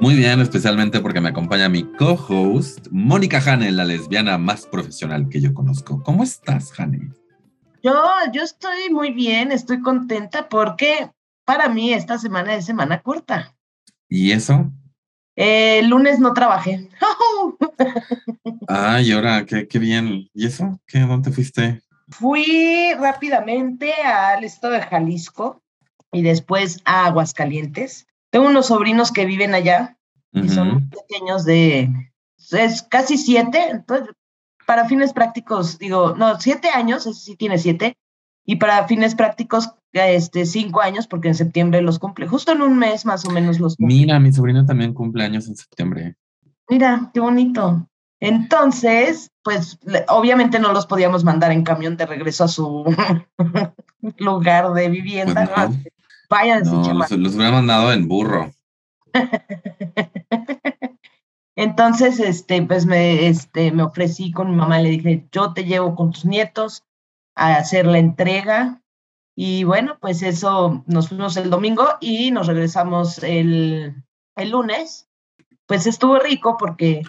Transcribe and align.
Muy 0.00 0.14
bien, 0.14 0.40
especialmente 0.40 1.00
porque 1.00 1.20
me 1.20 1.30
acompaña 1.30 1.68
mi 1.68 1.84
co-host, 1.84 2.88
Mónica 2.90 3.38
Hane, 3.38 3.72
la 3.72 3.84
lesbiana 3.84 4.36
más 4.36 4.66
profesional 4.66 5.28
que 5.28 5.40
yo 5.40 5.54
conozco. 5.54 6.02
¿Cómo 6.02 6.22
estás, 6.22 6.78
Hane? 6.78 7.10
Yo, 7.82 7.94
yo 8.32 8.42
estoy 8.42 8.90
muy 8.90 9.12
bien, 9.12 9.52
estoy 9.52 9.80
contenta 9.80 10.48
porque 10.48 11.10
para 11.44 11.68
mí 11.68 11.92
esta 11.92 12.18
semana 12.18 12.54
es 12.54 12.66
semana 12.66 13.00
corta. 13.00 13.54
¿Y 14.08 14.32
eso? 14.32 14.70
el 15.36 15.88
lunes 15.88 16.18
no 16.18 16.32
trabajé. 16.32 16.88
Ay, 18.68 19.12
ahora, 19.12 19.44
qué, 19.44 19.68
qué 19.68 19.78
bien. 19.78 20.28
¿Y 20.32 20.46
eso? 20.46 20.80
¿Qué, 20.86 21.00
¿Dónde 21.00 21.30
fuiste? 21.30 21.82
Fui 22.08 22.92
rápidamente 22.98 23.92
al 24.02 24.44
estado 24.44 24.74
de 24.74 24.82
Jalisco 24.82 25.62
y 26.10 26.22
después 26.22 26.80
a 26.84 27.06
Aguascalientes. 27.06 28.06
Tengo 28.36 28.48
unos 28.48 28.66
sobrinos 28.66 29.12
que 29.12 29.24
viven 29.24 29.54
allá 29.54 29.96
y 30.30 30.50
son 30.50 30.90
pequeños 30.90 31.46
de 31.46 31.90
es 32.50 32.82
casi 32.82 33.16
siete, 33.16 33.70
entonces 33.70 34.14
para 34.66 34.84
fines 34.84 35.14
prácticos, 35.14 35.78
digo, 35.78 36.14
no, 36.14 36.38
siete 36.38 36.68
años, 36.68 37.06
ese 37.06 37.18
sí 37.18 37.36
tiene 37.36 37.56
siete, 37.56 37.96
y 38.44 38.56
para 38.56 38.86
fines 38.86 39.14
prácticos, 39.14 39.70
este, 39.94 40.44
cinco 40.44 40.82
años, 40.82 41.06
porque 41.06 41.28
en 41.28 41.34
septiembre 41.34 41.80
los 41.80 41.98
cumple, 41.98 42.28
justo 42.28 42.52
en 42.52 42.60
un 42.60 42.76
mes 42.76 43.06
más 43.06 43.24
o 43.24 43.30
menos 43.30 43.58
los 43.58 43.76
cumple. 43.76 43.96
Mira, 43.96 44.20
mi 44.20 44.30
sobrino 44.30 44.66
también 44.66 44.92
cumple 44.92 45.24
años 45.24 45.48
en 45.48 45.56
septiembre. 45.56 46.16
Mira, 46.68 47.10
qué 47.14 47.20
bonito. 47.20 47.88
Entonces, 48.20 49.30
pues 49.42 49.78
obviamente 50.08 50.58
no 50.58 50.74
los 50.74 50.84
podíamos 50.84 51.24
mandar 51.24 51.52
en 51.52 51.64
camión 51.64 51.96
de 51.96 52.04
regreso 52.04 52.44
a 52.44 52.48
su 52.48 52.84
lugar 54.18 54.74
de 54.74 54.90
vivienda. 54.90 55.50
Pues 55.54 55.70
Vayan, 56.28 56.64
no, 56.64 56.92
los, 56.92 57.10
los 57.10 57.34
hubiera 57.34 57.52
mandado 57.52 57.92
en 57.92 58.08
burro. 58.08 58.50
Entonces, 61.56 62.20
este, 62.20 62.62
pues 62.62 62.84
me, 62.84 63.28
este, 63.28 63.72
me 63.72 63.82
ofrecí 63.82 64.30
con 64.30 64.50
mi 64.50 64.56
mamá, 64.56 64.78
le 64.78 64.90
dije, 64.90 65.26
yo 65.32 65.54
te 65.54 65.64
llevo 65.64 65.94
con 65.94 66.12
tus 66.12 66.26
nietos 66.26 66.84
a 67.34 67.56
hacer 67.56 67.86
la 67.86 67.98
entrega. 67.98 68.82
Y 69.34 69.64
bueno, 69.64 69.98
pues 70.00 70.22
eso, 70.22 70.84
nos 70.86 71.08
fuimos 71.08 71.36
el 71.36 71.50
domingo 71.50 71.86
y 72.00 72.30
nos 72.30 72.46
regresamos 72.46 73.22
el, 73.22 74.04
el 74.36 74.50
lunes. 74.50 75.08
Pues 75.66 75.86
estuvo 75.86 76.18
rico 76.18 76.56
porque 76.58 77.02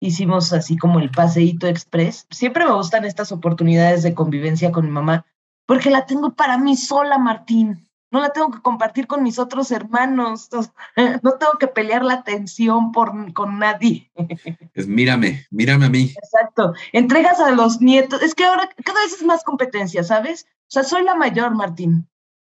hicimos 0.00 0.52
así 0.52 0.76
como 0.76 1.00
el 1.00 1.10
paseíto 1.10 1.66
express. 1.66 2.26
Siempre 2.30 2.66
me 2.66 2.72
gustan 2.72 3.04
estas 3.04 3.32
oportunidades 3.32 4.02
de 4.02 4.14
convivencia 4.14 4.72
con 4.72 4.84
mi 4.84 4.90
mamá 4.90 5.26
porque 5.66 5.90
la 5.90 6.06
tengo 6.06 6.34
para 6.34 6.58
mí 6.58 6.76
sola, 6.76 7.18
Martín 7.18 7.85
no 8.16 8.22
la 8.22 8.30
tengo 8.30 8.50
que 8.50 8.62
compartir 8.62 9.06
con 9.06 9.22
mis 9.22 9.38
otros 9.38 9.70
hermanos, 9.70 10.48
no 11.22 11.32
tengo 11.32 11.58
que 11.60 11.66
pelear 11.66 12.02
la 12.02 12.14
atención 12.14 12.90
por, 12.90 13.32
con 13.34 13.58
nadie. 13.58 14.10
Es 14.74 14.86
mírame, 14.86 15.46
mírame 15.50 15.86
a 15.86 15.90
mí. 15.90 16.14
Exacto, 16.16 16.72
entregas 16.92 17.40
a 17.40 17.50
los 17.50 17.80
nietos, 17.80 18.22
es 18.22 18.34
que 18.34 18.44
ahora 18.44 18.68
cada 18.84 19.00
vez 19.00 19.12
es 19.12 19.22
más 19.22 19.44
competencia, 19.44 20.02
¿sabes? 20.02 20.46
O 20.62 20.68
sea, 20.68 20.84
soy 20.84 21.04
la 21.04 21.14
mayor, 21.14 21.54
Martín. 21.54 22.08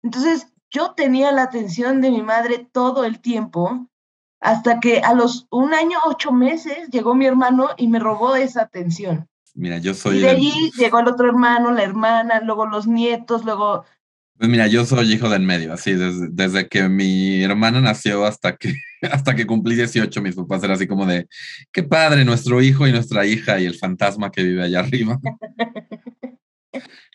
Entonces, 0.02 0.46
yo 0.70 0.92
tenía 0.92 1.32
la 1.32 1.42
atención 1.42 2.00
de 2.00 2.10
mi 2.10 2.22
madre 2.22 2.68
todo 2.70 3.04
el 3.04 3.20
tiempo, 3.20 3.88
hasta 4.40 4.78
que 4.78 5.00
a 5.00 5.14
los 5.14 5.48
un 5.50 5.74
año, 5.74 5.98
ocho 6.06 6.32
meses, 6.32 6.88
llegó 6.90 7.14
mi 7.16 7.26
hermano 7.26 7.70
y 7.76 7.88
me 7.88 7.98
robó 7.98 8.36
esa 8.36 8.62
atención. 8.62 9.28
Mira, 9.54 9.78
yo 9.78 9.94
soy... 9.94 10.18
Y 10.18 10.20
de 10.20 10.30
allí 10.30 10.70
llegó 10.76 11.00
el 11.00 11.08
otro 11.08 11.28
hermano, 11.28 11.72
la 11.72 11.82
hermana, 11.82 12.40
luego 12.40 12.66
los 12.66 12.86
nietos, 12.86 13.44
luego 13.44 13.84
pues 14.38 14.48
mira, 14.48 14.68
yo 14.68 14.86
soy 14.86 15.12
hijo 15.12 15.28
de 15.28 15.36
en 15.36 15.46
medio, 15.46 15.72
así, 15.72 15.94
desde, 15.94 16.68
que 16.68 16.88
mi 16.88 17.42
hermana 17.42 17.80
nació 17.80 18.24
hasta 18.24 18.56
que, 18.56 18.72
hasta 19.10 19.34
que 19.34 19.46
cumplí 19.46 19.74
18, 19.74 20.22
mis 20.22 20.36
papás 20.36 20.62
eran 20.62 20.76
así 20.76 20.86
como 20.86 21.06
de, 21.06 21.26
qué 21.72 21.82
padre, 21.82 22.24
nuestro 22.24 22.62
hijo 22.62 22.86
y 22.86 22.92
nuestra 22.92 23.26
hija 23.26 23.58
y 23.58 23.66
el 23.66 23.74
fantasma 23.74 24.30
que 24.30 24.44
vive 24.44 24.62
allá 24.62 24.80
arriba. 24.80 25.18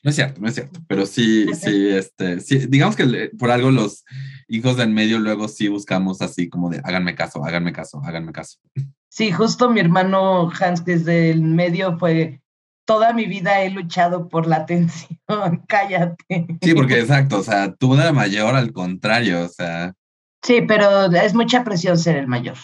No 0.04 0.10
es 0.10 0.16
cierto, 0.16 0.42
no 0.42 0.50
es 0.50 0.56
cierto, 0.56 0.82
pero 0.88 1.06
sí, 1.06 1.46
sí, 1.54 1.88
este, 1.88 2.36
digamos 2.68 2.98
que 2.98 3.32
por 3.40 3.52
algo 3.52 3.72
los 3.72 4.04
hijos 4.50 4.76
de 4.76 4.84
en 4.84 4.94
medio 4.94 5.18
luego 5.18 5.48
sí 5.48 5.70
buscamos 5.70 6.22
así 6.22 6.50
como 6.50 6.70
de, 6.70 6.82
háganme 6.84 7.16
caso, 7.16 7.46
háganme 7.46 7.72
caso, 7.72 8.02
háganme 8.04 8.34
caso. 8.34 8.60
Sí, 9.08 9.32
justo 9.32 9.70
mi 9.70 9.80
hermano 9.80 10.52
Hans, 10.60 10.82
que 10.82 10.94
es 10.94 11.06
del 11.06 11.42
medio, 11.42 11.98
fue 11.98 12.42
toda 12.86 13.14
mi 13.14 13.26
vida 13.26 13.62
he 13.62 13.70
luchado 13.70 14.28
por 14.28 14.48
la 14.48 14.58
atención, 14.58 15.20
cállate. 15.68 16.48
Sí, 16.62 16.74
porque 16.74 17.00
exacto, 17.00 17.40
o 17.40 17.44
sea, 17.44 17.74
tú 17.74 17.96
de 17.96 18.12
mayor 18.12 18.56
al 18.56 18.72
contrario, 18.72 19.46
o 19.46 19.50
sea. 19.50 19.94
Sí, 20.42 20.62
pero 20.62 21.06
es 21.12 21.34
mucha 21.34 21.64
presión 21.64 21.98
ser 21.98 22.18
el 22.18 22.28
mayor. 22.28 22.58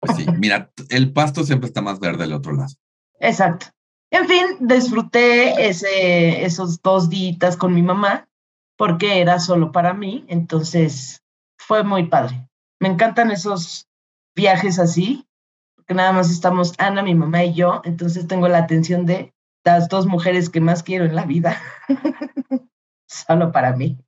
Pues 0.00 0.16
sí, 0.16 0.26
mira, 0.38 0.70
el 0.90 1.12
pasto 1.12 1.42
siempre 1.42 1.66
está 1.66 1.80
más 1.80 1.98
verde 1.98 2.24
del 2.24 2.34
otro 2.34 2.52
lado. 2.52 2.72
Exacto. 3.18 3.66
En 4.10 4.28
fin, 4.28 4.44
disfruté 4.60 5.68
ese, 5.68 6.44
esos 6.44 6.80
dos 6.80 7.10
días 7.10 7.56
con 7.56 7.74
mi 7.74 7.82
mamá 7.82 8.28
porque 8.76 9.20
era 9.20 9.40
solo 9.40 9.72
para 9.72 9.94
mí, 9.94 10.24
entonces 10.28 11.22
fue 11.58 11.82
muy 11.82 12.06
padre. 12.06 12.48
Me 12.78 12.88
encantan 12.88 13.30
esos 13.30 13.88
viajes 14.34 14.78
así, 14.78 15.26
porque 15.74 15.94
nada 15.94 16.12
más 16.12 16.30
estamos 16.30 16.74
Ana, 16.78 17.02
mi 17.02 17.14
mamá 17.14 17.44
y 17.44 17.54
yo, 17.54 17.80
entonces 17.84 18.28
tengo 18.28 18.48
la 18.48 18.58
atención 18.58 19.06
de 19.06 19.34
las 19.66 19.88
dos 19.88 20.06
mujeres 20.06 20.48
que 20.48 20.60
más 20.60 20.84
quiero 20.84 21.04
en 21.04 21.16
la 21.16 21.26
vida, 21.26 21.60
solo 23.08 23.50
para 23.50 23.74
mí. 23.74 23.98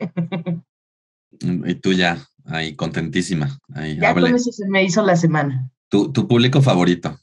y 1.41 1.74
tú 1.74 1.92
ya, 1.92 2.24
ahí 2.44 2.76
contentísima. 2.76 3.58
Ahí, 3.74 3.98
ya 3.98 4.14
con 4.14 4.34
eso 4.34 4.52
se 4.52 4.68
me 4.68 4.84
hizo 4.84 5.02
la 5.02 5.16
semana. 5.16 5.68
Tu, 5.88 6.12
tu 6.12 6.28
público 6.28 6.62
favorito. 6.62 7.18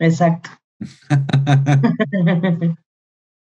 Exacto. 0.00 0.50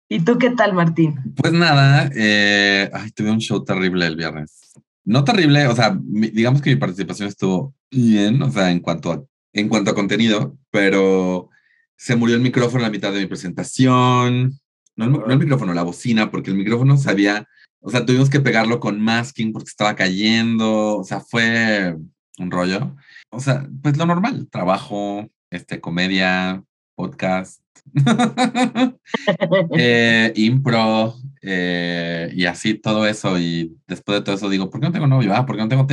¿Y 0.08 0.20
tú 0.22 0.38
qué 0.38 0.52
tal, 0.52 0.74
Martín? 0.74 1.34
Pues 1.36 1.52
nada, 1.52 2.10
eh, 2.16 2.90
ay, 2.94 3.12
tuve 3.12 3.32
un 3.32 3.40
show 3.40 3.66
terrible 3.66 4.06
el 4.06 4.16
viernes. 4.16 4.62
No 5.04 5.26
terrible, 5.26 5.68
o 5.68 5.76
sea, 5.76 6.00
digamos 6.02 6.62
que 6.62 6.70
mi 6.70 6.78
participación 6.78 7.28
estuvo 7.28 7.74
bien, 7.92 8.42
o 8.42 8.50
sea, 8.50 8.72
en 8.72 8.80
cuanto 8.80 9.12
a, 9.12 9.24
en 9.52 9.68
cuanto 9.68 9.92
a 9.92 9.96
contenido, 9.96 10.58
pero 10.72 11.50
se 11.98 12.16
murió 12.16 12.36
el 12.36 12.42
micrófono 12.42 12.80
en 12.80 12.84
la 12.84 12.92
mitad 12.92 13.14
de 13.14 13.20
mi 13.20 13.26
presentación. 13.26 14.60
No 14.96 15.26
el, 15.28 15.40
micrófono, 15.40 15.74
la 15.74 15.84
bocina, 15.84 16.32
porque 16.32 16.52
el 16.52 16.58
micrófono 16.58 16.98
se 16.98 17.10
había, 17.10 17.48
o 17.82 17.90
sea, 17.90 18.06
tuvimos 18.06 18.30
que 18.30 18.40
pegarlo 18.40 18.80
con 18.80 19.02
masking 19.02 19.52
porque 19.52 19.70
estaba 19.70 19.96
cayendo, 19.96 20.98
o 20.98 21.04
sea, 21.04 21.20
fue 21.20 21.98
un 22.38 22.52
rollo. 22.52 22.96
O 23.30 23.40
sea, 23.40 23.68
pues 23.82 23.98
lo 23.98 24.06
normal, 24.06 24.48
trabajo, 24.50 25.30
este, 25.50 25.82
comedia, 25.82 26.64
podcast, 26.96 27.62
eh, 29.78 30.32
impro, 30.36 31.16
eh, 31.42 32.32
y 32.34 32.46
así 32.46 32.76
todo 32.76 33.06
eso. 33.06 33.38
Y 33.38 33.78
después 33.88 34.20
de 34.20 34.24
todo 34.24 34.36
eso 34.36 34.50
digo, 34.50 34.70
¿por 34.70 34.80
qué 34.80 34.88
no 34.88 34.94
tengo 34.94 35.08
novio? 35.08 35.34
Ah, 35.36 35.46
¿por 35.46 35.56
qué 35.56 35.62
no 35.62 35.70
tengo 35.70 35.88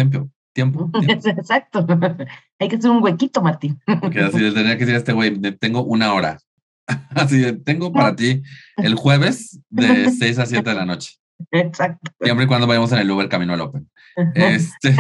tiempo? 0.53 0.91
tiempo. 1.01 1.29
Exacto. 1.29 1.87
Hay 2.59 2.69
que 2.69 2.77
hacer 2.77 2.91
un 2.91 3.03
huequito, 3.03 3.43
Martín. 3.43 3.81
Porque 4.01 4.21
así 4.21 4.39
tendría 4.39 4.79
que 4.79 4.85
decir 4.85 4.95
a 4.95 4.99
este 4.99 5.13
güey, 5.13 5.41
tengo 5.59 5.85
una 5.85 6.13
hora. 6.15 6.39
Así 7.11 7.39
de, 7.39 7.53
tengo 7.53 7.93
para 7.93 8.17
ti 8.17 8.43
el 8.77 8.97
jueves 8.97 9.61
de 9.71 10.11
6 10.11 10.39
a 10.41 10.47
7 10.47 10.69
de 10.69 10.77
la 10.77 10.85
noche. 10.85 11.17
Exacto. 11.53 12.11
Siempre 12.21 12.45
y 12.45 12.49
cuando 12.49 12.67
vayamos 12.67 12.91
en 12.93 12.99
el 12.99 13.11
Uber 13.11 13.29
camino 13.29 13.55
al 13.55 13.61
Open. 13.61 13.89
Este. 14.35 14.95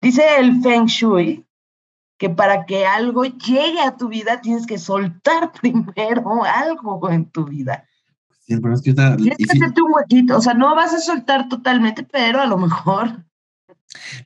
Dice 0.00 0.22
el 0.38 0.62
Feng 0.62 0.86
Shui 0.86 1.44
que 2.18 2.30
para 2.30 2.66
que 2.66 2.84
algo 2.84 3.24
llegue 3.24 3.80
a 3.80 3.96
tu 3.96 4.08
vida 4.08 4.40
tienes 4.40 4.66
que 4.66 4.78
soltar 4.78 5.52
primero 5.52 6.44
algo 6.44 7.10
en 7.10 7.30
tu 7.30 7.44
vida. 7.44 7.84
Sí, 8.40 8.58
pero 8.60 8.74
es 8.74 8.82
que 8.82 8.90
está, 8.90 9.16
tienes 9.16 9.38
que 9.38 9.44
hacerte 9.44 9.82
un 9.82 9.92
huequito, 9.92 10.36
o 10.36 10.40
sea, 10.40 10.54
no 10.54 10.74
vas 10.74 10.94
a 10.94 10.98
soltar 10.98 11.48
totalmente, 11.48 12.02
pero 12.02 12.40
a 12.40 12.46
lo 12.46 12.56
mejor 12.58 13.24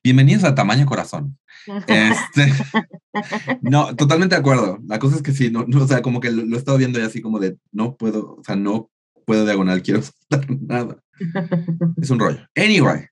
Bienvenidos 0.03 0.45
a 0.45 0.55
Tamaño 0.55 0.87
Corazón. 0.87 1.39
Este, 1.87 2.53
no, 3.63 3.95
totalmente 3.95 4.35
de 4.35 4.41
acuerdo. 4.41 4.79
La 4.87 4.99
cosa 4.99 5.17
es 5.17 5.23
que 5.23 5.33
sí, 5.33 5.51
no, 5.51 5.67
o 5.67 5.87
sea, 5.87 6.03
como 6.03 6.21
que 6.21 6.31
lo, 6.31 6.55
he 6.55 6.59
estado 6.59 6.79
viendo 6.79 6.99
y 6.99 7.03
así 7.03 7.21
como 7.21 7.39
de, 7.39 7.57
no 7.71 7.97
puedo, 7.97 8.37
o 8.37 8.45
sea, 8.45 8.57
no 8.57 8.91
puedo 9.25 9.45
diagonal, 9.45 9.83
quiero 9.83 10.03
soltar 10.03 10.51
nada. 10.61 10.97
Es 12.01 12.11
un 12.11 12.19
rollo. 12.19 12.47
Anyway. 12.57 13.07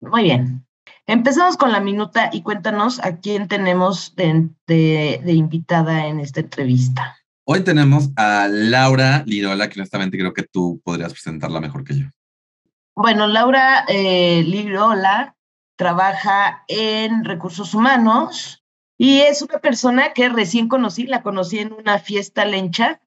Muy 0.00 0.24
bien. 0.24 0.66
Empezamos 1.06 1.56
con 1.56 1.70
la 1.70 1.80
minuta 1.80 2.30
y 2.32 2.42
cuéntanos 2.42 2.98
a 3.00 3.18
quién 3.18 3.46
tenemos 3.46 4.14
de, 4.16 5.20
invitada 5.26 6.06
en 6.06 6.20
esta 6.20 6.40
entrevista. 6.40 7.16
Hoy 7.44 7.60
tenemos 7.60 8.10
a 8.16 8.48
Laura 8.50 9.22
Lirola, 9.24 9.68
que 9.68 9.78
honestamente 9.78 10.18
creo 10.18 10.34
que 10.34 10.42
tú 10.42 10.80
podrías 10.84 11.12
presentarla 11.12 11.60
mejor 11.60 11.84
que 11.84 12.00
yo. 12.00 12.06
Bueno, 12.96 13.28
Laura 13.28 13.84
eh, 13.88 14.42
Lirola 14.42 15.35
trabaja 15.76 16.64
en 16.68 17.24
recursos 17.24 17.74
humanos 17.74 18.64
y 18.98 19.20
es 19.20 19.42
una 19.42 19.58
persona 19.58 20.12
que 20.12 20.28
recién 20.28 20.68
conocí, 20.68 21.06
la 21.06 21.22
conocí 21.22 21.58
en 21.58 21.72
una 21.72 21.98
fiesta 21.98 22.44
lencha 22.44 23.00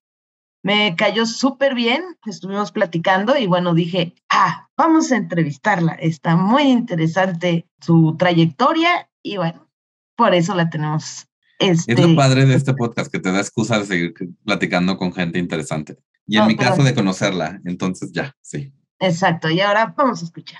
me 0.61 0.95
cayó 0.95 1.25
súper 1.25 1.73
bien, 1.73 2.03
estuvimos 2.25 2.71
platicando 2.71 3.37
y 3.37 3.47
bueno, 3.47 3.73
dije, 3.73 4.15
ah, 4.29 4.69
vamos 4.75 5.11
a 5.11 5.17
entrevistarla. 5.17 5.93
Está 5.93 6.35
muy 6.35 6.63
interesante 6.63 7.67
su 7.79 8.15
trayectoria 8.17 9.09
y 9.23 9.37
bueno, 9.37 9.69
por 10.15 10.33
eso 10.33 10.55
la 10.55 10.69
tenemos. 10.69 11.27
Este... 11.59 11.93
Es 11.93 11.99
lo 11.99 12.15
padre 12.15 12.45
de 12.45 12.55
este 12.55 12.73
podcast, 12.73 13.11
que 13.11 13.19
te 13.19 13.31
da 13.31 13.39
excusa 13.39 13.79
de 13.79 13.85
seguir 13.85 14.13
platicando 14.43 14.97
con 14.97 15.13
gente 15.13 15.39
interesante. 15.39 15.97
Y 16.25 16.37
en 16.37 16.47
mi 16.47 16.55
caso 16.55 16.83
de 16.83 16.93
conocerla, 16.93 17.59
entonces 17.65 18.11
ya, 18.11 18.35
sí. 18.41 18.71
Exacto, 18.99 19.49
y 19.49 19.61
ahora 19.61 19.93
vamos 19.97 20.21
a 20.21 20.25
escuchar. 20.25 20.59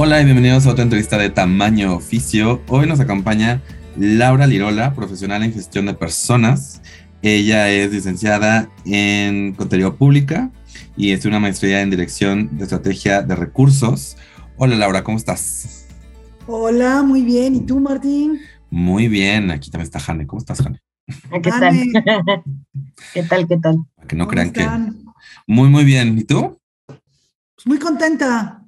Hola 0.00 0.22
y 0.22 0.24
bienvenidos 0.24 0.64
a 0.64 0.70
otra 0.70 0.84
entrevista 0.84 1.18
de 1.18 1.28
Tamaño 1.28 1.96
Oficio. 1.96 2.62
Hoy 2.68 2.86
nos 2.86 3.00
acompaña 3.00 3.60
Laura 3.96 4.46
Lirola, 4.46 4.94
profesional 4.94 5.42
en 5.42 5.52
gestión 5.52 5.86
de 5.86 5.94
personas. 5.94 6.80
Ella 7.20 7.68
es 7.68 7.90
licenciada 7.90 8.70
en 8.84 9.54
contenido 9.56 9.96
pública 9.96 10.52
y 10.96 11.10
es 11.10 11.24
una 11.24 11.40
maestría 11.40 11.82
en 11.82 11.90
dirección 11.90 12.56
de 12.56 12.62
estrategia 12.62 13.22
de 13.22 13.34
recursos. 13.34 14.16
Hola 14.56 14.76
Laura, 14.76 15.02
¿cómo 15.02 15.18
estás? 15.18 15.88
Hola, 16.46 17.02
muy 17.02 17.22
bien. 17.22 17.56
¿Y 17.56 17.66
tú, 17.66 17.80
Martín? 17.80 18.38
Muy 18.70 19.08
bien. 19.08 19.50
Aquí 19.50 19.68
también 19.68 19.86
está 19.86 19.98
Jane. 19.98 20.28
¿Cómo 20.28 20.38
estás, 20.38 20.62
Jane? 20.62 20.80
¿Qué 21.42 21.50
tal? 21.50 21.76
¿Qué 23.12 23.22
tal? 23.24 23.48
¿Qué 23.48 23.58
tal? 23.58 23.78
que 24.06 24.14
no 24.14 24.28
crean 24.28 24.52
que. 24.52 24.64
Muy, 25.48 25.68
muy 25.68 25.84
bien. 25.84 26.16
¿Y 26.16 26.22
tú? 26.22 26.56
Pues 26.86 27.66
muy 27.66 27.80
contenta 27.80 28.62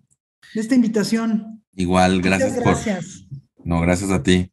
de 0.54 0.60
esta 0.60 0.74
invitación. 0.74 1.62
Igual, 1.74 2.20
gracias, 2.22 2.56
gracias. 2.56 3.26
No, 3.64 3.80
gracias 3.80 4.10
a 4.10 4.22
ti. 4.22 4.52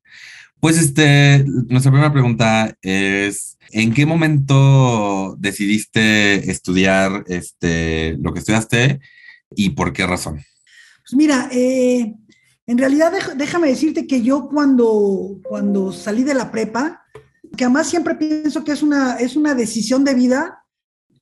Pues 0.59 0.77
este, 0.77 1.45
nuestra 1.69 1.91
primera 1.91 2.11
pregunta 2.11 2.75
es, 2.81 3.57
¿en 3.71 3.93
qué 3.93 4.05
momento 4.05 5.35
decidiste 5.39 6.49
estudiar 6.49 7.23
este, 7.27 8.17
lo 8.19 8.33
que 8.33 8.39
estudiaste 8.39 8.99
y 9.55 9.71
por 9.71 9.93
qué 9.93 10.07
razón? 10.07 10.35
Pues 10.35 11.15
mira, 11.15 11.47
eh, 11.51 12.13
en 12.65 12.77
realidad 12.77 13.13
déjame 13.35 13.69
decirte 13.69 14.07
que 14.07 14.23
yo 14.23 14.49
cuando, 14.49 15.39
cuando 15.43 15.91
salí 15.93 16.23
de 16.23 16.33
la 16.33 16.51
prepa, 16.51 17.03
que 17.55 17.63
además 17.63 17.87
siempre 17.87 18.15
pienso 18.15 18.63
que 18.63 18.71
es 18.71 18.81
una, 18.81 19.15
es 19.17 19.35
una 19.35 19.53
decisión 19.53 20.03
de 20.03 20.15
vida, 20.15 20.63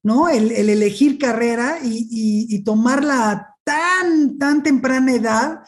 ¿no? 0.01 0.30
El, 0.30 0.51
elegir 0.51 1.18
carrera 1.18 1.80
y, 1.83 2.07
y, 2.10 2.56
y 2.56 2.63
tomarla 2.63 3.55
tan, 3.65 4.38
tan 4.38 4.63
temprana 4.63 5.12
edad 5.12 5.59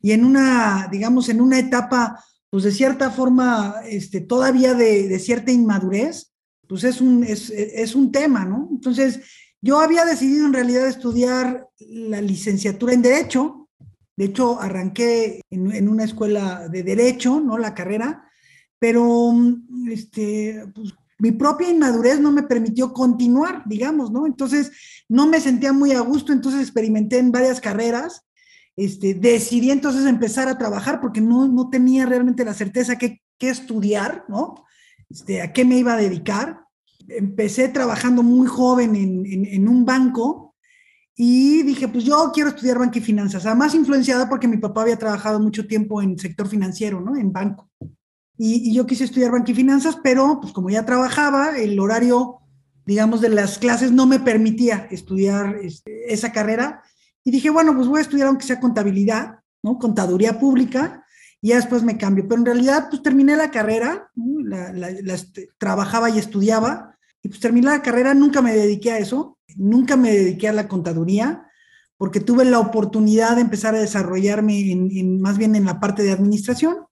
y 0.00 0.12
en 0.12 0.24
una, 0.24 0.88
digamos, 0.92 1.28
en 1.28 1.40
una 1.40 1.58
etapa, 1.58 2.22
pues 2.48 2.62
de 2.62 2.70
cierta 2.70 3.10
forma, 3.10 3.76
este, 3.88 4.20
todavía 4.20 4.74
de, 4.74 5.18
cierta 5.18 5.50
inmadurez, 5.50 6.32
pues 6.68 6.84
es 6.84 7.00
un, 7.00 7.24
es, 7.24 7.94
un 7.94 8.12
tema, 8.12 8.44
¿no? 8.44 8.68
Entonces, 8.70 9.20
yo 9.60 9.80
había 9.80 10.04
decidido 10.04 10.46
en 10.46 10.52
realidad 10.52 10.86
estudiar 10.86 11.66
la 11.80 12.20
licenciatura 12.20 12.92
en 12.92 13.02
Derecho, 13.02 13.68
de 14.16 14.26
hecho, 14.26 14.60
arranqué 14.60 15.42
en, 15.50 15.88
una 15.88 16.04
escuela 16.04 16.68
de 16.68 16.82
Derecho, 16.82 17.40
¿no? 17.40 17.58
La 17.58 17.74
carrera, 17.74 18.30
pero 18.78 19.34
este, 19.90 20.64
pues, 20.74 20.94
mi 21.18 21.32
propia 21.32 21.70
inmadurez 21.70 22.20
no 22.20 22.32
me 22.32 22.42
permitió 22.42 22.92
continuar, 22.92 23.62
digamos, 23.66 24.10
¿no? 24.10 24.26
Entonces, 24.26 24.72
no 25.08 25.26
me 25.26 25.40
sentía 25.40 25.72
muy 25.72 25.92
a 25.92 26.00
gusto, 26.00 26.32
entonces 26.32 26.60
experimenté 26.60 27.18
en 27.18 27.32
varias 27.32 27.60
carreras, 27.60 28.22
este, 28.76 29.14
decidí 29.14 29.70
entonces 29.70 30.04
empezar 30.04 30.48
a 30.48 30.58
trabajar 30.58 31.00
porque 31.00 31.20
no, 31.20 31.48
no 31.48 31.70
tenía 31.70 32.04
realmente 32.04 32.44
la 32.44 32.52
certeza 32.52 32.96
qué 32.96 33.20
estudiar, 33.40 34.24
¿no? 34.28 34.66
Este, 35.08 35.40
a 35.40 35.52
qué 35.52 35.64
me 35.64 35.78
iba 35.78 35.94
a 35.94 35.98
dedicar. 35.98 36.60
Empecé 37.08 37.68
trabajando 37.68 38.22
muy 38.22 38.46
joven 38.46 38.96
en, 38.96 39.26
en, 39.26 39.46
en 39.46 39.68
un 39.68 39.84
banco 39.84 40.54
y 41.14 41.62
dije, 41.62 41.88
pues 41.88 42.04
yo 42.04 42.30
quiero 42.34 42.50
estudiar 42.50 42.78
banca 42.78 42.98
y 42.98 43.02
finanzas, 43.02 43.46
además 43.46 43.74
influenciada 43.74 44.28
porque 44.28 44.48
mi 44.48 44.58
papá 44.58 44.82
había 44.82 44.98
trabajado 44.98 45.40
mucho 45.40 45.66
tiempo 45.66 46.02
en 46.02 46.18
sector 46.18 46.46
financiero, 46.46 47.00
¿no? 47.00 47.16
En 47.16 47.32
banco. 47.32 47.70
Y, 48.38 48.74
yo 48.74 48.86
quise 48.86 49.04
estudiar 49.04 49.32
banca 49.32 49.50
y 49.50 49.54
finanzas, 49.54 49.98
pero 50.02 50.38
pues 50.40 50.52
como 50.52 50.70
ya 50.70 50.84
trabajaba, 50.84 51.56
el 51.56 51.78
horario, 51.78 52.38
digamos, 52.84 53.20
de 53.20 53.30
las 53.30 53.58
clases 53.58 53.92
no 53.92 54.06
me 54.06 54.20
permitía 54.20 54.88
estudiar 54.90 55.56
este, 55.62 56.12
esa 56.12 56.32
carrera. 56.32 56.82
Y 57.24 57.30
dije, 57.30 57.50
bueno, 57.50 57.74
pues 57.74 57.88
voy 57.88 57.98
a 57.98 58.02
estudiar 58.02 58.28
aunque 58.28 58.46
sea 58.46 58.60
contabilidad, 58.60 59.40
¿no? 59.62 59.78
Contaduría 59.78 60.38
pública, 60.38 61.04
y 61.40 61.48
ya 61.48 61.56
después 61.56 61.82
me 61.82 61.98
cambio. 61.98 62.26
Pero 62.28 62.40
en 62.40 62.46
realidad, 62.46 62.88
pues 62.90 63.02
terminé 63.02 63.36
la 63.36 63.50
carrera, 63.50 64.10
este, 65.06 65.48
trabajaba 65.58 66.10
y 66.10 66.18
estudiaba, 66.18 66.96
y 67.22 67.28
pues 67.28 67.40
terminé 67.40 67.66
la 67.68 67.82
carrera, 67.82 68.14
nunca 68.14 68.42
me 68.42 68.54
dediqué 68.54 68.92
a 68.92 68.98
eso, 68.98 69.38
nunca 69.56 69.96
me 69.96 70.12
dediqué 70.12 70.48
a 70.48 70.52
la 70.52 70.68
contaduría, 70.68 71.46
porque 71.96 72.20
tuve 72.20 72.44
la 72.44 72.58
oportunidad 72.58 73.36
de 73.36 73.42
empezar 73.42 73.74
a 73.74 73.80
desarrollarme 73.80 74.70
en, 74.70 75.20
más 75.20 75.38
bien 75.38 75.56
en 75.56 75.64
la 75.64 75.80
parte 75.80 76.02
de 76.02 76.12
administración 76.12 76.86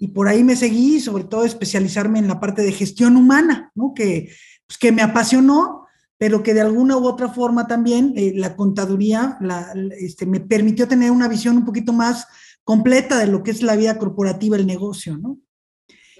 y 0.00 0.08
por 0.08 0.28
ahí 0.28 0.42
me 0.42 0.56
seguí, 0.56 0.98
sobre 0.98 1.24
todo 1.24 1.44
especializarme 1.44 2.18
en 2.18 2.26
la 2.26 2.40
parte 2.40 2.62
de 2.62 2.72
gestión 2.72 3.16
humana, 3.16 3.70
¿no? 3.74 3.92
que, 3.94 4.30
pues, 4.66 4.78
que 4.78 4.92
me 4.92 5.02
apasionó, 5.02 5.86
pero 6.16 6.42
que 6.42 6.54
de 6.54 6.62
alguna 6.62 6.96
u 6.96 7.06
otra 7.06 7.28
forma 7.28 7.66
también 7.66 8.14
eh, 8.16 8.32
la 8.34 8.56
contaduría 8.56 9.36
la, 9.42 9.74
este, 9.98 10.24
me 10.24 10.40
permitió 10.40 10.88
tener 10.88 11.10
una 11.10 11.28
visión 11.28 11.58
un 11.58 11.66
poquito 11.66 11.92
más 11.92 12.26
completa 12.64 13.18
de 13.18 13.26
lo 13.26 13.42
que 13.42 13.50
es 13.50 13.62
la 13.62 13.76
vida 13.76 13.98
corporativa, 13.98 14.56
el 14.56 14.66
negocio, 14.66 15.18
¿no? 15.18 15.38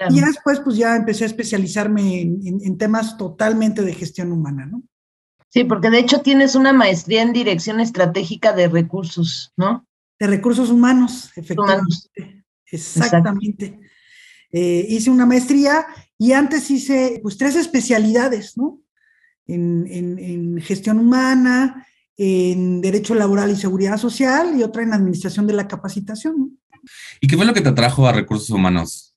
Y 0.09 0.21
después, 0.21 0.61
pues 0.61 0.77
ya 0.77 0.97
empecé 0.97 1.25
a 1.25 1.27
especializarme 1.27 2.23
en, 2.23 2.41
en, 2.63 2.79
temas 2.79 3.19
totalmente 3.19 3.83
de 3.83 3.93
gestión 3.93 4.33
humana, 4.33 4.65
¿no? 4.65 4.83
Sí, 5.51 5.65
porque 5.65 5.91
de 5.91 5.99
hecho 5.99 6.23
tienes 6.23 6.55
una 6.55 6.73
maestría 6.73 7.21
en 7.21 7.35
dirección 7.35 7.81
estratégica 7.81 8.55
de 8.55 8.69
recursos, 8.69 9.53
¿no? 9.59 9.87
De 10.19 10.27
recursos 10.27 10.71
humanos, 10.71 11.31
efectivamente. 11.37 12.40
Exactamente. 12.71 13.79
Eh, 14.53 14.87
hice 14.89 15.11
una 15.11 15.27
maestría 15.27 15.87
y 16.19 16.33
antes 16.33 16.71
hice 16.71 17.21
pues 17.23 17.39
tres 17.39 17.57
especialidades, 17.57 18.57
¿no? 18.57 18.81
En, 19.47 20.61
gestión 20.61 20.99
humana, 20.99 21.87
en 22.17 22.81
derecho 22.81 23.15
laboral 23.15 23.51
y 23.51 23.57
seguridad 23.57 23.97
social 23.97 24.55
y 24.57 24.63
otra 24.63 24.83
en 24.83 24.93
administración 24.93 25.47
de 25.47 25.55
la 25.55 25.67
capacitación. 25.67 26.59
¿Y 27.21 27.27
qué 27.27 27.37
fue 27.37 27.47
lo 27.47 27.55
que 27.55 27.61
te 27.61 27.71
atrajo 27.71 28.07
a 28.07 28.13
recursos 28.13 28.51
humanos? 28.51 29.17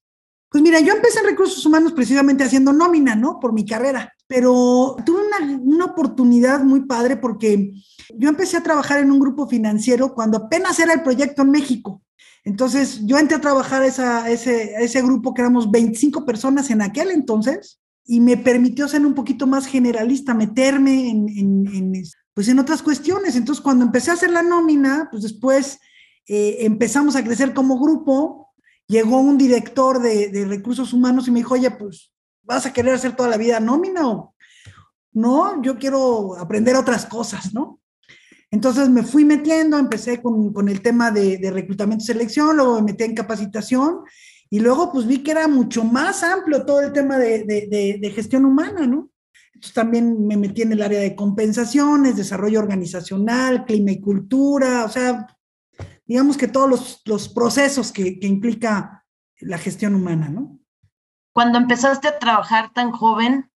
Pues 0.50 0.64
mira, 0.64 0.80
yo 0.80 0.94
empecé 0.94 1.20
en 1.20 1.26
recursos 1.26 1.64
humanos 1.66 1.94
precisamente 1.94 2.44
haciendo 2.44 2.74
nómina, 2.74 3.16
¿no? 3.16 3.40
Por 3.40 3.54
mi 3.54 3.66
carrera, 3.66 4.14
pero 4.28 4.96
tuve 5.06 5.22
una, 5.28 5.58
una 5.60 5.86
oportunidad 5.86 6.64
muy 6.64 6.86
padre 6.86 7.18
porque 7.18 7.74
yo 8.16 8.30
empecé 8.30 8.58
a 8.58 8.64
trabajar 8.64 9.00
en 9.00 9.12
un 9.12 9.20
grupo 9.20 9.48
financiero 9.48 10.14
cuando 10.14 10.38
apenas 10.38 10.80
era 10.80 10.94
el 10.94 11.04
proyecto 11.04 11.42
en 11.42 11.52
México. 11.52 12.04
Entonces, 12.46 13.02
yo 13.06 13.18
entré 13.18 13.38
a 13.38 13.42
trabajar 13.42 13.84
esa, 13.84 14.30
ese, 14.30 14.76
ese 14.84 15.02
grupo 15.02 15.34
que 15.34 15.42
éramos 15.42 15.72
25 15.72 16.26
personas 16.26 16.70
en 16.70 16.82
aquel 16.82 17.12
entonces 17.12 17.80
y 18.06 18.20
me 18.20 18.36
permitió 18.36 18.88
ser 18.88 19.06
un 19.06 19.14
poquito 19.14 19.48
más 19.48 19.66
generalista, 19.66 20.34
meterme 20.34 21.10
en, 21.10 21.94
pues 22.34 22.50
en 22.50 22.60
otras 22.60 22.82
cuestiones. 22.82 23.36
Entonces, 23.38 23.64
cuando 23.64 23.86
empecé 23.86 24.12
a 24.12 24.16
hacer 24.16 24.30
la 24.30 24.44
nómina, 24.44 25.08
pues 25.10 25.24
después 25.24 25.80
eh, 26.28 26.58
empezamos 26.60 27.16
a 27.16 27.24
crecer 27.24 27.54
como 27.54 27.80
grupo, 27.80 28.50
llegó 28.88 29.20
un 29.22 29.38
director 29.38 30.02
de, 30.02 30.30
de, 30.30 30.46
recursos 30.46 30.92
humanos 30.92 31.28
y 31.28 31.32
me 31.32 31.40
dijo, 31.40 31.54
oye, 31.54 31.72
pues, 31.72 32.12
¿vas 32.44 32.66
a 32.66 32.74
querer 32.74 32.94
hacer 32.94 33.16
toda 33.16 33.30
la 33.30 33.38
vida 33.38 33.62
nómina 33.62 34.06
o 34.06 34.36
no? 35.14 35.62
Yo 35.62 35.78
quiero 35.78 36.38
aprender 36.38 36.76
otras 36.76 37.06
cosas, 37.06 37.54
¿no? 37.54 37.80
Entonces 38.54 38.88
me 38.88 39.02
fui 39.02 39.26
metiendo, 39.26 39.80
empecé 39.80 40.22
con, 40.22 40.54
con 40.54 40.70
el 40.70 40.84
tema 40.84 41.10
de, 41.10 41.40
de, 41.40 41.50
reclutamiento 41.50 42.04
y 42.04 42.06
selección, 42.06 42.56
luego 42.56 42.76
me 42.76 42.92
metí 42.92 43.04
en 43.04 43.16
capacitación 43.16 44.02
y 44.48 44.60
luego 44.60 44.92
pues 44.92 45.08
vi 45.08 45.24
que 45.24 45.32
era 45.32 45.48
mucho 45.48 45.84
más 45.84 46.22
amplio 46.22 46.64
todo 46.64 46.82
el 46.82 46.94
tema 46.94 47.18
de, 47.18 47.46
de, 47.46 47.98
de 48.00 48.12
gestión 48.12 48.46
humana, 48.46 48.86
¿no? 48.86 49.10
Entonces 49.56 49.74
también 49.74 50.28
me 50.28 50.38
metí 50.38 50.62
en 50.62 50.72
el 50.72 50.84
área 50.84 51.00
de 51.00 51.16
compensaciones, 51.16 52.16
desarrollo 52.16 52.60
organizacional, 52.60 53.66
clima 53.66 53.90
y 53.90 54.00
cultura, 54.00 54.86
o 54.86 54.90
sea, 54.90 55.26
digamos 56.06 56.38
que 56.38 56.48
todos 56.48 57.02
los, 57.08 57.30
procesos 57.30 57.92
que, 57.92 58.20
que, 58.20 58.28
implica 58.28 59.04
la 59.40 59.58
gestión 59.58 59.96
humana, 59.96 60.30
¿no? 60.30 60.60
Cuando 61.34 61.58
empezaste 61.58 62.08
a 62.08 62.20
trabajar 62.20 62.72
tan 62.72 62.92
joven, 62.92 63.50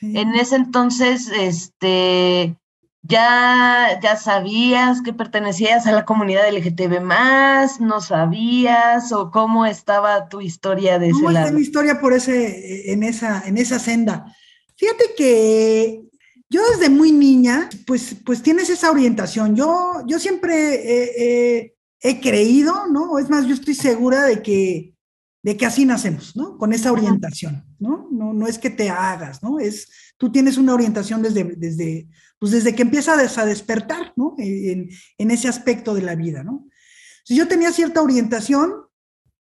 en 0.00 0.34
ese 0.34 0.56
entonces, 0.56 1.30
este, 1.32 2.59
ya, 3.02 3.98
ya 4.02 4.16
sabías 4.16 5.02
que 5.02 5.12
pertenecías 5.12 5.86
a 5.86 5.92
la 5.92 6.04
comunidad 6.04 6.48
LGTB 6.52 7.00
más, 7.00 7.80
no 7.80 8.00
sabías, 8.00 9.12
o 9.12 9.30
cómo 9.30 9.66
estaba 9.66 10.28
tu 10.28 10.40
historia 10.40 10.98
de 10.98 11.08
ese 11.08 11.22
lado. 11.22 11.26
¿Cómo 11.26 11.38
está 11.38 11.52
mi 11.52 11.62
historia 11.62 12.00
por 12.00 12.12
ese, 12.12 12.92
en 12.92 13.02
esa, 13.02 13.42
en 13.46 13.58
esa 13.58 13.78
senda? 13.78 14.34
Fíjate 14.76 15.04
que 15.16 16.02
yo 16.48 16.60
desde 16.70 16.90
muy 16.90 17.12
niña, 17.12 17.68
pues, 17.86 18.16
pues 18.24 18.42
tienes 18.42 18.70
esa 18.70 18.90
orientación. 18.90 19.54
Yo, 19.56 20.02
yo 20.06 20.18
siempre 20.18 21.74
he 22.00 22.20
creído, 22.20 22.86
¿no? 22.86 23.18
Es 23.18 23.28
más, 23.28 23.46
yo 23.46 23.54
estoy 23.54 23.74
segura 23.74 24.24
de 24.24 24.42
que, 24.42 24.94
de 25.42 25.56
que 25.56 25.66
así 25.66 25.84
nacemos, 25.84 26.34
¿no? 26.36 26.56
Con 26.58 26.72
esa 26.72 26.92
orientación, 26.92 27.64
¿no? 27.78 28.08
No, 28.10 28.32
no 28.32 28.46
es 28.46 28.58
que 28.58 28.70
te 28.70 28.90
hagas, 28.90 29.42
¿no? 29.42 29.58
Es, 29.58 29.88
tú 30.16 30.32
tienes 30.32 30.56
una 30.56 30.74
orientación 30.74 31.22
desde, 31.22 31.44
desde, 31.56 32.08
pues 32.40 32.52
desde 32.52 32.74
que 32.74 32.82
empiezas 32.82 33.38
a 33.38 33.44
despertar, 33.44 34.14
¿no? 34.16 34.34
En, 34.38 34.90
ese 35.18 35.46
aspecto 35.46 35.94
de 35.94 36.02
la 36.02 36.16
vida, 36.16 36.42
¿no? 36.42 36.66
Si 37.22 37.36
yo 37.36 37.46
tenía 37.46 37.70
cierta 37.70 38.00
orientación, 38.00 38.72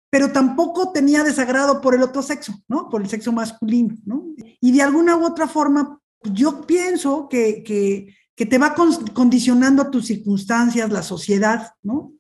pero 0.10 0.32
tampoco 0.32 0.92
tenía 0.92 1.24
desagrado 1.24 1.80
por 1.80 1.94
el 1.94 2.02
otro 2.02 2.24
sexo, 2.24 2.60
¿no? 2.68 2.90
Por 2.90 3.04
el 3.04 3.08
sexo 3.08 3.32
masculino, 3.32 3.96
¿no? 4.04 4.26
Y 4.60 4.72
de 4.72 4.82
alguna 4.82 5.16
u 5.16 5.24
otra 5.24 5.48
forma, 5.48 6.02
yo 6.24 6.66
pienso 6.66 7.30
que, 7.30 7.64
que, 7.64 8.46
te 8.46 8.58
va 8.58 8.74
condicionando 9.14 9.92
tus 9.92 10.08
circunstancias, 10.08 10.92
la 10.92 11.04
sociedad, 11.04 11.74
¿no? 11.84 12.14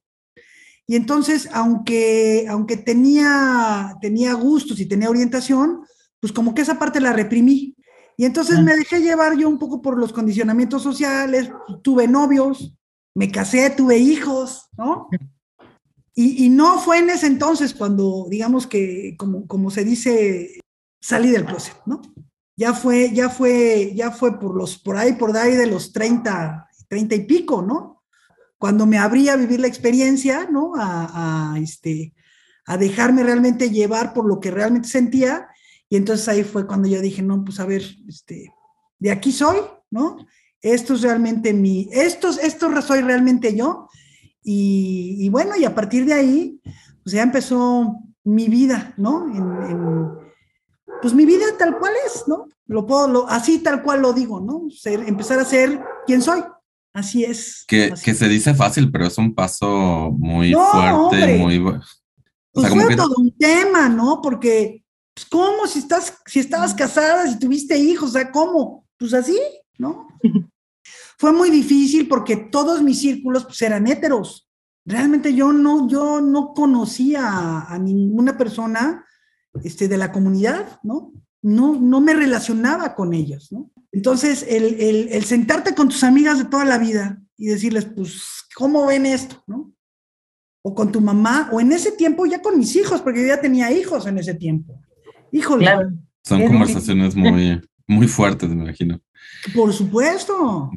Y 0.85 0.95
entonces, 0.95 1.49
aunque, 1.53 2.45
aunque 2.49 2.77
tenía, 2.77 3.97
tenía 3.99 4.33
gustos 4.33 4.79
y 4.79 4.85
tenía 4.85 5.09
orientación, 5.09 5.81
pues 6.19 6.31
como 6.31 6.53
que 6.53 6.61
esa 6.61 6.77
parte 6.77 7.01
la 7.01 7.13
reprimí. 7.13 7.75
Y 8.17 8.25
entonces 8.25 8.59
me 8.61 8.75
dejé 8.75 8.99
llevar 8.99 9.37
yo 9.37 9.47
un 9.47 9.59
poco 9.59 9.81
por 9.81 9.97
los 9.97 10.11
condicionamientos 10.11 10.81
sociales, 10.81 11.49
tuve 11.83 12.07
novios, 12.07 12.75
me 13.15 13.31
casé, 13.31 13.69
tuve 13.69 13.97
hijos, 13.97 14.67
¿no? 14.75 15.07
Y, 16.15 16.45
y 16.45 16.49
no 16.49 16.79
fue 16.79 16.97
en 16.97 17.11
ese 17.11 17.27
entonces 17.27 17.75
cuando, 17.75 18.25
digamos 18.27 18.65
que, 18.65 19.15
como, 19.17 19.45
como 19.45 19.69
se 19.69 19.83
dice, 19.83 20.59
salí 20.99 21.29
del 21.29 21.45
closet, 21.45 21.75
¿no? 21.85 22.01
Ya 22.55 22.73
fue, 22.73 23.13
ya 23.13 23.29
fue, 23.29 23.93
ya 23.95 24.09
fue 24.09 24.39
por 24.39 24.55
los, 24.55 24.79
por 24.79 24.97
ahí, 24.97 25.13
por 25.13 25.37
ahí 25.37 25.55
de 25.55 25.67
los 25.67 25.93
30, 25.93 26.67
30 26.89 27.15
y 27.15 27.25
pico, 27.25 27.61
¿no? 27.61 27.97
cuando 28.57 28.85
me 28.85 28.97
abrí 28.97 29.29
a 29.29 29.35
vivir 29.35 29.59
la 29.59 29.67
experiencia, 29.67 30.47
¿no? 30.49 30.73
A, 30.77 31.55
este, 31.61 32.13
a 32.65 32.77
dejarme 32.77 33.23
realmente 33.23 33.69
llevar 33.69 34.13
por 34.13 34.25
lo 34.25 34.39
que 34.39 34.51
realmente 34.51 34.87
sentía. 34.87 35.47
Y 35.89 35.95
entonces 35.95 36.27
ahí 36.27 36.43
fue 36.43 36.67
cuando 36.67 36.87
yo 36.87 37.01
dije, 37.01 37.21
no, 37.21 37.43
pues 37.43 37.59
a 37.59 37.65
ver, 37.65 37.83
este, 38.07 38.51
de 38.99 39.11
aquí 39.11 39.31
soy, 39.31 39.57
¿no? 39.89 40.17
Esto 40.61 40.95
es 40.95 41.01
realmente 41.01 41.53
mi, 41.53 41.87
esto, 41.91 42.29
esto 42.29 42.81
soy 42.81 43.01
realmente 43.01 43.55
yo. 43.55 43.87
Y, 44.43 45.27
bueno, 45.29 45.57
y 45.57 45.65
a 45.65 45.75
partir 45.75 46.05
de 46.05 46.13
ahí, 46.13 46.61
pues 47.03 47.13
ya 47.13 47.21
empezó 47.21 47.97
mi 48.23 48.47
vida, 48.47 48.93
¿no? 48.97 49.25
pues 51.01 51.13
mi 51.13 51.25
vida 51.25 51.45
tal 51.59 51.77
cual 51.77 51.91
es, 52.05 52.23
¿no? 52.27 52.47
Lo 52.65 52.85
puedo, 52.85 53.27
así 53.29 53.59
tal 53.59 53.83
cual 53.83 54.01
lo 54.01 54.13
digo, 54.13 54.39
¿no? 54.39 54.63
Ser, 54.71 55.01
empezar 55.07 55.39
a 55.39 55.45
ser 55.45 55.79
quien 56.05 56.21
soy. 56.21 56.41
Así 56.93 57.23
es. 57.23 57.63
Que, 57.67 57.93
que 58.03 58.13
se 58.15 58.27
dice 58.27 58.55
fácil, 58.55 58.91
pero 58.91 59.05
es 59.05 59.17
un 59.17 59.35
paso 59.35 60.11
muy 60.17 60.53
fuerte, 60.53 61.37
muy... 61.37 61.59
O 61.59 61.79
pues 62.53 62.69
fue 62.69 62.95
todo 62.95 63.13
un 63.17 63.37
tema, 63.37 63.87
¿no? 63.87 64.19
Porque, 64.21 64.83
pues, 65.17 65.25
¿cómo 65.25 65.65
si 65.65 65.79
estás, 65.79 66.13
si 66.27 66.39
estabas 66.39 66.75
casada, 66.75 67.25
si 67.27 67.39
tuviste 67.39 67.75
hijos, 67.75 68.11
o 68.11 68.13
sea, 68.13 68.31
¿cómo? 68.31 68.85
Pues 68.99 69.15
así, 69.15 69.39
¿no? 69.79 70.07
fue 71.17 71.33
muy 71.33 71.49
difícil 71.49 72.07
porque 72.07 72.35
todos 72.37 72.83
mis 72.83 72.99
círculos 72.99 73.45
pues, 73.45 73.59
eran 73.63 73.87
héteros. 73.87 74.47
Realmente 74.85 75.33
yo 75.33 75.51
no, 75.51 75.89
yo 75.89 76.21
no 76.21 76.53
conocía 76.53 77.61
a, 77.61 77.79
ninguna 77.79 78.37
persona 78.37 79.03
este, 79.63 79.87
de 79.87 79.97
la 79.97 80.11
comunidad, 80.11 80.79
¿no? 80.83 81.13
No, 81.41 81.73
no 81.73 81.99
me 81.99 82.13
relacionaba 82.13 82.93
con 82.93 83.15
ellos, 83.15 83.51
¿no? 83.51 83.71
Entonces, 83.91 84.45
el, 84.47 85.23
sentarte 85.25 85.73
con 85.73 85.89
tus 85.89 86.03
amigas 86.03 86.37
de 86.37 86.45
toda 86.45 86.63
la 86.63 86.77
vida 86.77 87.19
y 87.37 87.47
decirles, 87.47 87.85
pues, 87.85 88.21
¿cómo 88.55 88.85
ven 88.85 89.07
esto? 89.07 89.43
¿no? 89.47 89.73
O 90.61 90.75
con 90.75 90.91
tu 90.91 91.01
mamá, 91.01 91.49
o 91.51 91.59
en 91.59 91.71
ese 91.71 91.93
tiempo 91.93 92.27
ya 92.27 92.39
con 92.39 92.59
mis 92.59 92.75
hijos, 92.75 93.01
porque 93.01 93.21
yo 93.21 93.27
ya 93.29 93.41
tenía 93.41 93.71
hijos 93.71 94.05
en 94.05 94.19
ese 94.19 94.35
tiempo. 94.35 94.76
Híjole. 95.31 95.65
Claro. 95.65 95.91
Son 96.23 96.45
conversaciones 96.45 97.15
muy, 97.15 97.61
muy 97.87 98.07
fuertes, 98.07 98.49
me 98.49 98.63
imagino. 98.63 98.99
Por 99.55 99.73
supuesto. 99.73 100.71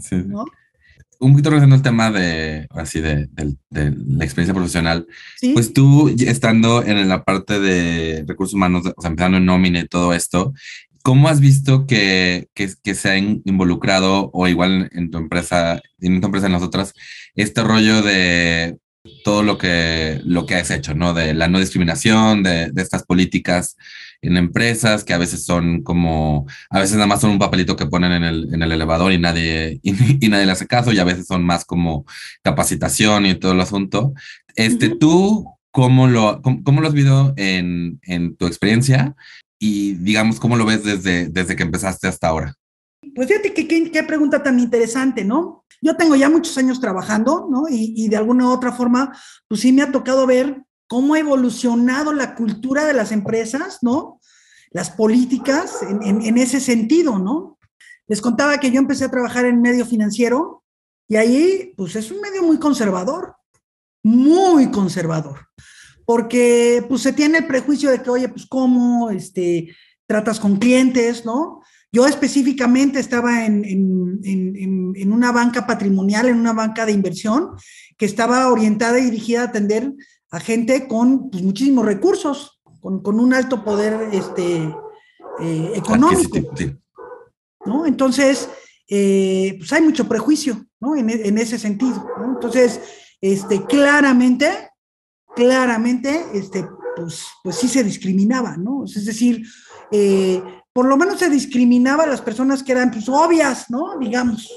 Un 1.18 1.32
poquito 1.32 1.50
relacionado 1.50 1.76
al 1.76 1.82
tema 1.82 2.10
de, 2.10 2.66
así, 2.70 3.00
de, 3.00 3.28
la 3.70 4.24
experiencia 4.24 4.54
profesional. 4.54 5.06
Pues 5.52 5.72
tú, 5.72 6.08
estando 6.08 6.82
en 6.82 7.08
la 7.08 7.24
parte 7.24 7.58
de 7.58 8.24
recursos 8.26 8.54
humanos, 8.54 8.86
o 8.96 9.02
sea, 9.02 9.10
empezando 9.10 9.38
en 9.38 9.46
nómina 9.46 9.80
y 9.80 9.88
todo 9.88 10.14
esto, 10.14 10.52
¿Cómo 11.02 11.28
has 11.28 11.40
visto 11.40 11.86
que, 11.86 12.48
que, 12.54 12.94
se 12.94 13.10
han 13.10 13.40
involucrado, 13.46 14.30
o 14.34 14.48
igual 14.48 14.90
en 14.92 15.10
tu 15.10 15.16
empresa, 15.16 15.80
en 15.98 16.20
tu 16.20 16.26
empresa, 16.26 16.46
en 16.46 16.52
nosotras, 16.52 16.92
este 17.34 17.62
rollo 17.62 18.02
de 18.02 18.76
todo 19.24 19.42
lo 19.42 19.56
que, 19.56 20.20
lo 20.24 20.44
que 20.44 20.56
has 20.56 20.70
hecho, 20.70 20.94
¿no? 20.94 21.14
De 21.14 21.32
la 21.32 21.48
no 21.48 21.58
discriminación, 21.58 22.42
de, 22.42 22.70
de, 22.70 22.82
estas 22.82 23.04
políticas 23.04 23.76
en 24.22 24.36
empresas 24.36 25.04
que 25.04 25.14
a 25.14 25.18
veces 25.18 25.44
son 25.44 25.82
como, 25.82 26.46
a 26.70 26.80
veces 26.80 26.96
nada 26.96 27.06
más 27.06 27.20
son 27.20 27.30
un 27.30 27.38
papelito 27.38 27.76
que 27.76 27.86
ponen 27.86 28.12
en 28.12 28.24
el, 28.24 28.54
en 28.54 28.62
el 28.62 28.72
elevador 28.72 29.12
y 29.12 29.18
nadie, 29.18 29.80
y, 29.82 30.28
nadie 30.28 30.46
le 30.46 30.52
hace 30.52 30.66
caso, 30.66 30.92
y 30.92 30.98
a 30.98 31.04
veces 31.04 31.26
son 31.26 31.44
más 31.44 31.64
como 31.64 32.04
capacitación 32.42 33.26
y 33.26 33.34
todo 33.34 33.52
el 33.52 33.60
asunto. 33.60 34.12
Este, 34.56 34.90
¿Tú 34.90 35.46
cómo 35.70 36.08
lo, 36.08 36.42
cómo, 36.42 36.80
lo 36.80 36.88
has 36.88 36.94
visto 36.94 37.32
en, 37.36 38.00
en 38.02 38.36
tu 38.36 38.46
experiencia? 38.46 39.14
y 39.60 39.92
digamos, 39.96 40.40
¿cómo 40.40 40.56
lo 40.56 40.64
ves 40.64 40.82
desde, 40.82 41.28
desde 41.28 41.54
que 41.54 41.62
empezaste 41.62 42.08
hasta 42.08 42.28
ahora? 42.28 42.54
Pues 43.14 43.28
fíjate 43.28 43.52
qué, 43.52 43.90
qué, 43.90 44.02
pregunta 44.02 44.42
tan 44.42 44.58
interesante, 44.58 45.24
¿no? 45.24 45.64
Yo 45.82 45.96
tengo 45.96 46.16
ya 46.16 46.30
muchos 46.30 46.56
años 46.58 46.80
trabajando, 46.80 47.46
¿no? 47.50 47.64
Y, 47.68 47.92
y, 47.96 48.08
de 48.08 48.16
alguna 48.16 48.46
u 48.46 48.50
otra 48.50 48.72
forma, 48.72 49.14
pues 49.48 49.60
sí 49.60 49.72
me 49.72 49.82
ha 49.82 49.92
tocado 49.92 50.26
ver 50.26 50.62
cómo 50.90 51.14
ha 51.14 51.20
evolucionado 51.20 52.12
la 52.12 52.34
cultura 52.34 52.84
de 52.84 52.94
las 52.94 53.12
empresas, 53.12 53.78
¿no? 53.80 54.20
Las 54.72 54.90
políticas 54.90 55.82
en, 55.88 56.02
en, 56.02 56.22
en 56.22 56.36
ese 56.36 56.58
sentido, 56.58 57.16
¿no? 57.18 57.58
Les 58.08 58.20
contaba 58.20 58.58
que 58.58 58.72
yo 58.72 58.80
empecé 58.80 59.04
a 59.04 59.10
trabajar 59.10 59.44
en 59.44 59.62
medio 59.62 59.86
financiero 59.86 60.64
y 61.08 61.14
ahí, 61.14 61.72
pues 61.76 61.94
es 61.94 62.10
un 62.10 62.20
medio 62.20 62.42
muy 62.42 62.58
conservador, 62.58 63.36
muy 64.02 64.72
conservador 64.72 65.38
porque 66.10 66.84
pues 66.88 67.02
se 67.02 67.12
tiene 67.12 67.38
el 67.38 67.46
prejuicio 67.46 67.88
de 67.88 68.02
que, 68.02 68.10
oye, 68.10 68.28
pues 68.28 68.44
cómo 68.46 69.10
este, 69.10 69.68
tratas 70.08 70.40
con 70.40 70.56
clientes, 70.56 71.24
¿no? 71.24 71.62
Yo 71.92 72.04
específicamente 72.04 72.98
estaba 72.98 73.46
en, 73.46 73.64
en, 73.64 74.96
en, 74.96 75.12
una 75.12 75.30
banca 75.30 75.68
patrimonial, 75.68 76.26
en 76.26 76.40
una 76.40 76.52
banca 76.52 76.84
de 76.84 76.90
inversión, 76.90 77.50
que 77.96 78.06
estaba 78.06 78.50
orientada 78.50 78.98
y 78.98 79.04
dirigida 79.04 79.42
a 79.42 79.44
atender 79.44 79.92
a 80.30 80.40
gente 80.40 80.86
con 80.86 81.30
pues, 81.30 81.42
muchísimos 81.42 81.84
recursos, 81.84 82.60
con, 82.80 83.02
con, 83.02 83.18
un 83.20 83.34
alto 83.34 83.64
poder 83.64 84.08
este, 84.12 84.74
eh, 85.40 85.72
económico. 85.74 86.38
¿no? 87.66 87.86
Entonces, 87.86 88.48
eh, 88.88 89.56
pues 89.58 89.72
hay 89.72 89.82
mucho 89.82 90.08
prejuicio 90.08 90.64
¿no? 90.80 90.96
en, 90.96 91.38
ese 91.38 91.58
sentido. 91.58 92.06
¿no? 92.18 92.34
Entonces, 92.34 92.80
este, 93.20 93.64
claramente 93.64 94.70
claramente, 95.34 96.26
este, 96.34 96.68
pues, 96.96 97.26
pues 97.42 97.56
sí 97.56 97.68
se 97.68 97.84
discriminaba, 97.84 98.56
¿no? 98.56 98.84
Es 98.84 99.04
decir, 99.04 99.46
eh, 99.90 100.42
por 100.72 100.86
lo 100.86 100.96
menos 100.96 101.18
se 101.18 101.30
discriminaba 101.30 102.04
a 102.04 102.08
las 102.08 102.20
personas 102.20 102.62
que 102.62 102.72
eran 102.72 102.90
pues, 102.90 103.08
obvias, 103.08 103.70
¿no? 103.70 103.98
Digamos. 103.98 104.50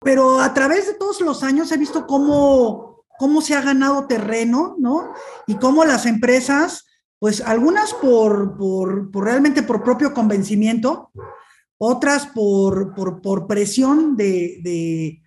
Pero 0.00 0.40
a 0.40 0.54
través 0.54 0.86
de 0.86 0.94
todos 0.94 1.20
los 1.20 1.42
años 1.42 1.72
he 1.72 1.76
visto 1.76 2.06
cómo, 2.06 2.87
cómo 3.18 3.40
se 3.40 3.54
ha 3.54 3.60
ganado 3.60 4.06
terreno, 4.06 4.76
¿no? 4.78 5.12
Y 5.46 5.56
cómo 5.56 5.84
las 5.84 6.06
empresas, 6.06 6.86
pues 7.18 7.40
algunas 7.40 7.92
por, 7.94 8.56
por, 8.56 9.10
realmente 9.24 9.62
por 9.62 9.82
propio 9.82 10.14
convencimiento, 10.14 11.10
otras 11.78 12.26
por, 12.26 12.94
por, 12.94 13.20
por 13.20 13.46
presión 13.46 14.16
de, 14.16 14.60
de, 14.62 15.22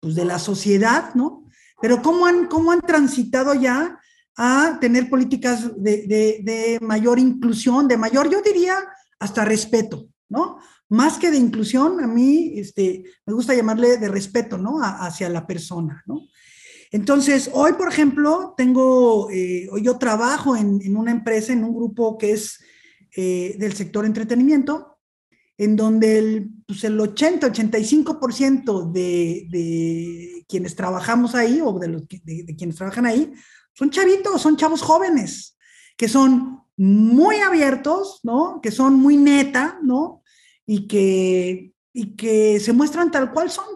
pues 0.00 0.14
de 0.14 0.24
la 0.24 0.38
sociedad, 0.38 1.14
¿no? 1.14 1.44
Pero 1.80 2.02
cómo 2.02 2.26
han, 2.26 2.46
cómo 2.46 2.72
han 2.72 2.80
transitado 2.80 3.54
ya 3.54 3.98
a 4.36 4.78
tener 4.80 5.08
políticas 5.08 5.70
de, 5.76 6.78
mayor 6.80 7.18
inclusión, 7.18 7.86
de 7.88 7.96
mayor, 7.96 8.30
yo 8.30 8.42
diría, 8.42 8.76
hasta 9.18 9.44
respeto, 9.44 10.08
¿no? 10.28 10.58
Más 10.88 11.18
que 11.18 11.30
de 11.30 11.38
inclusión, 11.38 12.02
a 12.02 12.06
mí 12.06 12.52
este, 12.56 13.04
me 13.24 13.32
gusta 13.32 13.54
llamarle 13.54 13.96
de 13.96 14.08
respeto, 14.08 14.58
¿no? 14.58 14.78
hacia 14.82 15.28
la 15.28 15.46
persona, 15.46 16.02
¿no? 16.06 16.20
Entonces, 16.94 17.50
hoy, 17.52 17.72
por 17.72 17.88
ejemplo, 17.88 18.54
tengo, 18.56 19.28
eh, 19.28 19.68
yo 19.82 19.98
trabajo 19.98 20.54
en, 20.54 20.96
una 20.96 21.10
empresa, 21.10 21.52
en 21.52 21.64
un 21.64 21.74
grupo 21.74 22.16
que 22.16 22.30
es 22.30 22.60
eh, 23.16 23.56
del 23.58 23.72
sector 23.72 24.06
entretenimiento, 24.06 24.96
en 25.58 25.74
donde 25.74 26.18
el, 26.20 26.50
pues 26.64 26.84
el 26.84 26.96
80-85% 27.00 28.92
de, 28.92 29.48
de 29.50 30.46
quienes 30.48 30.76
trabajamos 30.76 31.34
ahí 31.34 31.60
o 31.60 31.76
de, 31.80 31.88
los, 31.88 32.06
de 32.06 32.54
quienes 32.56 32.76
trabajan 32.76 33.06
ahí 33.06 33.32
son 33.72 33.90
chavitos, 33.90 34.40
son 34.40 34.56
chavos 34.56 34.80
jóvenes, 34.80 35.58
que 35.96 36.08
son 36.08 36.60
muy 36.76 37.38
abiertos, 37.38 38.20
¿no? 38.22 38.60
Que 38.62 38.70
son 38.70 38.94
muy 38.94 39.16
neta, 39.16 39.80
¿no? 39.82 40.22
Y 40.64 40.86
que, 40.86 41.72
y 41.92 42.14
que 42.14 42.60
se 42.60 42.72
muestran 42.72 43.10
tal 43.10 43.32
cual 43.32 43.50
son. 43.50 43.66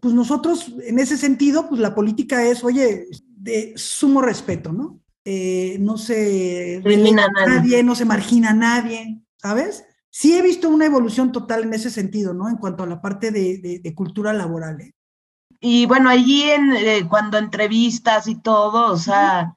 Pues 0.00 0.14
nosotros, 0.14 0.72
en 0.84 0.98
ese 0.98 1.16
sentido, 1.16 1.68
pues 1.68 1.80
la 1.80 1.94
política 1.94 2.44
es, 2.44 2.62
oye, 2.62 3.06
de 3.36 3.72
sumo 3.76 4.22
respeto, 4.22 4.72
¿no? 4.72 5.00
Eh, 5.24 5.76
no 5.80 5.98
se 5.98 6.76
elimina 6.76 7.24
a 7.24 7.46
nadie. 7.46 7.82
no 7.82 7.94
se 7.94 8.04
margina 8.04 8.50
a 8.50 8.54
nadie, 8.54 9.22
¿sabes? 9.36 9.84
Sí 10.10 10.36
he 10.36 10.42
visto 10.42 10.68
una 10.68 10.86
evolución 10.86 11.32
total 11.32 11.64
en 11.64 11.74
ese 11.74 11.90
sentido, 11.90 12.34
¿no? 12.34 12.48
En 12.48 12.56
cuanto 12.56 12.84
a 12.84 12.86
la 12.86 13.00
parte 13.00 13.30
de, 13.30 13.94
cultura 13.94 14.32
laboral. 14.32 14.80
¿eh? 14.80 14.94
Y 15.60 15.86
bueno, 15.86 16.10
allí 16.10 16.42
en, 16.42 16.72
eh, 16.72 17.06
cuando 17.08 17.38
entrevistas 17.38 18.28
y 18.28 18.40
todo, 18.40 18.92
o 18.92 18.96
sea, 18.96 19.56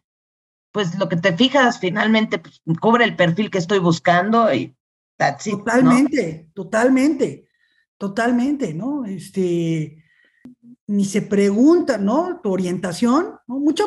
pues 0.71 0.97
lo 0.97 1.09
que 1.09 1.17
te 1.17 1.35
fijas 1.35 1.79
finalmente 1.79 2.39
pues, 2.39 2.61
cubre 2.79 3.05
el 3.05 3.15
perfil 3.15 3.49
que 3.49 3.57
estoy 3.57 3.79
buscando 3.79 4.53
y 4.53 4.75
that's 5.17 5.45
Totalmente, 5.45 6.51
totalmente, 6.53 7.47
totalmente, 7.97 8.73
¿no? 8.73 9.05
Este, 9.05 10.04
ni 10.87 11.05
se 11.05 11.21
pregunta, 11.21 11.97
¿no? 11.97 12.39
Tu 12.41 12.51
orientación, 12.51 13.35
¿no? 13.47 13.59
Mucho, 13.59 13.85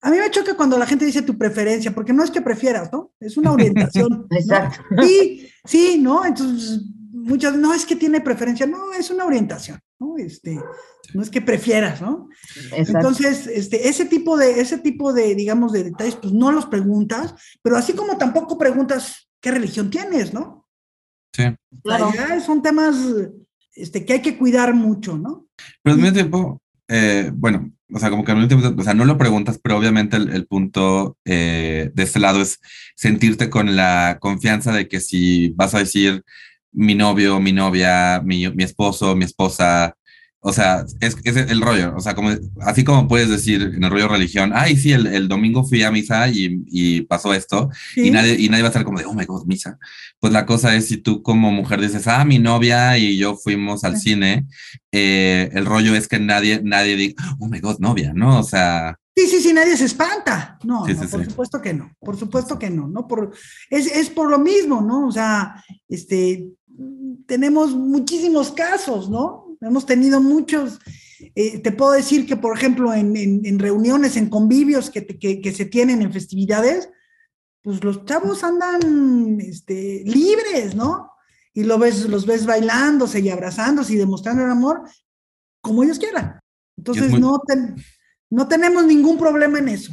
a 0.00 0.10
mí 0.10 0.16
me 0.16 0.30
choca 0.30 0.56
cuando 0.56 0.78
la 0.78 0.86
gente 0.86 1.04
dice 1.04 1.22
tu 1.22 1.36
preferencia, 1.36 1.94
porque 1.94 2.12
no 2.12 2.24
es 2.24 2.30
que 2.30 2.40
prefieras, 2.40 2.90
¿no? 2.92 3.12
Es 3.20 3.36
una 3.36 3.52
orientación. 3.52 4.26
Exacto. 4.30 4.82
Sí, 5.02 5.48
sí, 5.64 5.98
¿no? 6.00 6.24
Entonces, 6.24 6.82
muchas, 7.12 7.56
no 7.56 7.74
es 7.74 7.84
que 7.84 7.96
tiene 7.96 8.20
preferencia, 8.20 8.66
no, 8.66 8.92
es 8.92 9.10
una 9.10 9.26
orientación, 9.26 9.78
¿no? 9.98 10.16
Este, 10.16 10.58
no 11.12 11.22
es 11.22 11.28
que 11.28 11.42
prefieras, 11.42 12.00
¿no? 12.00 12.28
Entonces, 12.72 13.46
este, 13.46 13.88
ese 13.88 14.06
tipo 14.06 14.36
de, 14.36 14.60
ese 14.60 14.78
tipo 14.78 15.12
de, 15.12 15.34
digamos, 15.34 15.72
de 15.72 15.84
detalles, 15.84 16.16
pues 16.16 16.32
no 16.32 16.52
los 16.52 16.66
preguntas, 16.66 17.34
pero 17.62 17.76
así 17.76 17.92
como 17.92 18.16
tampoco 18.16 18.56
preguntas 18.56 19.30
qué 19.40 19.50
religión 19.50 19.90
tienes, 19.90 20.32
¿no? 20.32 20.66
Sí. 21.32 21.44
Claro. 21.82 22.10
son 22.44 22.62
temas 22.62 22.96
este, 23.74 24.04
que 24.04 24.14
hay 24.14 24.22
que 24.22 24.36
cuidar 24.36 24.74
mucho, 24.74 25.16
¿no? 25.16 25.46
Pero 25.82 25.94
al 25.94 26.00
mismo 26.00 26.14
tiempo, 26.14 26.62
eh, 26.88 27.30
bueno, 27.34 27.72
o 27.92 27.98
sea, 27.98 28.10
como 28.10 28.24
que 28.24 28.32
al 28.32 28.38
mismo 28.38 28.60
tiempo, 28.60 28.80
o 28.80 28.84
sea, 28.84 28.94
no 28.94 29.04
lo 29.04 29.18
preguntas, 29.18 29.58
pero 29.62 29.76
obviamente 29.78 30.16
el, 30.16 30.46
punto 30.46 31.16
eh, 31.24 31.90
de 31.94 32.02
este 32.02 32.20
lado 32.20 32.40
es 32.42 32.60
sentirte 32.96 33.50
con 33.50 33.76
la 33.76 34.18
confianza 34.20 34.72
de 34.72 34.88
que 34.88 35.00
si 35.00 35.50
vas 35.50 35.74
a 35.74 35.78
decir 35.78 36.22
mi 36.72 36.94
novio, 36.94 37.40
mi 37.40 37.52
novia, 37.52 38.20
mi, 38.24 38.48
mi 38.50 38.64
esposo, 38.64 39.16
mi 39.16 39.24
esposa, 39.24 39.96
o 40.42 40.54
sea, 40.54 40.86
es, 41.00 41.16
es, 41.24 41.36
el 41.36 41.60
rollo, 41.60 41.94
o 41.94 42.00
sea, 42.00 42.14
como, 42.14 42.30
así 42.60 42.82
como 42.82 43.06
puedes 43.06 43.28
decir 43.28 43.60
en 43.74 43.84
el 43.84 43.90
rollo 43.90 44.08
religión, 44.08 44.52
ay, 44.54 44.74
sí, 44.76 44.90
el, 44.92 45.06
el 45.06 45.28
domingo 45.28 45.64
fui 45.64 45.82
a 45.82 45.90
misa 45.90 46.28
y, 46.28 46.64
y 46.66 47.02
pasó 47.02 47.34
esto, 47.34 47.68
y, 47.94 48.10
nadie, 48.10 48.36
y 48.38 48.48
nadie 48.48 48.62
va 48.62 48.68
a 48.68 48.70
estar 48.70 48.84
como 48.84 48.98
de, 48.98 49.04
oh 49.04 49.12
my 49.12 49.26
god, 49.26 49.44
misa. 49.44 49.78
Pues 50.18 50.32
la 50.32 50.46
cosa 50.46 50.74
es, 50.74 50.88
si 50.88 50.96
tú 50.96 51.22
como 51.22 51.52
mujer 51.52 51.80
dices, 51.80 52.08
ah, 52.08 52.24
mi 52.24 52.38
novia 52.38 52.96
y 52.96 53.18
yo 53.18 53.36
fuimos 53.36 53.84
al 53.84 53.98
cine, 53.98 54.46
eh, 54.92 55.50
el 55.52 55.66
rollo 55.66 55.94
es 55.94 56.08
que 56.08 56.18
nadie, 56.18 56.62
nadie 56.64 56.96
diga, 56.96 57.22
oh 57.38 57.46
my 57.46 57.60
god, 57.60 57.78
novia, 57.78 58.12
¿no? 58.14 58.38
O 58.38 58.42
sea... 58.42 58.98
Sí, 59.14 59.26
sí, 59.26 59.42
sí, 59.42 59.52
nadie 59.52 59.76
se 59.76 59.84
espanta. 59.84 60.58
No, 60.64 60.86
no 60.86 61.08
por 61.08 61.24
supuesto 61.26 61.60
que 61.60 61.74
no, 61.74 61.92
por 62.00 62.16
supuesto 62.16 62.58
que 62.58 62.70
no, 62.70 62.88
¿no? 62.88 63.06
Por, 63.06 63.34
es, 63.68 63.86
es 63.94 64.08
por 64.08 64.30
lo 64.30 64.38
mismo, 64.38 64.80
¿no? 64.80 65.08
O 65.08 65.12
sea, 65.12 65.62
este, 65.86 66.48
tenemos 67.26 67.74
muchísimos 67.74 68.52
casos, 68.52 69.10
¿no? 69.10 69.49
Hemos 69.60 69.84
tenido 69.84 70.20
muchos, 70.20 70.78
eh, 71.34 71.58
te 71.58 71.72
puedo 71.72 71.92
decir 71.92 72.26
que, 72.26 72.36
por 72.36 72.56
ejemplo, 72.56 72.94
en, 72.94 73.58
reuniones, 73.58 74.16
en 74.16 74.30
convivios 74.30 74.90
que, 74.90 75.06
que, 75.06 75.52
se 75.52 75.66
tienen 75.66 76.00
en 76.00 76.12
festividades, 76.12 76.88
pues 77.62 77.84
los 77.84 78.04
chavos 78.06 78.42
andan 78.42 79.38
este, 79.40 80.02
libres, 80.06 80.74
¿no? 80.74 81.10
Y 81.52 81.64
lo 81.64 81.78
ves, 81.78 82.08
los 82.08 82.24
ves 82.24 82.46
bailándose 82.46 83.20
y 83.20 83.28
abrazándose 83.28 83.94
y 83.94 83.96
demostrando 83.96 84.44
el 84.44 84.50
amor 84.50 84.82
como 85.60 85.84
ellos 85.84 85.98
quieran. 85.98 86.40
Entonces, 86.78 87.18
no, 87.18 87.38
no 88.30 88.48
tenemos 88.48 88.86
ningún 88.86 89.18
problema 89.18 89.58
en 89.58 89.68
eso. 89.68 89.92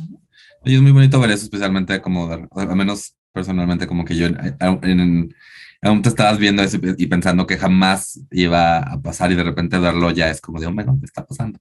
Y 0.63 0.75
es 0.75 0.82
muy 0.82 0.91
bonito 0.91 1.19
ver 1.19 1.32
eso, 1.32 1.43
especialmente 1.43 2.01
como, 2.01 2.30
al 2.32 2.75
menos 2.75 3.17
personalmente, 3.34 3.86
como 3.86 4.06
que 4.06 4.15
yo 4.15 4.27
en 4.27 5.34
aún 5.81 6.01
te 6.01 6.09
estabas 6.09 6.37
viendo 6.37 6.63
eso 6.63 6.77
y 6.97 7.07
pensando 7.07 7.45
que 7.45 7.57
jamás 7.57 8.19
iba 8.31 8.79
a 8.79 9.01
pasar 9.01 9.31
y 9.31 9.35
de 9.35 9.43
repente 9.43 9.77
verlo 9.77 10.11
ya 10.11 10.29
es 10.29 10.41
como 10.41 10.59
de, 10.59 10.67
hombre, 10.67 10.85
¿qué 10.85 11.05
está 11.05 11.25
pasando? 11.25 11.59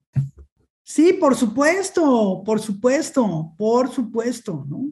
Sí, 0.83 1.12
por 1.14 1.35
supuesto, 1.35 2.42
por 2.44 2.61
supuesto, 2.61 3.52
por 3.59 3.92
supuesto, 3.92 4.64
¿no? 4.68 4.85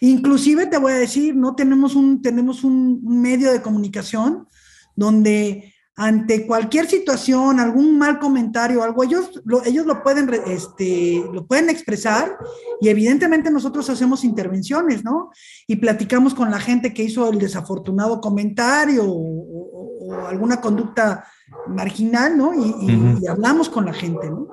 Inclusive 0.00 0.66
te 0.66 0.78
voy 0.78 0.92
a 0.92 0.96
decir, 0.96 1.34
no 1.34 1.54
tenemos 1.54 1.94
un, 1.94 2.20
tenemos 2.22 2.64
un 2.64 3.02
medio 3.02 3.50
de 3.50 3.62
comunicación 3.62 4.46
donde 4.94 5.74
ante 5.98 6.46
cualquier 6.46 6.86
situación, 6.86 7.58
algún 7.58 7.96
mal 7.96 8.18
comentario, 8.18 8.82
algo, 8.82 9.02
ellos 9.02 9.40
lo, 9.44 9.64
ellos 9.64 9.86
lo 9.86 10.02
pueden, 10.02 10.30
este, 10.46 11.24
lo 11.32 11.46
pueden 11.46 11.70
expresar 11.70 12.36
y 12.82 12.90
evidentemente 12.90 13.50
nosotros 13.50 13.88
hacemos 13.88 14.22
intervenciones, 14.22 15.02
¿no? 15.02 15.30
Y 15.66 15.76
platicamos 15.76 16.34
con 16.34 16.50
la 16.50 16.60
gente 16.60 16.92
que 16.92 17.02
hizo 17.02 17.30
el 17.30 17.38
desafortunado 17.38 18.20
comentario 18.20 19.04
o, 19.06 20.14
alguna 20.28 20.60
conducta 20.60 21.24
marginal, 21.66 22.36
¿no? 22.36 22.54
Y, 22.54 23.20
y, 23.22 23.26
hablamos 23.26 23.68
con 23.68 23.86
la 23.86 23.92
gente, 23.92 24.30
¿no? 24.30 24.48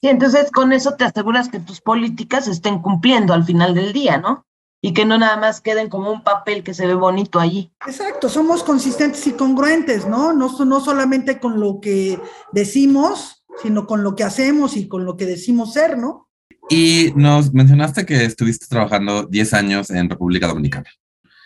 Sí, 0.00 0.08
entonces 0.08 0.50
con 0.52 0.72
eso 0.72 0.94
te 0.94 1.04
aseguras 1.04 1.48
que 1.48 1.58
tus 1.58 1.80
políticas 1.80 2.46
estén 2.48 2.80
cumpliendo 2.80 3.32
al 3.32 3.44
final 3.44 3.74
del 3.74 3.92
día, 3.92 4.18
¿no? 4.18 4.45
Y 4.86 4.92
que 4.92 5.04
no 5.04 5.18
nada 5.18 5.36
más 5.36 5.60
queden 5.60 5.88
como 5.88 6.12
un 6.12 6.22
papel 6.22 6.62
que 6.62 6.72
se 6.72 6.86
ve 6.86 6.94
bonito 6.94 7.40
allí. 7.40 7.72
Exacto, 7.88 8.28
somos 8.28 8.62
consistentes 8.62 9.26
y 9.26 9.32
congruentes, 9.32 10.06
¿no? 10.06 10.32
No, 10.32 10.48
no 10.64 10.80
solamente 10.80 11.40
con 11.40 11.58
lo 11.58 11.80
que 11.80 12.20
decimos, 12.52 13.44
sino 13.60 13.88
con 13.88 14.04
lo 14.04 14.14
que 14.14 14.22
hacemos 14.22 14.76
y 14.76 14.86
con 14.86 15.04
lo 15.04 15.16
que 15.16 15.26
decimos 15.26 15.72
ser, 15.72 15.98
¿no? 15.98 16.28
Y 16.70 17.12
nos 17.16 17.52
mencionaste 17.52 18.06
que 18.06 18.24
estuviste 18.24 18.66
trabajando 18.68 19.24
10 19.24 19.54
años 19.54 19.90
en 19.90 20.08
República 20.08 20.46
Dominicana. 20.46 20.88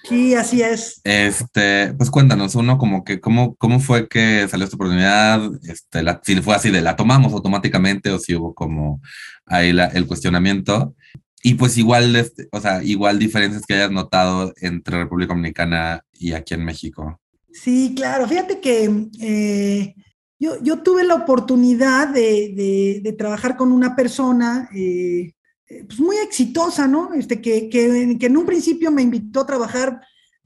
Sí, 0.04 0.34
así 0.34 0.60
es. 0.60 1.00
Este, 1.04 1.94
pues 1.94 2.10
cuéntanos, 2.10 2.54
uno 2.56 2.76
como 2.76 3.04
que, 3.04 3.20
¿cómo, 3.20 3.54
cómo 3.54 3.80
fue 3.80 4.06
que 4.06 4.48
salió 4.48 4.64
esta 4.64 4.76
oportunidad? 4.76 5.50
Este, 5.62 6.04
si 6.24 6.42
fue 6.42 6.54
así 6.54 6.70
de 6.70 6.82
la 6.82 6.94
tomamos 6.94 7.32
automáticamente 7.32 8.10
o 8.10 8.18
si 8.18 8.34
hubo 8.34 8.52
como 8.52 9.00
ahí 9.46 9.72
la, 9.72 9.86
el 9.86 10.06
cuestionamiento. 10.06 10.94
Y 11.42 11.54
pues 11.54 11.78
igual, 11.78 12.14
este, 12.16 12.48
o 12.52 12.60
sea, 12.60 12.82
igual 12.82 13.18
diferencias 13.18 13.64
que 13.66 13.74
hayas 13.74 13.90
notado 13.90 14.52
entre 14.60 14.98
República 14.98 15.32
Dominicana 15.32 16.04
y 16.12 16.32
aquí 16.32 16.54
en 16.54 16.64
México. 16.64 17.18
Sí, 17.52 17.94
claro. 17.96 18.28
Fíjate 18.28 18.60
que 18.60 19.08
eh, 19.20 19.94
yo, 20.38 20.62
yo, 20.62 20.82
tuve 20.82 21.04
la 21.04 21.14
oportunidad 21.14 22.08
de, 22.08 23.00
de, 23.02 23.12
trabajar 23.12 23.56
con 23.56 23.72
una 23.72 23.96
persona 23.96 24.68
eh, 24.74 25.32
eh, 25.68 25.84
pues 25.86 25.98
muy 26.00 26.16
exitosa, 26.16 26.86
¿no? 26.86 27.14
Este, 27.14 27.40
que, 27.40 27.68
que, 27.68 28.16
que, 28.18 28.26
en 28.26 28.36
un 28.36 28.46
principio 28.46 28.90
me 28.90 29.02
invitó 29.02 29.40
a 29.40 29.46
trabajar. 29.46 30.00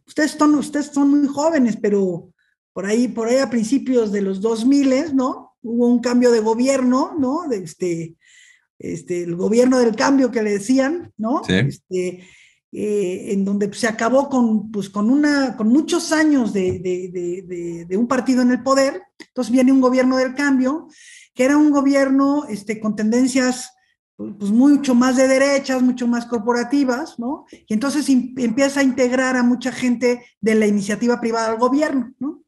Ustedes 0.06 0.32
son, 0.32 0.54
ustedes 0.54 0.86
son 0.86 1.10
muy 1.10 1.28
jóvenes, 1.28 1.76
pero 1.80 2.30
por 2.72 2.86
ahí, 2.86 3.08
por 3.08 3.28
ahí 3.28 3.38
a 3.38 3.50
principios 3.50 4.12
de 4.12 4.22
los 4.22 4.40
2000, 4.40 5.14
¿no? 5.14 5.56
Hubo 5.62 5.88
un 5.88 6.00
cambio 6.00 6.30
de 6.30 6.40
gobierno, 6.40 7.14
¿no? 7.18 7.50
Este, 7.50 8.16
este, 8.78 9.22
el 9.22 9.36
gobierno 9.36 9.78
del 9.78 9.94
cambio 9.94 10.30
que 10.30 10.42
le 10.42 10.52
decían, 10.52 11.12
¿no? 11.16 11.42
Este, 11.48 12.24
eh, 12.76 13.32
en 13.32 13.44
donde 13.44 13.72
se 13.72 13.86
acabó 13.86 14.28
con, 14.28 14.72
pues, 14.72 14.90
con, 14.90 15.08
una, 15.08 15.56
con 15.56 15.68
muchos 15.68 16.10
años 16.10 16.52
de, 16.52 16.80
de, 16.80 17.86
de, 17.88 17.96
un 17.96 18.08
partido 18.08 18.42
en 18.42 18.50
el 18.50 18.64
poder. 18.64 19.00
Entonces 19.18 19.52
viene 19.52 19.70
un 19.70 19.80
gobierno 19.80 20.16
del 20.16 20.34
cambio, 20.34 20.88
que 21.34 21.44
era 21.44 21.56
un 21.56 21.70
gobierno 21.70 22.46
este, 22.48 22.80
con 22.80 22.96
tendencias 22.96 23.70
pues 24.16 24.50
mucho 24.50 24.94
más 24.94 25.16
de 25.16 25.28
derechas, 25.28 25.82
mucho 25.82 26.06
más 26.06 26.26
corporativas, 26.26 27.18
¿no? 27.18 27.46
Y 27.68 27.74
entonces 27.74 28.08
empieza 28.08 28.80
a 28.80 28.84
integrar 28.84 29.36
a 29.36 29.42
mucha 29.42 29.72
gente 29.72 30.24
de 30.40 30.54
la 30.54 30.66
iniciativa 30.66 31.20
privada 31.20 31.50
al 31.50 31.58
gobierno, 31.58 32.12
¿no? 32.18 32.42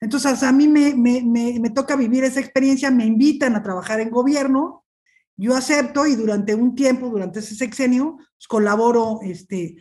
Entonces 0.00 0.42
a 0.42 0.52
mí 0.52 0.68
me, 0.68 0.94
me, 0.94 1.22
me, 1.22 1.58
me 1.60 1.70
toca 1.70 1.96
vivir 1.96 2.24
esa 2.24 2.40
experiencia, 2.40 2.90
me 2.90 3.04
invitan 3.04 3.56
a 3.56 3.62
trabajar 3.62 4.00
en 4.00 4.10
gobierno, 4.10 4.84
yo 5.40 5.56
acepto 5.56 6.06
y 6.06 6.16
durante 6.16 6.54
un 6.54 6.74
tiempo, 6.74 7.08
durante 7.08 7.38
ese 7.38 7.54
sexenio, 7.54 8.16
pues, 8.16 8.46
colaboro 8.46 9.20
este, 9.22 9.76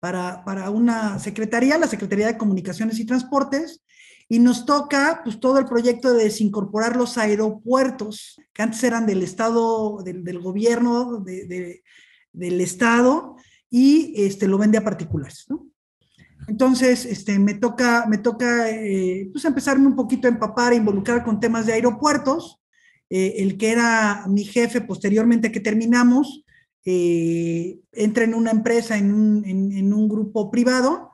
para, 0.00 0.44
para 0.44 0.70
una 0.70 1.18
secretaría, 1.18 1.78
la 1.78 1.86
Secretaría 1.86 2.26
de 2.26 2.38
Comunicaciones 2.38 2.98
y 2.98 3.04
Transportes, 3.06 3.82
y 4.28 4.38
nos 4.38 4.64
toca 4.64 5.20
pues 5.22 5.38
todo 5.40 5.58
el 5.58 5.66
proyecto 5.66 6.14
de 6.14 6.24
desincorporar 6.24 6.96
los 6.96 7.18
aeropuertos, 7.18 8.40
que 8.54 8.62
antes 8.62 8.82
eran 8.82 9.04
del 9.04 9.22
Estado, 9.22 10.02
del, 10.02 10.38
gobierno, 10.40 11.22
del 11.22 12.60
Estado, 12.62 13.36
y 13.68 14.14
este, 14.16 14.48
lo 14.48 14.56
vende 14.56 14.78
a 14.78 14.84
particulares, 14.84 15.44
¿no? 15.50 15.66
Entonces, 16.48 17.04
este, 17.04 17.38
me 17.38 17.54
toca, 17.54 18.06
me 18.08 18.18
toca 18.18 18.70
eh, 18.70 19.28
pues 19.30 19.44
empezarme 19.44 19.86
un 19.86 19.96
poquito 19.96 20.26
a 20.26 20.30
empapar, 20.30 20.72
a 20.72 20.76
involucrar 20.76 21.22
con 21.24 21.38
temas 21.38 21.66
de 21.66 21.74
aeropuertos. 21.74 22.61
Eh, 23.14 23.42
el 23.42 23.58
que 23.58 23.70
era 23.70 24.24
mi 24.26 24.42
jefe 24.42 24.80
posteriormente 24.80 25.52
que 25.52 25.60
terminamos, 25.60 26.46
eh, 26.86 27.78
entra 27.92 28.24
en 28.24 28.32
una 28.32 28.52
empresa, 28.52 28.96
en 28.96 29.12
un, 29.12 29.44
en 29.44 30.08
grupo 30.08 30.50
privado, 30.50 31.10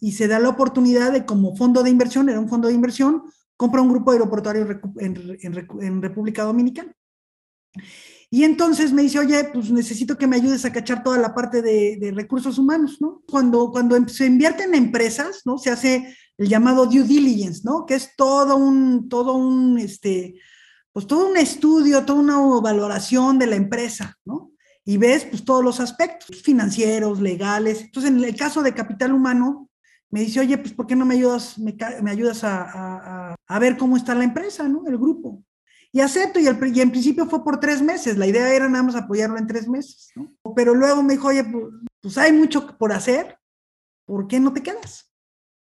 y 0.00 0.12
se 0.12 0.26
da 0.26 0.40
la 0.40 0.48
oportunidad 0.48 1.12
de, 1.12 1.24
como 1.24 1.54
fondo 1.54 1.84
de 1.84 1.90
inversión, 1.90 2.28
era 2.28 2.40
un 2.40 2.48
fondo 2.48 2.66
de 2.66 2.74
inversión, 2.74 3.22
compra 3.56 3.80
un 3.80 3.88
grupo 3.88 4.10
aeroportuario 4.10 4.66
en, 4.96 6.02
República 6.02 6.42
Dominicana. 6.42 6.92
Y 8.30 8.42
entonces 8.42 8.92
me 8.92 9.02
dice, 9.02 9.20
oye, 9.20 9.44
pues 9.52 9.70
necesito 9.70 10.18
que 10.18 10.26
me 10.26 10.34
ayudes 10.34 10.64
a 10.64 10.72
cachar 10.72 11.04
toda 11.04 11.18
la 11.18 11.36
parte 11.36 11.62
de, 11.62 12.12
recursos 12.16 12.58
humanos, 12.58 12.98
¿no? 13.00 13.22
Cuando, 13.30 13.70
cuando 13.70 13.94
em, 13.94 14.08
se 14.08 14.26
invierte 14.26 14.64
en 14.64 14.74
empresas, 14.74 15.42
¿no? 15.44 15.56
Se 15.56 15.70
hace 15.70 16.16
el 16.36 16.48
llamado 16.48 16.86
due 16.86 17.04
diligence, 17.04 17.62
¿no? 17.62 17.86
Que 17.86 17.94
es 17.94 18.16
todo 18.16 18.56
un, 18.56 19.08
todo 19.08 19.34
un, 19.34 19.78
este, 19.78 20.34
pues 20.98 21.06
todo 21.06 21.28
un 21.28 21.36
estudio, 21.36 22.04
toda 22.04 22.18
una 22.18 22.60
valoración 22.60 23.38
de 23.38 23.46
la 23.46 23.54
empresa, 23.54 24.18
¿no? 24.24 24.50
Y 24.84 24.96
ves, 24.96 25.26
pues 25.26 25.44
todos 25.44 25.62
los 25.62 25.78
aspectos 25.78 26.42
financieros, 26.42 27.20
legales. 27.20 27.82
Entonces, 27.82 28.10
en 28.10 28.24
el 28.24 28.34
caso 28.34 28.64
de 28.64 28.74
capital 28.74 29.12
humano, 29.12 29.70
me 30.10 30.22
dice, 30.22 30.40
oye, 30.40 30.58
pues 30.58 30.72
¿por 30.72 30.88
qué 30.88 30.96
no 30.96 31.06
me 31.06 31.14
ayudas, 31.14 31.56
me, 31.56 31.76
ayudas 32.10 32.40
a, 32.42 33.36
ver 33.60 33.76
cómo 33.76 33.96
está 33.96 34.12
la 34.16 34.24
empresa, 34.24 34.66
¿no? 34.66 34.88
El 34.88 34.98
grupo. 34.98 35.44
Y 35.92 36.00
acepto, 36.00 36.40
y, 36.40 36.48
el, 36.48 36.58
en 36.60 36.90
principio 36.90 37.26
fue 37.26 37.44
por 37.44 37.60
tres 37.60 37.80
meses, 37.80 38.18
la 38.18 38.26
idea 38.26 38.52
era 38.52 38.68
nada 38.68 38.82
más 38.82 38.96
apoyarlo 38.96 39.38
en 39.38 39.46
tres 39.46 39.68
meses, 39.68 40.10
¿no? 40.16 40.34
Pero 40.56 40.74
luego 40.74 41.00
me 41.04 41.12
dijo, 41.12 41.28
oye, 41.28 41.44
pues, 41.44 41.64
pues 42.00 42.18
hay 42.18 42.32
mucho 42.32 42.76
por 42.76 42.92
hacer, 42.92 43.38
¿por 44.04 44.26
qué 44.26 44.40
no 44.40 44.52
te 44.52 44.64
quedas? 44.64 45.07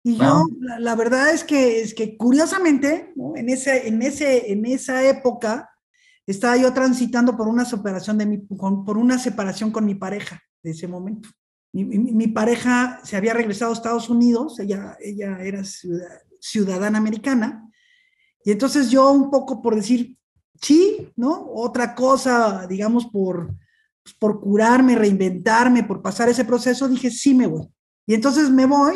Y 0.08 0.18
yo, 0.18 0.46
la, 0.60 0.94
verdad 0.94 1.32
es 1.32 1.44
que, 1.44 1.82
es 1.82 1.96
que 1.96 2.16
curiosamente, 2.16 3.12
¿no? 3.16 3.36
en, 3.36 3.50
ese, 3.50 3.88
en, 3.88 4.04
ese, 4.04 4.52
en 4.52 4.64
esa 4.68 5.04
época, 5.04 5.72
estaba 6.28 6.56
yo 6.58 6.72
transitando 6.74 7.36
por 7.36 7.48
una 7.48 7.66
separación 7.66 8.20
de 8.20 8.28
mi, 8.28 8.38
por 8.38 9.00
una 9.00 9.18
separación 9.18 9.72
con 9.72 9.84
mi 9.84 9.96
pareja 9.96 10.40
de 10.62 10.72
ese 10.72 10.88
momento. 10.88 11.28
Mi, 11.74 12.28
pareja 12.28 13.02
se 13.04 13.18
había 13.18 13.34
regresado 13.34 13.72
a 13.72 13.74
Estados 13.74 14.08
Unidos, 14.08 14.60
ella, 14.60 14.96
ella 15.02 15.40
era 15.42 15.64
ciudadana 16.40 17.00
americana, 17.00 17.68
y 18.44 18.52
entonces 18.52 18.92
yo 18.92 19.12
un 19.12 19.32
poco 19.32 19.60
por 19.60 19.76
decir, 19.76 20.20
sí, 20.62 21.12
¿no? 21.16 21.48
Otra 21.52 21.96
cosa, 21.96 22.68
digamos, 22.68 23.08
por, 23.08 23.56
por 24.20 24.40
curarme, 24.40 24.96
reinventarme, 24.96 25.84
por 25.84 26.04
pasar 26.04 26.30
ese 26.30 26.46
proceso, 26.46 26.88
dije, 26.88 27.10
sí 27.10 27.34
me 27.34 27.48
voy. 27.48 27.68
Y 28.06 28.14
entonces 28.14 28.52
me 28.52 28.68
voy 28.68 28.94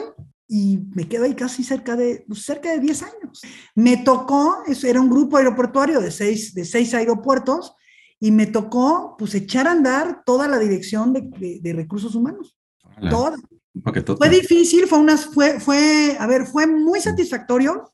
y 0.51 0.79
me 0.95 1.07
quedo 1.07 1.25
ahí 1.25 1.35
casi 1.35 1.63
cerca 1.63 1.95
de, 1.95 2.25
pues, 2.27 2.41
cerca 2.41 2.71
de 2.71 2.79
10 2.79 3.03
años. 3.03 3.41
Me 3.75 3.97
tocó, 3.97 4.63
eso 4.67 4.87
era 4.87 4.99
un 4.99 5.07
grupo 5.07 5.37
aeroportuario 5.37 6.01
de 6.01 6.09
seis, 6.09 6.55
de 6.55 6.65
seis 6.65 6.91
aeropuertos, 6.95 7.75
y 8.19 8.31
me 8.31 8.47
tocó 8.47 9.15
pues 9.17 9.35
echar 9.35 9.67
a 9.67 9.71
andar 9.71 10.23
toda 10.25 10.47
la 10.47 10.57
dirección 10.57 11.13
de, 11.13 11.59
de 11.61 11.73
recursos 11.73 12.15
humanos. 12.15 12.57
Todo. 13.09 13.35
Fue 14.17 14.29
difícil, 14.29 14.87
fue 14.87 14.97
una, 14.97 15.15
fue, 15.17 15.59
fue, 15.59 16.17
a 16.19 16.25
ver, 16.25 16.47
fue 16.47 16.65
muy 16.65 16.99
satisfactorio, 16.99 17.93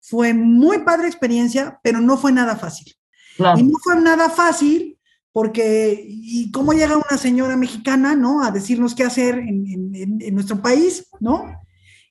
fue 0.00 0.32
muy 0.32 0.78
padre 0.78 1.08
experiencia, 1.08 1.78
pero 1.82 2.00
no 2.00 2.16
fue 2.16 2.32
nada 2.32 2.56
fácil. 2.56 2.96
Y 3.38 3.62
no 3.62 3.78
fue 3.82 4.00
nada 4.00 4.30
fácil 4.30 4.98
porque, 5.32 6.04
¿y 6.06 6.50
cómo 6.50 6.72
llega 6.72 6.96
una 6.96 7.18
señora 7.18 7.56
mexicana, 7.56 8.16
no? 8.16 8.42
A 8.42 8.50
decirnos 8.50 8.94
qué 8.94 9.04
hacer 9.04 9.38
en, 9.38 9.94
en, 10.20 10.34
nuestro 10.34 10.60
país, 10.60 11.06
¿no? 11.20 11.44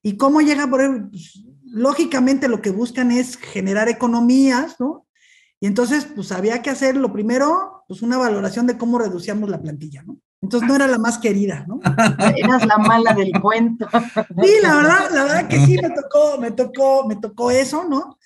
Y 0.01 0.15
cómo 0.15 0.41
llega, 0.41 0.67
por 0.67 1.10
pues, 1.10 1.43
lógicamente 1.65 2.47
lo 2.47 2.62
que 2.62 2.71
buscan 2.71 3.12
es 3.12 3.36
generar 3.38 3.89
economías, 3.89 4.75
¿no? 4.79 5.05
Y 5.60 5.67
entonces, 5.67 6.05
pues 6.05 6.32
había 6.32 6.62
que 6.62 6.69
hacer 6.69 6.95
lo 6.95 7.12
primero, 7.12 7.84
pues 7.88 8.01
una 8.01 8.17
valoración 8.17 8.65
de 8.65 8.77
cómo 8.77 8.97
reducíamos 8.97 9.49
la 9.49 9.62
plantilla, 9.62 10.03
¿no? 10.03 10.17
Entonces 10.41 10.69
no 10.69 10.75
era 10.75 10.88
la 10.88 10.97
más 10.97 11.17
querida, 11.17 11.65
¿no? 11.67 11.82
Eras 12.38 12.65
la 12.65 12.77
mala 12.77 13.13
del 13.13 13.34
cuento. 13.41 13.88
Sí, 14.41 14.51
la 14.62 14.75
verdad, 14.75 15.10
la 15.12 15.23
verdad 15.23 15.47
que 15.49 15.65
sí 15.65 15.77
me 15.82 15.89
tocó, 15.89 16.38
me 16.39 16.51
tocó, 16.51 17.08
me 17.08 17.15
tocó 17.17 17.51
eso, 17.51 17.84
¿no? 17.84 18.17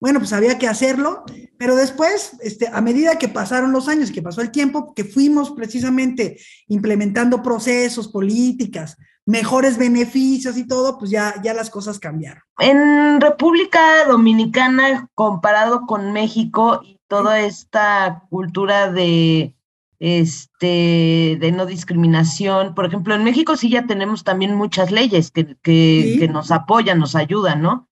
Bueno, 0.00 0.18
pues 0.18 0.32
había 0.32 0.58
que 0.58 0.66
hacerlo, 0.66 1.24
pero 1.58 1.76
después, 1.76 2.36
este, 2.40 2.68
a 2.68 2.80
medida 2.80 3.18
que 3.18 3.28
pasaron 3.28 3.70
los 3.70 3.86
años 3.86 4.10
que 4.10 4.22
pasó 4.22 4.40
el 4.40 4.50
tiempo, 4.50 4.94
que 4.94 5.04
fuimos 5.04 5.50
precisamente 5.50 6.38
implementando 6.68 7.42
procesos, 7.42 8.08
políticas, 8.08 8.96
mejores 9.26 9.76
beneficios 9.76 10.56
y 10.56 10.66
todo, 10.66 10.98
pues 10.98 11.10
ya, 11.10 11.34
ya 11.42 11.52
las 11.52 11.68
cosas 11.68 11.98
cambiaron. 11.98 12.42
En 12.58 13.20
República 13.20 14.06
Dominicana, 14.06 15.08
comparado 15.14 15.86
con 15.86 16.12
México 16.12 16.80
y 16.82 16.98
toda 17.06 17.40
esta 17.40 18.24
cultura 18.30 18.90
de 18.90 19.54
este, 20.00 21.36
de 21.38 21.52
no 21.52 21.66
discriminación. 21.66 22.74
Por 22.74 22.86
ejemplo, 22.86 23.14
en 23.14 23.22
México 23.22 23.56
sí 23.56 23.68
ya 23.68 23.86
tenemos 23.86 24.24
también 24.24 24.54
muchas 24.54 24.90
leyes 24.90 25.30
que, 25.30 25.56
que, 25.62 26.28
nos 26.32 26.50
apoyan, 26.50 26.98
nos 26.98 27.14
ayudan, 27.14 27.62
¿no? 27.62 27.89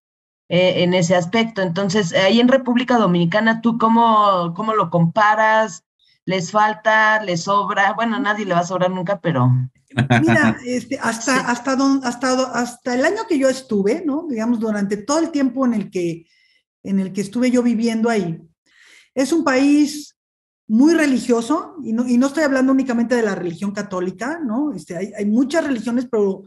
Eh, 0.49 0.83
en 0.83 0.95
ese 0.95 1.15
aspecto. 1.15 1.61
Entonces, 1.61 2.15
ahí 2.15 2.41
en 2.41 2.49
República 2.49 2.97
Dominicana, 2.97 3.61
¿tú 3.61 3.77
cómo, 3.77 4.55
cómo 4.57 4.73
lo 4.75 4.89
comparas? 4.89 5.85
¿Les 6.25 6.51
falta? 6.51 7.23
¿Les 7.23 7.43
sobra? 7.43 7.93
Bueno, 7.93 8.19
nadie 8.19 8.47
le 8.47 8.55
va 8.55 8.61
a 8.61 8.67
sobrar 8.67 8.91
nunca, 8.91 9.21
pero... 9.21 9.51
Mira, 10.23 10.57
este, 10.65 10.99
hasta, 10.99 11.51
hasta, 11.51 11.77
hasta, 12.03 12.43
hasta 12.53 12.95
el 12.95 13.05
año 13.05 13.27
que 13.29 13.39
yo 13.39 13.51
estuve, 13.51 14.03
¿no? 14.07 14.27
Digamos, 14.27 14.59
durante 14.59 14.97
todo 14.97 15.19
el 15.19 15.31
tiempo 15.31 15.67
en 15.67 15.75
el 15.75 15.91
que, 15.91 16.27
en 16.83 16.99
el 16.99 17.13
que 17.13 17.21
estuve 17.21 17.51
yo 17.51 17.63
viviendo 17.63 18.09
ahí, 18.09 18.41
es 19.15 19.33
un 19.33 19.45
país 19.45 20.17
muy 20.67 20.95
religioso, 20.95 21.77
y 21.83 21.93
no, 21.93 22.09
y 22.09 22.17
no 22.17 22.27
estoy 22.27 22.45
hablando 22.45 22.73
únicamente 22.73 23.15
de 23.15 23.23
la 23.23 23.35
religión 23.35 23.73
católica, 23.73 24.39
¿no? 24.43 24.73
Este, 24.73 24.97
hay, 24.97 25.13
hay 25.15 25.27
muchas 25.27 25.67
religiones, 25.67 26.07
pero 26.11 26.43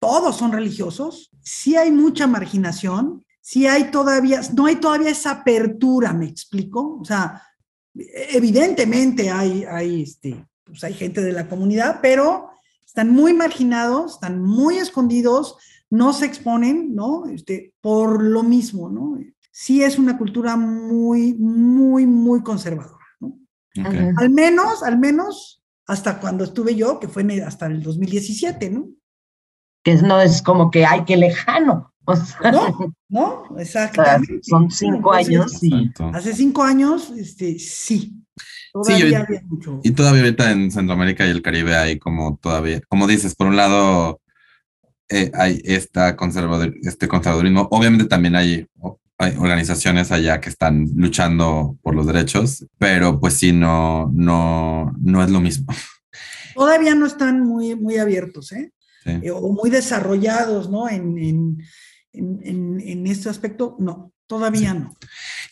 todos 0.00 0.36
son 0.36 0.50
religiosos. 0.50 1.30
Sí 1.40 1.76
hay 1.76 1.92
mucha 1.92 2.26
marginación, 2.26 3.24
sí 3.44 3.66
hay 3.66 3.90
todavía, 3.90 4.40
no 4.56 4.64
hay 4.64 4.76
todavía 4.76 5.10
esa 5.10 5.30
apertura, 5.30 6.14
me 6.14 6.24
explico. 6.24 6.98
O 6.98 7.04
sea, 7.04 7.42
evidentemente 7.94 9.30
hay, 9.30 9.64
hay, 9.64 10.02
este, 10.02 10.46
pues 10.64 10.82
hay 10.82 10.94
gente 10.94 11.20
de 11.20 11.32
la 11.32 11.46
comunidad, 11.46 11.98
pero 12.00 12.48
están 12.86 13.10
muy 13.10 13.34
marginados, 13.34 14.14
están 14.14 14.42
muy 14.42 14.78
escondidos, 14.78 15.58
no 15.90 16.14
se 16.14 16.24
exponen, 16.24 16.94
¿no? 16.94 17.26
Este, 17.26 17.74
por 17.82 18.22
lo 18.22 18.42
mismo, 18.42 18.88
¿no? 18.88 19.18
Sí 19.52 19.82
es 19.82 19.98
una 19.98 20.16
cultura 20.16 20.56
muy, 20.56 21.34
muy, 21.34 22.06
muy 22.06 22.42
conservadora. 22.42 23.04
Al 24.16 24.30
menos, 24.30 24.82
al 24.82 24.98
menos 24.98 25.62
hasta 25.86 26.18
cuando 26.18 26.44
estuve 26.44 26.74
yo, 26.74 26.98
que 26.98 27.08
fue 27.08 27.24
hasta 27.42 27.66
el 27.66 27.82
2017, 27.82 28.70
¿no? 28.70 28.88
Que 29.82 29.96
no 29.96 30.18
es 30.22 30.40
como 30.40 30.70
que, 30.70 30.86
ay, 30.86 31.04
qué 31.04 31.18
lejano. 31.18 31.93
no, 32.52 32.94
no, 33.08 33.58
exactamente. 33.58 34.40
Son 34.42 34.70
cinco 34.70 35.12
años. 35.12 35.62
Y... 35.62 35.92
Hace 36.12 36.34
cinco 36.34 36.62
años, 36.62 37.10
este, 37.16 37.58
sí. 37.58 38.20
Todavía 38.72 39.26
sí, 39.28 39.34
mucho. 39.46 39.80
Y 39.84 39.92
todavía 39.92 40.22
ahorita 40.22 40.50
en 40.50 40.70
Centroamérica 40.72 41.24
y 41.26 41.30
el 41.30 41.42
Caribe 41.42 41.76
hay 41.76 41.98
como 41.98 42.36
todavía, 42.38 42.80
como 42.88 43.06
dices, 43.06 43.36
por 43.36 43.46
un 43.46 43.54
lado 43.56 44.20
eh, 45.08 45.30
hay 45.34 45.62
esta 45.64 46.16
conservador, 46.16 46.74
este 46.82 47.06
conservadurismo. 47.06 47.68
Obviamente 47.70 48.06
también 48.06 48.34
hay 48.34 48.66
hay 49.18 49.36
organizaciones 49.36 50.10
allá 50.10 50.40
que 50.40 50.48
están 50.48 50.88
luchando 50.96 51.78
por 51.82 51.94
los 51.94 52.06
derechos, 52.06 52.66
pero 52.78 53.20
pues 53.20 53.34
sí, 53.34 53.52
no, 53.52 54.10
no, 54.12 54.92
no 55.00 55.22
es 55.22 55.30
lo 55.30 55.40
mismo. 55.40 55.66
Todavía 56.54 56.94
no 56.94 57.06
están 57.06 57.40
muy, 57.40 57.74
muy 57.74 57.98
abiertos, 57.98 58.52
¿eh? 58.52 58.72
eh 59.04 59.30
o 59.30 59.52
muy 59.52 59.70
desarrollados, 59.70 60.70
¿no? 60.70 60.88
En, 60.88 61.18
en, 61.18 61.58
en, 62.14 62.80
en, 62.80 63.06
este 63.06 63.28
aspecto, 63.28 63.76
no, 63.78 64.12
todavía 64.26 64.74
no. 64.74 64.94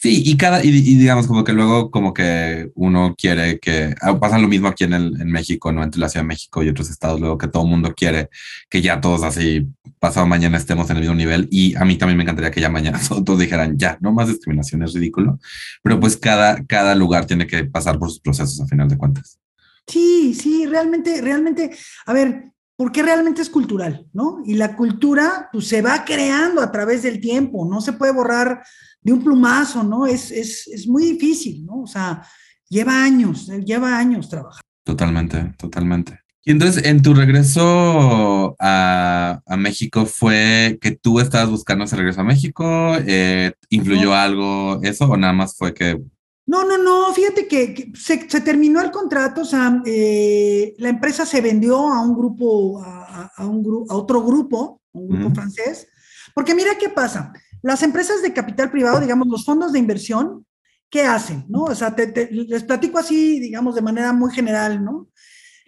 Sí, 0.00 0.22
y 0.24 0.36
cada, 0.36 0.64
y, 0.64 0.70
digamos 0.70 1.26
como 1.26 1.44
que 1.44 1.52
luego 1.52 1.90
como 1.90 2.12
que 2.12 2.70
uno 2.74 3.14
quiere 3.16 3.58
que, 3.60 3.94
ah, 4.00 4.18
pasa 4.18 4.38
lo 4.38 4.48
mismo 4.48 4.68
aquí 4.68 4.84
en, 4.84 4.94
el, 4.94 5.20
en 5.20 5.30
México, 5.30 5.70
¿no? 5.72 5.82
Entre 5.82 6.00
la 6.00 6.08
Ciudad 6.08 6.24
de 6.24 6.28
México 6.28 6.62
y 6.62 6.68
otros 6.68 6.90
estados, 6.90 7.20
luego 7.20 7.38
que 7.38 7.48
todo 7.48 7.62
el 7.64 7.70
mundo 7.70 7.94
quiere 7.94 8.28
que 8.68 8.80
ya 8.82 9.00
todos 9.00 9.22
así, 9.22 9.68
pasado 9.98 10.26
mañana 10.26 10.58
estemos 10.58 10.90
en 10.90 10.96
el 10.96 11.02
mismo 11.02 11.16
nivel, 11.16 11.48
y 11.50 11.76
a 11.76 11.84
mí 11.84 11.96
también 11.96 12.16
me 12.16 12.24
encantaría 12.24 12.50
que 12.50 12.60
ya 12.60 12.68
mañana 12.68 13.00
todos 13.24 13.38
dijeran, 13.38 13.78
ya, 13.78 13.98
no 14.00 14.12
más 14.12 14.28
discriminación, 14.28 14.82
es 14.82 14.94
ridículo, 14.94 15.38
pero 15.82 16.00
pues 16.00 16.16
cada, 16.16 16.64
cada 16.66 16.94
lugar 16.94 17.26
tiene 17.26 17.46
que 17.46 17.64
pasar 17.64 17.98
por 17.98 18.08
sus 18.10 18.20
procesos 18.20 18.60
a 18.60 18.66
final 18.66 18.88
de 18.88 18.96
cuentas. 18.96 19.38
Sí, 19.86 20.34
sí, 20.34 20.66
realmente, 20.66 21.20
realmente, 21.20 21.70
a 22.06 22.12
ver, 22.12 22.51
porque 22.82 23.00
realmente 23.00 23.40
es 23.40 23.48
cultural, 23.48 24.08
¿no? 24.12 24.42
Y 24.44 24.54
la 24.54 24.74
cultura 24.74 25.48
pues, 25.52 25.68
se 25.68 25.82
va 25.82 26.04
creando 26.04 26.60
a 26.60 26.72
través 26.72 27.04
del 27.04 27.20
tiempo, 27.20 27.64
no 27.64 27.80
se 27.80 27.92
puede 27.92 28.12
borrar 28.12 28.64
de 29.00 29.12
un 29.12 29.22
plumazo, 29.22 29.84
¿no? 29.84 30.04
Es, 30.04 30.32
es, 30.32 30.66
es 30.66 30.88
muy 30.88 31.04
difícil, 31.04 31.64
¿no? 31.64 31.82
O 31.82 31.86
sea, 31.86 32.26
lleva 32.68 33.04
años, 33.04 33.46
lleva 33.64 33.96
años 33.96 34.28
trabajar. 34.28 34.62
Totalmente, 34.82 35.54
totalmente. 35.56 36.18
Y 36.44 36.50
entonces, 36.50 36.84
en 36.84 37.02
tu 37.02 37.14
regreso 37.14 38.56
a, 38.58 39.40
a, 39.46 39.56
México, 39.56 40.04
¿fue 40.04 40.76
que 40.80 40.90
tú 40.90 41.20
estabas 41.20 41.50
buscando 41.50 41.84
ese 41.84 41.94
regreso 41.94 42.22
a 42.22 42.24
México? 42.24 42.96
Eh, 43.06 43.52
¿Influyó 43.68 44.12
algo 44.12 44.80
eso 44.82 45.04
o 45.04 45.16
nada 45.16 45.32
más 45.32 45.56
fue 45.56 45.72
que... 45.72 46.02
No, 46.44 46.64
no, 46.64 46.76
no, 46.76 47.12
fíjate 47.12 47.46
que, 47.46 47.92
se, 47.94 48.28
se, 48.28 48.40
terminó 48.40 48.80
el 48.80 48.90
contrato, 48.90 49.42
o 49.42 49.44
sea, 49.44 49.80
eh, 49.86 50.74
la 50.78 50.88
empresa 50.88 51.24
se 51.24 51.40
vendió 51.40 51.76
a 51.76 52.00
un 52.00 52.16
grupo, 52.16 52.82
a, 52.82 53.30
a 53.36 53.46
un 53.46 53.62
gru 53.62 53.86
a 53.88 53.94
otro 53.94 54.22
grupo, 54.22 54.80
un 54.92 55.08
grupo 55.08 55.30
mm. 55.30 55.34
francés, 55.34 55.86
porque 56.34 56.54
mira 56.54 56.76
qué 56.78 56.88
pasa, 56.88 57.32
las 57.62 57.82
empresas 57.84 58.22
de 58.22 58.32
capital 58.32 58.70
privado, 58.72 58.98
digamos, 59.00 59.28
los 59.28 59.44
fondos 59.44 59.72
de 59.72 59.78
inversión, 59.78 60.44
¿qué 60.90 61.02
hacen? 61.02 61.44
¿no? 61.48 61.64
O 61.64 61.74
sea, 61.74 61.94
te, 61.94 62.08
te, 62.08 62.28
les 62.30 62.64
platico 62.64 62.98
así, 62.98 63.38
digamos, 63.38 63.76
de 63.76 63.82
manera 63.82 64.12
muy 64.12 64.32
general, 64.32 64.84
¿no? 64.84 65.08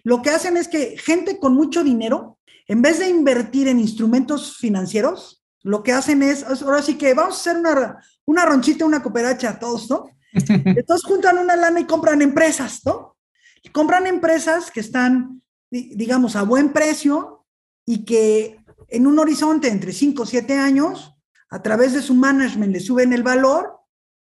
Lo 0.03 0.21
que 0.21 0.29
hacen 0.29 0.57
es 0.57 0.67
que 0.67 0.97
gente 0.97 1.39
con 1.39 1.55
mucho 1.55 1.83
dinero, 1.83 2.37
en 2.67 2.81
vez 2.81 2.99
de 2.99 3.09
invertir 3.09 3.67
en 3.67 3.79
instrumentos 3.79 4.57
financieros, 4.57 5.43
lo 5.63 5.81
que 5.81 5.93
hacen 5.93 6.21
es, 6.21 6.43
ahora 6.43 6.83
sí 6.83 6.95
que 6.95 7.13
vamos 7.15 7.35
a 7.35 7.39
hacer 7.39 7.57
una, 7.57 7.97
una 8.25 8.45
ronchita, 8.45 8.85
una 8.85 9.01
cooperacha, 9.01 9.57
todos, 9.57 9.89
¿no? 9.89 10.05
Entonces 10.65 11.05
juntan 11.05 11.37
una 11.37 11.55
lana 11.55 11.79
y 11.79 11.85
compran 11.85 12.21
empresas, 12.21 12.81
¿no? 12.85 13.17
Y 13.63 13.69
compran 13.69 14.05
empresas 14.05 14.69
que 14.69 14.81
están, 14.81 15.41
digamos, 15.71 16.35
a 16.35 16.43
buen 16.43 16.71
precio 16.71 17.45
y 17.85 18.05
que 18.05 18.59
en 18.89 19.07
un 19.07 19.17
horizonte 19.17 19.69
entre 19.69 19.91
5 19.91 20.23
o 20.23 20.25
7 20.25 20.53
años, 20.57 21.13
a 21.49 21.61
través 21.61 21.93
de 21.93 22.01
su 22.01 22.13
management 22.13 22.73
le 22.73 22.79
suben 22.79 23.13
el 23.13 23.23
valor 23.23 23.79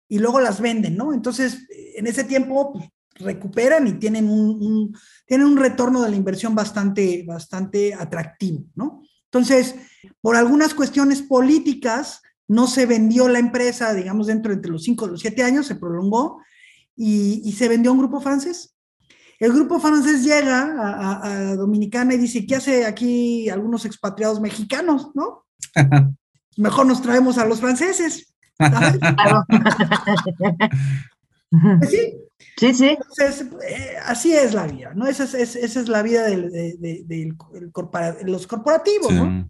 y 0.08 0.18
luego 0.18 0.40
las 0.40 0.60
venden, 0.60 0.96
¿no? 0.96 1.12
Entonces, 1.12 1.66
en 1.96 2.06
ese 2.06 2.24
tiempo, 2.24 2.72
pues, 2.72 2.86
recuperan 3.18 3.86
y 3.86 3.94
tienen 3.94 4.28
un, 4.28 4.96
tienen 5.26 5.46
un 5.46 5.56
retorno 5.56 6.02
de 6.02 6.10
la 6.10 6.16
inversión 6.16 6.54
bastante, 6.54 7.24
bastante 7.26 7.94
atractivo, 7.94 8.64
¿no? 8.74 9.02
Entonces, 9.24 9.74
por 10.20 10.36
algunas 10.36 10.74
cuestiones 10.74 11.22
políticas, 11.22 12.22
no 12.48 12.66
se 12.66 12.86
vendió 12.86 13.28
la 13.28 13.38
empresa, 13.38 13.94
digamos, 13.94 14.26
dentro 14.26 14.52
entre 14.52 14.70
los 14.70 14.82
cinco 14.82 15.06
y 15.06 15.10
los 15.10 15.20
siete 15.20 15.42
años, 15.42 15.66
se 15.66 15.76
prolongó 15.76 16.42
y, 16.94 17.40
y, 17.44 17.52
se 17.52 17.68
vendió 17.68 17.90
a 17.90 17.94
un 17.94 18.00
grupo 18.00 18.20
francés. 18.20 18.74
El 19.38 19.52
grupo 19.52 19.78
francés 19.80 20.24
llega 20.24 20.74
a, 20.78 21.26
a, 21.26 21.56
Dominicana 21.56 22.14
y 22.14 22.18
dice, 22.18 22.46
¿qué 22.46 22.56
hace 22.56 22.86
aquí 22.86 23.50
algunos 23.50 23.84
expatriados 23.84 24.40
mexicanos, 24.40 25.10
no? 25.14 25.44
Mejor 26.56 26.86
nos 26.86 27.02
traemos 27.02 27.36
a 27.38 27.44
los 27.44 27.60
franceses. 27.60 28.34
pues 28.58 28.72
sí, 31.90 32.14
Sí, 32.58 32.72
sí. 32.72 32.88
Entonces, 32.88 33.46
eh, 33.68 33.96
así 34.04 34.32
es 34.32 34.54
la 34.54 34.66
vida, 34.66 34.94
¿no? 34.94 35.06
Esa 35.06 35.24
es, 35.24 35.34
es, 35.34 35.56
esa 35.56 35.80
es 35.80 35.88
la 35.88 36.02
vida 36.02 36.24
del, 36.24 36.50
de, 36.50 36.76
de, 36.78 37.02
de 37.04 37.34
corpora, 37.70 38.16
los 38.24 38.46
corporativos, 38.46 39.08
sí. 39.08 39.14
¿no? 39.14 39.48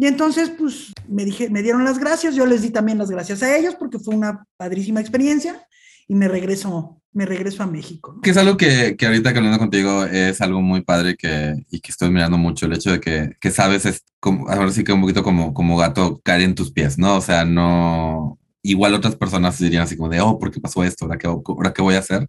Y 0.00 0.06
entonces, 0.06 0.48
pues, 0.48 0.94
me, 1.06 1.26
dije, 1.26 1.50
me 1.50 1.62
dieron 1.62 1.84
las 1.84 1.98
gracias, 1.98 2.34
yo 2.34 2.46
les 2.46 2.62
di 2.62 2.70
también 2.70 2.96
las 2.96 3.10
gracias 3.10 3.42
a 3.42 3.54
ellos 3.54 3.74
porque 3.74 3.98
fue 3.98 4.14
una 4.14 4.46
padrísima 4.56 4.98
experiencia 4.98 5.62
y 6.08 6.14
me 6.14 6.26
regreso, 6.26 7.02
me 7.12 7.26
regreso 7.26 7.62
a 7.62 7.66
México. 7.66 8.14
¿no? 8.14 8.22
Que 8.22 8.30
es 8.30 8.36
algo 8.38 8.56
que, 8.56 8.96
que 8.96 9.04
ahorita 9.04 9.30
que 9.30 9.38
hablando 9.40 9.58
contigo 9.58 10.06
es 10.06 10.40
algo 10.40 10.62
muy 10.62 10.80
padre 10.80 11.16
que, 11.18 11.66
y 11.70 11.80
que 11.80 11.90
estoy 11.92 12.08
mirando 12.08 12.38
mucho, 12.38 12.64
el 12.64 12.72
hecho 12.72 12.92
de 12.92 12.98
que, 13.00 13.36
que 13.38 13.50
sabes, 13.50 13.84
es 13.84 14.02
como, 14.20 14.48
ahora 14.48 14.72
sí 14.72 14.84
que 14.84 14.94
un 14.94 15.02
poquito 15.02 15.22
como, 15.22 15.52
como 15.52 15.76
gato 15.76 16.18
caer 16.24 16.40
en 16.40 16.54
tus 16.54 16.72
pies, 16.72 16.96
¿no? 16.96 17.16
O 17.16 17.20
sea, 17.20 17.44
no, 17.44 18.38
igual 18.62 18.94
otras 18.94 19.16
personas 19.16 19.58
dirían 19.58 19.82
así 19.82 19.98
como 19.98 20.08
de, 20.08 20.22
oh, 20.22 20.38
¿por 20.38 20.50
qué 20.50 20.60
pasó 20.62 20.82
esto? 20.82 21.04
¿Ahora 21.04 21.18
qué, 21.18 21.26
ahora 21.26 21.74
qué 21.74 21.82
voy 21.82 21.96
a 21.96 21.98
hacer? 21.98 22.26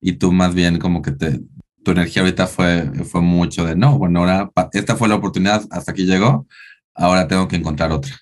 Y 0.00 0.14
tú 0.14 0.32
más 0.32 0.56
bien 0.56 0.80
como 0.80 1.02
que 1.02 1.12
te, 1.12 1.40
tu 1.84 1.92
energía 1.92 2.22
ahorita 2.22 2.48
fue, 2.48 2.90
fue 3.04 3.20
mucho 3.20 3.64
de, 3.64 3.76
no, 3.76 3.96
bueno, 3.96 4.18
ahora 4.18 4.50
esta 4.72 4.96
fue 4.96 5.08
la 5.08 5.14
oportunidad, 5.14 5.64
hasta 5.70 5.92
aquí 5.92 6.04
llegó, 6.04 6.48
ahora 6.94 7.26
tengo 7.28 7.48
que 7.48 7.56
encontrar 7.56 7.92
otra. 7.92 8.14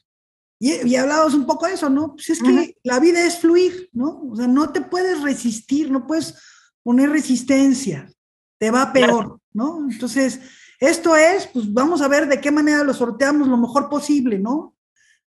Y, 0.58 0.86
y 0.86 0.96
hablabas 0.96 1.34
un 1.34 1.46
poco 1.46 1.66
de 1.66 1.74
eso, 1.74 1.88
¿no? 1.88 2.14
Pues 2.14 2.30
es 2.30 2.42
que 2.42 2.76
la 2.82 3.00
vida 3.00 3.24
es 3.24 3.38
fluir, 3.38 3.88
¿no? 3.92 4.22
O 4.30 4.36
sea, 4.36 4.46
no 4.46 4.70
te 4.70 4.82
puedes 4.82 5.22
resistir, 5.22 5.90
no 5.90 6.06
puedes 6.06 6.34
poner 6.82 7.10
resistencia, 7.10 8.10
te 8.58 8.70
va 8.70 8.92
peor, 8.92 9.40
¿no? 9.52 9.88
Entonces, 9.90 10.40
esto 10.78 11.16
es, 11.16 11.46
pues 11.46 11.72
vamos 11.72 12.02
a 12.02 12.08
ver 12.08 12.28
de 12.28 12.40
qué 12.40 12.50
manera 12.50 12.84
lo 12.84 12.94
sorteamos 12.94 13.48
lo 13.48 13.56
mejor 13.56 13.88
posible, 13.88 14.38
¿no? 14.38 14.74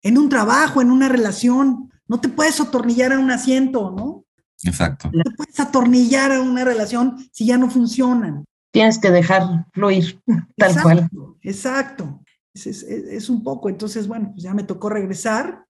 En 0.02 0.18
un 0.18 0.28
trabajo, 0.28 0.82
en 0.82 0.90
una 0.90 1.08
relación, 1.08 1.90
no 2.06 2.20
te 2.20 2.28
puedes 2.28 2.60
atornillar 2.60 3.12
a 3.12 3.18
un 3.18 3.30
asiento, 3.30 3.90
¿no? 3.90 4.24
Exacto. 4.62 5.10
No 5.12 5.22
te 5.22 5.30
puedes 5.32 5.58
atornillar 5.60 6.32
a 6.32 6.40
una 6.40 6.64
relación 6.64 7.28
si 7.32 7.46
ya 7.46 7.58
no 7.58 7.70
funcionan. 7.70 8.44
Tienes 8.72 8.98
que 8.98 9.10
dejar 9.10 9.66
fluir, 9.72 10.20
tal 10.56 10.70
exacto, 10.70 10.82
cual. 10.82 11.10
Exacto. 11.42 12.23
Es, 12.54 12.66
es, 12.66 12.82
es, 12.82 13.28
un 13.28 13.42
poco. 13.42 13.68
Entonces, 13.68 14.06
bueno, 14.06 14.30
pues 14.32 14.44
ya 14.44 14.54
me 14.54 14.62
tocó 14.62 14.88
regresar. 14.88 15.66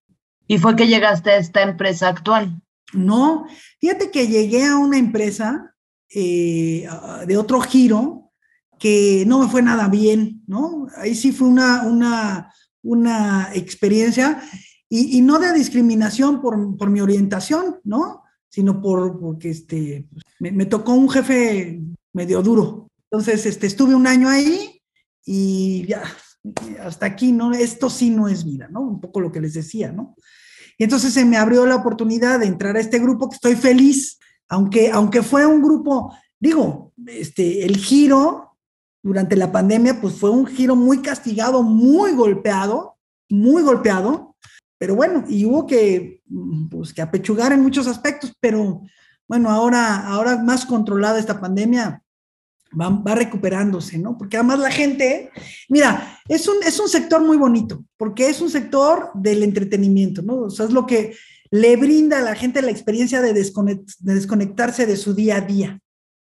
¿Y 0.47 0.59
fue 0.59 0.77
que 0.77 0.87
llegaste 0.87 1.31
a 1.31 1.39
esta 1.39 1.63
empresa 1.63 2.09
actual? 2.09 2.63
No, 2.93 3.47
fíjate 3.81 4.11
que 4.11 4.29
llegué 4.29 4.65
a 4.65 4.77
una 4.77 4.99
empresa 4.99 5.75
eh, 6.15 6.87
de 7.27 7.37
otro 7.37 7.61
giro 7.61 8.31
que 8.79 9.25
no 9.27 9.41
me 9.41 9.49
fue 9.49 9.63
nada 9.63 9.89
bien, 9.89 10.43
¿no? 10.47 10.87
Ahí 10.97 11.15
sí 11.15 11.33
fue 11.33 11.49
una, 11.49 11.83
una, 11.85 12.53
una 12.83 13.51
experiencia 13.55 14.43
y, 14.89 15.19
y, 15.19 15.23
no 15.23 15.39
de 15.39 15.53
discriminación 15.53 16.41
por, 16.41 16.77
por, 16.77 16.91
mi 16.91 17.01
orientación, 17.01 17.81
¿no? 17.85 18.23
Sino 18.49 18.81
por, 18.81 19.19
porque 19.19 19.51
este, 19.51 20.07
me, 20.39 20.53
me, 20.53 20.67
tocó 20.67 20.93
un 20.93 21.09
jefe 21.09 21.81
medio 22.13 22.43
duro. 22.43 22.89
Entonces, 23.11 23.47
este, 23.47 23.67
estuve 23.67 23.95
un 23.95 24.07
año 24.07 24.29
ahí 24.29 24.83
y 25.25 25.87
ya, 25.87 26.03
hasta 26.81 27.07
aquí, 27.07 27.33
¿no? 27.33 27.53
Esto 27.53 27.89
sí 27.89 28.11
no 28.11 28.29
es 28.29 28.45
vida, 28.45 28.69
¿no? 28.71 28.81
Un 28.81 29.01
poco 29.01 29.21
lo 29.21 29.33
que 29.33 29.41
les 29.41 29.55
decía, 29.55 29.93
¿no? 29.93 30.15
Y 30.77 30.85
entonces 30.85 31.13
se 31.13 31.25
me 31.25 31.37
abrió 31.37 31.67
la 31.67 31.77
oportunidad 31.77 32.41
de 32.41 32.47
entrar 32.47 32.77
a 32.77 32.81
este 32.81 32.99
grupo 32.99 33.29
que 33.29 33.37
estoy 33.37 33.55
feliz, 33.55 34.19
aunque, 34.49 34.91
aunque 34.91 35.23
fue 35.23 35.47
un 35.47 35.63
grupo, 35.63 36.15
digo, 36.39 36.93
este, 37.07 37.65
el 37.65 37.77
giro 37.77 38.57
durante 39.03 39.37
la 39.37 39.53
pandemia, 39.53 40.01
pues 40.01 40.15
fue 40.15 40.31
un 40.31 40.47
giro 40.47 40.77
muy 40.77 41.01
castigado, 41.01 41.63
muy 41.63 42.13
golpeado, 42.13 42.97
muy 43.29 43.63
golpeado, 43.63 44.37
pero 44.79 44.97
bueno, 44.97 45.25
y 45.29 45.45
hubo 45.45 45.67
que, 45.67 46.23
pues, 46.71 46.93
que 46.93 47.03
apechugar 47.03 47.53
en 47.53 47.63
muchos 47.63 47.87
aspectos, 47.87 48.35
pero 48.41 48.83
bueno, 49.29 49.51
ahora, 49.51 50.07
ahora 50.07 50.43
más 50.43 50.67
controlada 50.67 51.19
esta 51.19 51.41
pandemia, 51.41 52.04
va, 52.79 52.91
va, 52.91 53.15
recuperándose, 53.15 53.99
¿no? 53.99 54.17
Porque 54.19 54.37
además 54.37 54.59
la 54.59 54.71
gente, 54.71 55.31
mira, 55.69 56.21
es 56.29 56.49
un, 56.49 56.57
es 56.63 56.79
un 56.81 56.89
sector 56.89 57.23
muy 57.25 57.37
bonito, 57.37 57.85
porque 57.97 58.29
es 58.29 58.41
un 58.41 58.51
sector 58.51 59.11
del 59.15 59.43
entretenimiento, 59.43 60.23
¿no? 60.23 60.43
O 60.43 60.51
sea, 60.51 60.67
es 60.67 60.73
lo 60.73 60.87
que 60.87 61.15
le 61.51 61.77
brinda 61.77 62.19
a 62.19 62.23
la 62.23 62.35
gente 62.35 62.63
la 62.63 62.71
experiencia 62.71 63.23
de, 63.23 63.33
desconect, 63.33 63.91
de 64.01 64.15
desconectarse 64.15 64.87
de 64.87 64.97
su 64.97 65.15
día 65.15 65.37
a 65.37 65.41
día. 65.41 65.81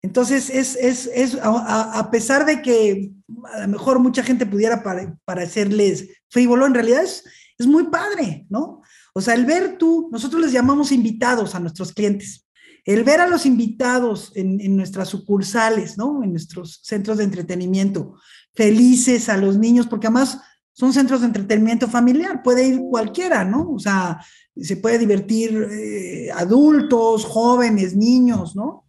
Entonces, 0.02 0.50
es, 0.50 0.76
es, 0.76 1.09
es 1.14 1.38
a, 1.42 2.11
pesar 2.11 2.44
de 2.44 2.61
que 2.61 3.11
a 3.54 3.61
lo 3.62 3.68
mejor 3.68 4.00
mucha 4.00 4.22
gente 4.22 4.44
pudiera 4.44 4.83
pare, 4.83 5.14
parecerles 5.24 6.11
frívolo, 6.28 6.66
en 6.66 6.74
realidad 6.74 7.02
es, 7.02 7.24
es 7.57 7.66
muy 7.66 7.85
padre, 7.85 8.44
¿no? 8.50 8.83
O 9.14 9.20
sea, 9.22 9.33
el 9.33 9.46
ver 9.46 9.78
tú, 9.78 10.11
nosotros 10.12 10.42
les 10.42 10.52
llamamos 10.52 10.92
invitados 10.92 11.54
a 11.54 11.61
nuestros 11.61 11.92
clientes, 11.92 12.43
el 12.85 13.03
ver 13.03 13.20
a 13.20 13.27
los 13.27 13.47
invitados 13.47 14.33
en, 14.35 14.77
nuestras 14.77 15.09
sucursales, 15.09 15.97
¿no? 15.97 16.23
En 16.23 16.33
nuestros 16.33 16.81
centros 16.83 17.18
de 17.18 17.25
entretenimiento, 17.25 18.16
felices 18.55 19.29
a 19.29 19.37
los 19.37 19.57
niños, 19.57 19.87
porque 19.87 20.07
además 20.07 20.40
son 20.73 20.92
centros 20.92 21.20
de 21.20 21.29
entretenimiento 21.29 21.88
familiar, 21.88 22.42
puede 22.42 22.66
ir 22.66 22.81
cualquiera, 22.90 23.44
¿no? 23.44 23.70
O 23.70 23.79
sea, 23.79 24.20
se 24.57 24.77
puede 24.77 24.99
divertir 24.99 25.68
eh, 25.70 26.31
adultos, 26.33 27.25
jóvenes, 27.25 27.97
niños, 27.97 28.55
¿no? 28.55 28.85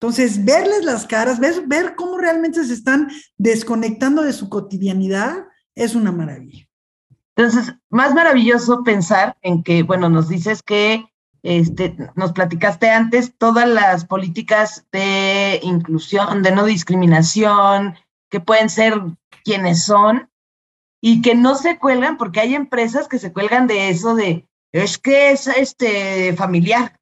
Entonces, 0.00 0.44
verles 0.44 0.84
las 0.84 1.06
caras, 1.06 1.40
ver, 1.40 1.66
ver 1.66 1.94
cómo 1.96 2.18
realmente 2.18 2.64
se 2.64 2.74
están 2.74 3.08
desconectando 3.36 4.22
de 4.22 4.32
su 4.32 4.48
cotidianidad, 4.48 5.44
es 5.74 5.94
una 5.94 6.12
maravilla. 6.12 6.68
Entonces, 7.34 7.74
más 7.88 8.14
maravilloso 8.14 8.82
pensar 8.84 9.36
en 9.42 9.62
que, 9.62 9.82
bueno, 9.82 10.08
nos 10.08 10.28
dices 10.28 10.62
que 10.62 11.04
este, 11.42 11.96
nos 12.14 12.32
platicaste 12.32 12.90
antes 12.90 13.34
todas 13.36 13.68
las 13.68 14.04
políticas 14.04 14.86
de 14.92 15.60
inclusión, 15.62 16.42
de 16.42 16.50
no 16.52 16.64
discriminación, 16.64 17.96
que 18.30 18.40
pueden 18.40 18.70
ser 18.70 19.00
quienes 19.44 19.84
son 19.84 20.30
y 21.00 21.22
que 21.22 21.34
no 21.34 21.54
se 21.54 21.78
cuelgan, 21.78 22.16
porque 22.16 22.40
hay 22.40 22.54
empresas 22.54 23.08
que 23.08 23.18
se 23.18 23.32
cuelgan 23.32 23.66
de 23.66 23.88
eso 23.88 24.14
de, 24.14 24.46
es 24.72 24.98
que 24.98 25.30
es 25.30 25.46
este 25.46 26.34
familiar, 26.34 26.96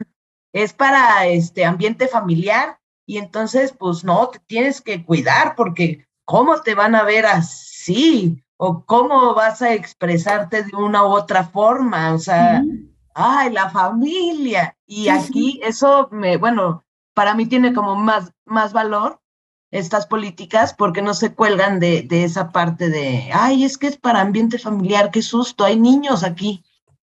es 0.53 0.73
para 0.73 1.27
este 1.27 1.65
ambiente 1.65 2.09
familiar 2.09 2.79
y 3.07 3.19
entonces 3.19 3.73
pues 3.73 4.05
no, 4.05 4.29
te 4.29 4.39
tienes 4.41 4.81
que 4.81 5.05
cuidar 5.05 5.55
porque 5.57 6.07
¿cómo 6.25 6.61
te 6.61 6.75
van 6.75 6.95
a 6.95 7.05
ver 7.05 7.27
así? 7.27 7.67
sí, 7.87 8.43
o 8.57 8.85
cómo 8.85 9.33
vas 9.35 9.63
a 9.63 9.73
expresarte 9.73 10.65
de 10.65 10.77
una 10.77 11.05
u 11.05 11.13
otra 11.13 11.45
forma, 11.45 12.13
o 12.13 12.19
sea, 12.19 12.65
ay, 13.17 13.51
la 13.53 13.71
familia. 13.71 14.77
Y 14.87 15.09
aquí 15.09 15.61
eso 15.65 16.09
me, 16.13 16.37
bueno, 16.37 16.85
para 17.15 17.35
mí 17.35 17.47
tiene 17.47 17.73
como 17.73 17.97
más, 17.97 18.33
más 18.45 18.73
valor 18.73 19.21
estas 19.71 20.07
políticas 20.07 20.75
porque 20.75 21.03
no 21.03 21.15
se 21.15 21.35
cuelgan 21.35 21.81
de, 21.81 22.03
de 22.03 22.25
esa 22.25 22.53
parte 22.53 22.89
de, 22.89 23.31
ay, 23.33 23.65
es 23.65 23.79
que 23.79 23.89
es 23.89 23.97
para 23.97 24.21
ambiente 24.21 24.59
familiar, 24.59 25.11
qué 25.11 25.23
susto, 25.23 25.65
hay 25.65 25.79
niños 25.79 26.23
aquí. 26.23 26.63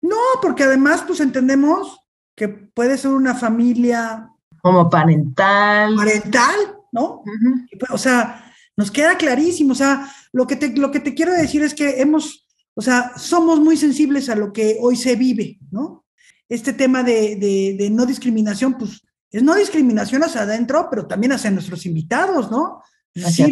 No, 0.01 0.17
porque 0.41 0.63
además 0.63 1.03
pues 1.05 1.19
entendemos 1.19 1.99
que 2.35 2.47
puede 2.47 2.97
ser 2.97 3.11
una 3.11 3.35
familia 3.35 4.29
como 4.61 4.89
parental. 4.89 5.95
Parental, 5.95 6.77
¿no? 6.91 7.23
Pues, 7.79 7.91
o 7.91 7.97
sea, 7.97 8.53
nos 8.75 8.91
queda 8.91 9.17
clarísimo, 9.17 9.71
o 9.71 9.75
sea, 9.75 10.09
lo 10.31 10.45
que, 10.45 10.55
te, 10.55 10.75
lo 10.75 10.91
que 10.91 10.99
te 10.99 11.15
quiero 11.15 11.33
decir 11.33 11.63
es 11.63 11.73
que 11.73 12.01
hemos, 12.01 12.46
o 12.77 12.81
sea, 12.81 13.13
somos 13.17 13.59
muy 13.59 13.75
sensibles 13.75 14.29
a 14.29 14.35
lo 14.35 14.53
que 14.53 14.77
hoy 14.79 14.95
se 14.95 15.15
vive, 15.15 15.57
¿no? 15.71 16.05
Este 16.47 16.73
tema 16.73 17.01
de, 17.01 17.89
no 17.91 18.05
discriminación, 18.05 18.77
pues 18.77 19.01
es 19.31 19.41
no 19.41 19.55
discriminación 19.55 20.23
hacia 20.23 20.41
adentro, 20.41 20.87
pero 20.87 21.07
también 21.07 21.31
hacia 21.31 21.49
nuestros 21.49 21.87
invitados, 21.87 22.51
¿no? 22.51 22.83
Hacia 23.15 23.47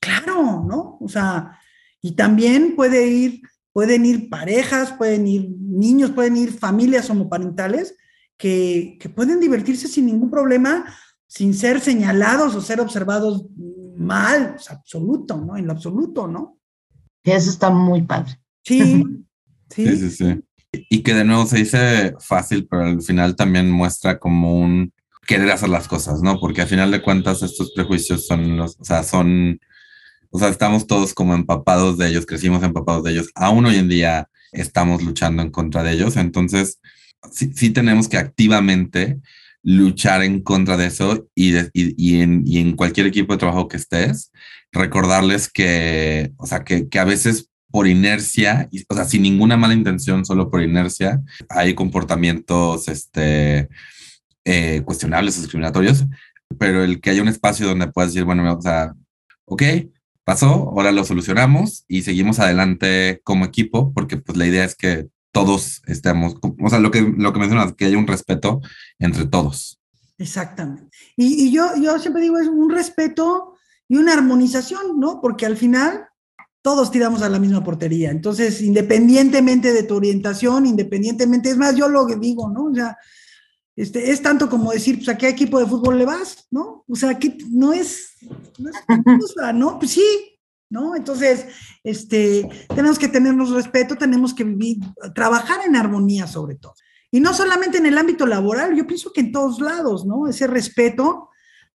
claro, 0.00 0.64
¿no? 0.66 0.96
O 0.98 1.08
sea, 1.10 1.58
y 2.00 2.12
también 2.12 2.74
puede 2.74 3.06
ir, 3.06 3.42
pueden 3.70 4.06
ir 4.06 4.30
parejas, 4.30 4.92
pueden 4.92 5.26
ir 5.28 5.50
niños, 5.60 6.12
pueden 6.12 6.38
ir 6.38 6.58
familias 6.58 7.10
homoparentales 7.10 7.96
que, 8.38 8.96
que 8.98 9.10
pueden 9.10 9.40
divertirse 9.40 9.88
sin 9.88 10.06
ningún 10.06 10.30
problema, 10.30 10.86
sin 11.26 11.52
ser 11.52 11.82
señalados 11.82 12.54
o 12.54 12.62
ser 12.62 12.80
observados 12.80 13.44
mal, 13.94 14.54
es 14.56 14.70
absoluto, 14.70 15.36
¿no? 15.36 15.58
En 15.58 15.66
lo 15.66 15.72
absoluto, 15.72 16.26
¿no? 16.26 16.61
Eso 17.24 17.50
está 17.50 17.70
muy 17.70 18.02
padre. 18.02 18.38
Sí, 18.64 19.02
sí. 19.70 19.96
Sí, 19.96 20.10
sí, 20.10 20.40
Y 20.88 21.02
que 21.02 21.14
de 21.14 21.24
nuevo 21.24 21.46
se 21.46 21.56
dice 21.56 22.14
fácil, 22.20 22.68
pero 22.70 22.84
al 22.84 23.02
final 23.02 23.34
también 23.34 23.70
muestra 23.70 24.18
como 24.18 24.54
un 24.54 24.92
querer 25.26 25.50
hacer 25.50 25.68
las 25.68 25.88
cosas, 25.88 26.22
¿no? 26.22 26.38
Porque 26.38 26.62
al 26.62 26.68
final 26.68 26.90
de 26.90 27.02
cuentas 27.02 27.42
estos 27.42 27.72
prejuicios 27.72 28.26
son 28.26 28.56
los, 28.56 28.76
o 28.78 28.84
sea, 28.84 29.02
son, 29.02 29.60
o 30.30 30.38
sea, 30.38 30.48
estamos 30.48 30.86
todos 30.86 31.14
como 31.14 31.34
empapados 31.34 31.98
de 31.98 32.08
ellos, 32.08 32.26
crecimos 32.26 32.62
empapados 32.62 33.02
de 33.04 33.12
ellos. 33.12 33.30
Aún 33.34 33.66
hoy 33.66 33.76
en 33.76 33.88
día 33.88 34.28
estamos 34.52 35.02
luchando 35.02 35.42
en 35.42 35.50
contra 35.50 35.82
de 35.82 35.92
ellos. 35.92 36.16
Entonces, 36.16 36.80
sí, 37.32 37.52
sí 37.54 37.70
tenemos 37.70 38.08
que 38.08 38.18
activamente 38.18 39.20
luchar 39.62 40.22
en 40.22 40.40
contra 40.40 40.76
de 40.76 40.86
eso 40.86 41.28
y, 41.34 41.54
y, 41.72 42.20
en, 42.20 42.42
y, 42.44 42.58
en, 42.58 42.74
cualquier 42.74 43.06
equipo 43.06 43.32
de 43.32 43.38
trabajo 43.38 43.68
que 43.68 43.76
estés, 43.76 44.32
recordarles 44.72 45.50
que, 45.50 46.32
o 46.38 46.46
sea, 46.46 46.64
que, 46.64 46.88
que 46.88 46.98
a 46.98 47.04
veces 47.04 47.50
por 47.72 47.88
inercia, 47.88 48.68
o 48.88 48.94
sea, 48.94 49.04
sin 49.06 49.22
ninguna 49.22 49.56
mala 49.56 49.72
intención, 49.72 50.24
solo 50.24 50.50
por 50.50 50.62
inercia, 50.62 51.22
hay 51.48 51.74
comportamientos 51.74 52.86
este, 52.88 53.68
eh, 54.44 54.82
cuestionables 54.84 55.38
o 55.38 55.40
discriminatorios, 55.40 56.04
pero 56.58 56.84
el 56.84 57.00
que 57.00 57.10
haya 57.10 57.22
un 57.22 57.28
espacio 57.28 57.66
donde 57.66 57.88
puedas 57.88 58.12
decir, 58.12 58.24
bueno, 58.24 58.58
o 58.58 58.60
sea, 58.60 58.94
ok, 59.46 59.62
pasó, 60.24 60.70
ahora 60.70 60.92
lo 60.92 61.04
solucionamos 61.04 61.84
y 61.88 62.02
seguimos 62.02 62.38
adelante 62.38 63.20
como 63.24 63.46
equipo, 63.46 63.92
porque 63.94 64.18
pues 64.18 64.36
la 64.36 64.46
idea 64.46 64.64
es 64.64 64.76
que 64.76 65.08
todos 65.32 65.80
estemos, 65.86 66.36
o 66.42 66.68
sea, 66.68 66.78
lo 66.78 66.90
que, 66.90 67.00
lo 67.00 67.32
que 67.32 67.40
mencionas, 67.40 67.72
que 67.74 67.86
haya 67.86 67.96
un 67.96 68.06
respeto 68.06 68.60
entre 68.98 69.26
todos. 69.26 69.80
Exactamente. 70.18 70.90
Y, 71.16 71.46
y, 71.46 71.52
yo, 71.52 71.70
yo 71.80 71.98
siempre 71.98 72.20
digo, 72.20 72.38
es 72.38 72.48
un 72.48 72.70
respeto 72.70 73.51
y 73.92 73.96
una 73.98 74.14
armonización, 74.14 74.98
¿no? 74.98 75.20
Porque 75.20 75.44
al 75.44 75.58
final 75.58 76.06
todos 76.62 76.90
tiramos 76.90 77.20
a 77.20 77.28
la 77.28 77.38
misma 77.38 77.62
portería. 77.62 78.10
Entonces, 78.10 78.62
independientemente 78.62 79.74
de 79.74 79.82
tu 79.82 79.96
orientación, 79.96 80.64
independientemente, 80.64 81.50
es 81.50 81.58
más, 81.58 81.76
yo 81.76 81.90
lo 81.90 82.06
que 82.06 82.16
digo, 82.16 82.48
¿no? 82.48 82.70
O 82.70 82.74
sea, 82.74 82.96
este, 83.76 84.10
es 84.10 84.22
tanto 84.22 84.48
como 84.48 84.72
decir, 84.72 84.96
pues, 84.96 85.10
¿a 85.10 85.18
qué 85.18 85.28
equipo 85.28 85.58
de 85.58 85.66
fútbol 85.66 85.98
le 85.98 86.06
vas? 86.06 86.46
¿No? 86.50 86.86
O 86.88 86.96
sea, 86.96 87.18
que 87.18 87.36
no 87.50 87.74
es, 87.74 88.12
no 88.58 88.70
es 88.70 88.76
cosa, 89.20 89.52
¿no? 89.52 89.78
Pues 89.78 89.90
sí, 89.90 90.38
¿no? 90.70 90.96
Entonces, 90.96 91.44
este, 91.84 92.48
tenemos 92.74 92.98
que 92.98 93.08
tenernos 93.08 93.50
respeto, 93.50 93.96
tenemos 93.96 94.32
que 94.32 94.44
vivir, 94.44 94.78
trabajar 95.14 95.66
en 95.66 95.76
armonía 95.76 96.26
sobre 96.26 96.54
todo. 96.54 96.72
Y 97.10 97.20
no 97.20 97.34
solamente 97.34 97.76
en 97.76 97.84
el 97.84 97.98
ámbito 97.98 98.24
laboral, 98.24 98.74
yo 98.74 98.86
pienso 98.86 99.12
que 99.12 99.20
en 99.20 99.32
todos 99.32 99.60
lados, 99.60 100.06
¿no? 100.06 100.28
Ese 100.28 100.46
respeto 100.46 101.28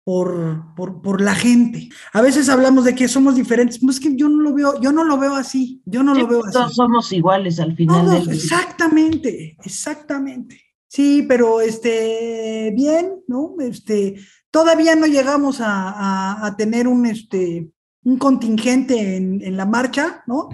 por, 0.06 0.76
por, 0.76 1.20
la 1.20 1.34
gente. 1.34 1.89
A 2.13 2.22
veces 2.22 2.48
hablamos 2.48 2.86
de 2.86 2.94
que 2.94 3.08
somos 3.08 3.36
diferentes, 3.36 3.80
pero 3.80 3.91
es 3.91 4.00
que 4.00 4.15
yo 4.15 4.30
no 4.30 4.44
lo 4.44 4.54
veo, 4.54 4.80
yo 4.80 4.91
no 4.91 5.04
lo 5.04 5.18
veo 5.18 5.36
así, 5.36 5.82
yo 5.84 6.04
no 6.04 6.13
lo 6.13 6.28
veo 6.28 6.46
así. 6.46 6.54
Todos 6.54 6.76
somos 6.76 7.12
iguales 7.12 7.60
al 7.60 7.76
final. 7.76 8.06
Todos, 8.06 8.28
exactamente, 8.28 9.58
exactamente. 9.65 10.62
Sí, 10.88 11.26
pero 11.28 11.60
este, 11.60 12.72
bien, 12.76 13.15
¿no? 13.28 13.56
Este, 13.60 14.15
todavía 14.52 14.96
no 14.96 15.08
llegamos 15.08 15.60
a, 15.60 16.46
a 16.46 16.56
tener 16.56 16.88
un, 16.88 17.08
este, 17.08 17.72
un 18.04 18.18
contingente 18.20 19.18
en, 19.18 19.58
la 19.58 19.65
marcha, 19.65 20.24
¿no? 20.28 20.50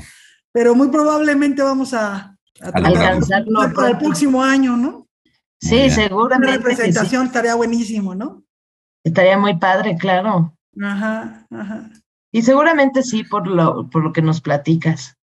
Pero 0.53 0.73
muy 0.75 0.87
probablemente 0.87 1.61
vamos 1.61 1.93
a, 1.93 2.37
alcanzarlo 2.61 3.73
para 3.73 3.89
el 3.89 3.97
próximo 3.97 4.41
año, 4.41 4.77
¿no? 4.77 5.09
Sí, 5.59 5.89
seguramente. 5.89 6.47
Una 6.47 6.57
representación 6.57 7.25
estaría 7.27 7.53
buenísimo, 7.55 8.15
¿no? 8.15 8.43
Estaría 9.03 9.37
muy 9.37 9.57
padre, 9.57 9.97
claro. 9.97 10.55
Ajá, 10.81 11.45
ajá. 11.49 11.89
Y 12.31 12.41
seguramente 12.41 13.03
sí, 13.03 13.23
por 13.23 13.47
lo, 13.47 13.89
por 13.89 14.03
lo 14.03 14.13
que 14.13 14.21
nos 14.21 14.41
platicas. 14.41 15.17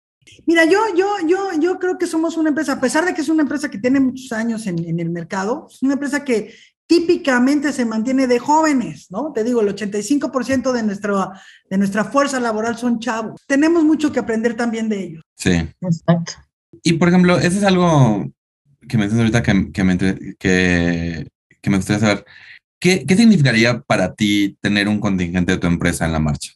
Mira, 0.46 0.66
yo, 0.66 0.80
yo, 0.96 1.16
yo, 1.26 1.52
yo 1.60 1.80
creo 1.80 1.98
que 1.98 2.06
somos 2.06 2.36
una 2.38 2.50
empresa, 2.50 2.74
a 2.74 2.82
pesar 2.82 3.06
de 3.06 3.14
que 3.14 3.22
es 3.22 3.30
una 3.30 3.44
empresa 3.44 3.70
que 3.70 3.78
tiene 3.78 4.00
muchos 4.00 4.32
años 4.34 4.68
en, 4.68 4.80
en 4.84 5.00
el 5.00 5.10
mercado, 5.10 5.68
es 5.72 5.82
una 5.82 5.94
empresa 5.94 6.26
que, 6.26 6.54
típicamente 6.88 7.74
se 7.74 7.86
mantiene 7.86 8.28
de 8.28 8.40
jóvenes, 8.40 9.12
¿no? 9.12 9.34
Te 9.34 9.44
digo, 9.44 9.62
el 9.62 9.76
85% 9.76 10.72
de, 10.72 10.84
nuestro, 10.84 11.32
de 11.70 11.78
nuestra 11.78 12.06
fuerza 12.06 12.40
laboral 12.40 12.78
son 12.78 13.00
chavos. 13.00 13.42
Tenemos 13.46 13.84
mucho 13.84 14.12
que 14.12 14.20
aprender 14.20 14.56
también 14.56 14.88
de 14.88 15.04
ellos. 15.04 15.24
Sí. 15.36 15.52
Exacto. 15.82 16.34
Y 16.84 16.94
por 16.94 17.10
ejemplo, 17.10 17.38
eso 17.38 17.58
es 17.58 17.64
algo 17.64 18.26
que 18.88 18.98
me 18.98 19.04
dices 19.04 19.20
ahorita 19.20 19.44
que, 19.44 19.72
que, 19.72 19.84
me, 19.84 19.98
que, 19.98 21.28
que 21.62 21.70
me 21.70 21.78
gustaría 21.78 22.00
saber. 22.00 22.26
¿Qué, 22.80 23.06
¿Qué 23.06 23.16
significaría 23.16 23.82
para 23.82 24.14
ti 24.14 24.58
tener 24.62 24.88
un 24.88 25.00
contingente 25.00 25.54
de 25.54 25.58
tu 25.58 25.68
empresa 25.68 26.06
en 26.06 26.14
la 26.14 26.20
marcha? 26.20 26.52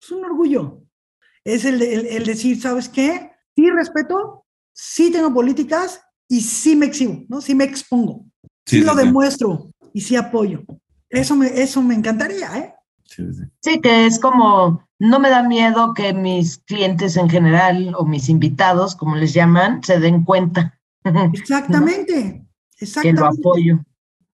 Es 0.00 0.10
un 0.10 0.24
orgullo. 0.24 0.82
Es 1.44 1.64
el, 1.64 1.80
el, 1.82 2.06
el 2.06 2.24
decir, 2.24 2.60
¿sabes 2.60 2.88
qué? 2.88 3.30
Sí 3.54 3.70
respeto, 3.70 4.44
sí 4.72 5.12
tengo 5.12 5.32
políticas 5.32 6.00
y 6.28 6.40
sí 6.40 6.74
me 6.74 6.86
exhibo, 6.86 7.24
¿no? 7.28 7.40
Sí 7.40 7.54
me 7.54 7.64
expongo. 7.64 8.26
Sí, 8.66 8.80
lo 8.80 8.94
demuestro 8.94 9.70
y 9.92 10.00
sí 10.00 10.16
apoyo. 10.16 10.64
Eso 11.08 11.36
me, 11.36 11.46
eso 11.46 11.82
me 11.82 11.94
encantaría, 11.94 12.58
¿eh? 12.58 12.74
Sí, 13.60 13.80
que 13.80 14.06
es 14.06 14.18
como, 14.18 14.88
no 14.98 15.20
me 15.20 15.30
da 15.30 15.42
miedo 15.42 15.94
que 15.94 16.12
mis 16.12 16.58
clientes 16.58 17.16
en 17.16 17.28
general 17.28 17.94
o 17.96 18.04
mis 18.04 18.28
invitados, 18.28 18.96
como 18.96 19.14
les 19.14 19.32
llaman, 19.32 19.84
se 19.84 20.00
den 20.00 20.24
cuenta. 20.24 20.80
Exactamente, 21.32 22.44
exactamente. 22.78 23.02
Que 23.02 23.12
lo 23.12 23.26
apoyo. 23.26 23.84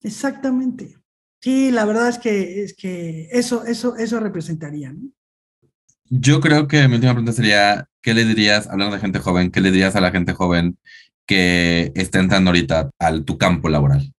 Exactamente. 0.02 0.99
Sí, 1.40 1.70
la 1.70 1.85
verdad 1.85 2.09
es 2.09 2.18
que, 2.18 2.62
es 2.62 2.74
que 2.74 3.29
eso, 3.33 3.64
eso, 3.64 3.96
eso 3.96 4.20
representaría. 4.20 4.92
¿no? 4.92 5.11
Yo 6.05 6.40
creo 6.40 6.68
que 6.68 6.87
mi 6.88 6.94
última 6.94 7.12
pregunta 7.12 7.33
sería, 7.33 7.88
¿qué 8.03 8.14
le 8.14 8.24
dirías, 8.24 8.66
hablando 8.68 8.94
de 8.94 9.00
gente 9.00 9.18
joven, 9.18 9.50
qué 9.50 9.61
le 9.61 9.70
dirías 9.70 9.96
a 9.96 10.00
la 10.00 10.11
gente 10.11 10.33
joven 10.33 10.79
que 11.26 11.92
está 11.94 12.18
entrando 12.18 12.50
ahorita 12.50 12.90
al 12.98 13.24
tu 13.24 13.38
campo 13.38 13.68
laboral? 13.68 14.12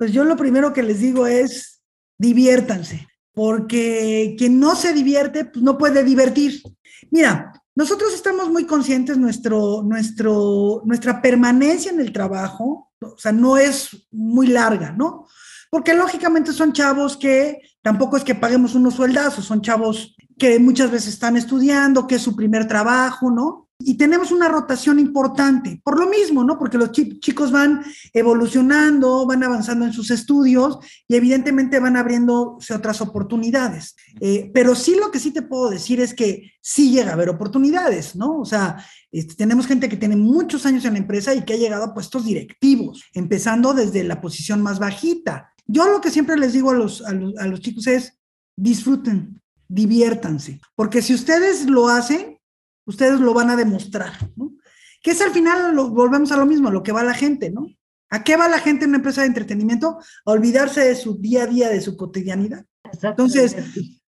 pues 0.00 0.12
yo 0.12 0.24
lo 0.24 0.34
primero 0.34 0.72
que 0.72 0.82
les 0.82 1.00
digo 1.00 1.26
es 1.26 1.82
diviértanse, 2.16 3.06
porque 3.34 4.34
quien 4.38 4.58
no 4.58 4.74
se 4.74 4.94
divierte, 4.94 5.44
pues 5.44 5.62
no 5.62 5.76
puede 5.76 6.02
divertir. 6.02 6.62
Mira, 7.10 7.52
nosotros 7.74 8.14
estamos 8.14 8.48
muy 8.48 8.64
conscientes, 8.64 9.18
nuestro, 9.18 9.82
nuestro, 9.82 10.80
nuestra 10.86 11.20
permanencia 11.20 11.92
en 11.92 12.00
el 12.00 12.14
trabajo, 12.14 12.90
o 12.98 13.18
sea, 13.18 13.30
no 13.30 13.58
es 13.58 14.08
muy 14.10 14.46
larga, 14.46 14.92
¿no? 14.92 15.26
Porque 15.70 15.94
lógicamente 15.94 16.52
son 16.52 16.72
chavos 16.72 17.16
que 17.16 17.60
tampoco 17.80 18.16
es 18.16 18.24
que 18.24 18.34
paguemos 18.34 18.74
unos 18.74 18.94
sueldazos, 18.94 19.44
son 19.44 19.62
chavos 19.62 20.16
que 20.38 20.58
muchas 20.58 20.90
veces 20.90 21.14
están 21.14 21.36
estudiando, 21.36 22.06
que 22.06 22.16
es 22.16 22.22
su 22.22 22.34
primer 22.34 22.66
trabajo, 22.66 23.30
¿no? 23.30 23.68
Y 23.82 23.94
tenemos 23.94 24.30
una 24.30 24.48
rotación 24.48 24.98
importante, 24.98 25.80
por 25.82 25.98
lo 25.98 26.06
mismo, 26.08 26.44
¿no? 26.44 26.58
Porque 26.58 26.76
los 26.76 26.92
chicos 26.92 27.50
van 27.50 27.82
evolucionando, 28.12 29.26
van 29.26 29.42
avanzando 29.42 29.86
en 29.86 29.92
sus 29.92 30.10
estudios 30.10 30.78
y 31.08 31.14
evidentemente 31.14 31.80
van 31.80 31.96
abriéndose 31.96 32.74
otras 32.74 33.00
oportunidades. 33.00 33.96
Eh, 34.20 34.50
pero 34.52 34.74
sí 34.74 34.96
lo 35.00 35.10
que 35.10 35.18
sí 35.18 35.30
te 35.30 35.42
puedo 35.42 35.70
decir 35.70 35.98
es 36.00 36.12
que 36.12 36.52
sí 36.60 36.90
llega 36.90 37.10
a 37.10 37.14
haber 37.14 37.30
oportunidades, 37.30 38.16
¿no? 38.16 38.40
O 38.40 38.44
sea, 38.44 38.84
este, 39.12 39.34
tenemos 39.34 39.66
gente 39.66 39.88
que 39.88 39.96
tiene 39.96 40.16
muchos 40.16 40.66
años 40.66 40.84
en 40.84 40.92
la 40.92 40.98
empresa 40.98 41.34
y 41.34 41.42
que 41.42 41.54
ha 41.54 41.58
llegado 41.58 41.84
a 41.84 41.94
puestos 41.94 42.26
directivos, 42.26 43.02
empezando 43.14 43.72
desde 43.72 44.04
la 44.04 44.20
posición 44.20 44.60
más 44.60 44.78
bajita. 44.78 45.49
Yo 45.70 45.88
lo 45.88 46.00
que 46.00 46.10
siempre 46.10 46.36
les 46.36 46.52
digo 46.52 46.70
a 46.70 46.74
los, 46.74 47.02
a 47.02 47.12
los, 47.12 47.36
a 47.38 47.46
los 47.46 47.60
chicos 47.60 47.86
es, 47.86 48.18
disfruten, 48.56 49.40
diviértanse, 49.68 50.60
porque 50.74 51.00
si 51.00 51.14
ustedes 51.14 51.66
lo 51.66 51.88
hacen, 51.88 52.38
ustedes 52.86 53.20
lo 53.20 53.32
van 53.32 53.50
a 53.50 53.56
demostrar, 53.56 54.12
¿no? 54.36 54.52
Que 55.02 55.12
es 55.12 55.20
al 55.20 55.30
final, 55.30 55.74
lo, 55.74 55.90
volvemos 55.90 56.32
a 56.32 56.36
lo 56.36 56.44
mismo, 56.44 56.70
lo 56.70 56.82
que 56.82 56.92
va 56.92 57.02
la 57.02 57.14
gente, 57.14 57.50
¿no? 57.50 57.66
¿A 58.10 58.24
qué 58.24 58.36
va 58.36 58.48
la 58.48 58.58
gente 58.58 58.84
en 58.84 58.90
una 58.90 58.98
empresa 58.98 59.20
de 59.20 59.28
entretenimiento? 59.28 59.98
A 60.26 60.30
olvidarse 60.32 60.80
de 60.80 60.96
su 60.96 61.16
día 61.18 61.44
a 61.44 61.46
día, 61.46 61.68
de 61.68 61.80
su 61.80 61.96
cotidianidad. 61.96 62.66
Entonces, 63.00 63.56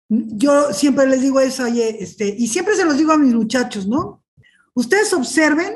yo 0.09 0.73
siempre 0.73 1.07
les 1.07 1.21
digo 1.21 1.39
eso, 1.41 1.65
oye, 1.65 2.03
este, 2.03 2.35
y 2.37 2.49
siempre 2.49 2.75
se 2.75 2.87
los 2.87 2.97
digo 2.97 3.13
a 3.13 3.19
mis 3.19 3.35
muchachos, 3.35 3.87
¿no? 3.87 4.25
Ustedes 4.73 5.13
observen 5.13 5.75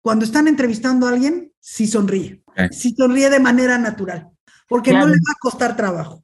cuando 0.00 0.24
están 0.24 0.46
entrevistando 0.46 1.06
a 1.06 1.10
alguien 1.10 1.52
si 1.58 1.86
sonríe, 1.86 2.42
si 2.70 2.94
sonríe 2.94 3.28
de 3.28 3.40
manera 3.40 3.76
natural, 3.76 4.30
porque 4.70 4.92
no 4.92 5.04
les 5.04 5.18
va 5.18 5.32
a 5.32 5.40
costar 5.40 5.76
trabajo. 5.76 6.22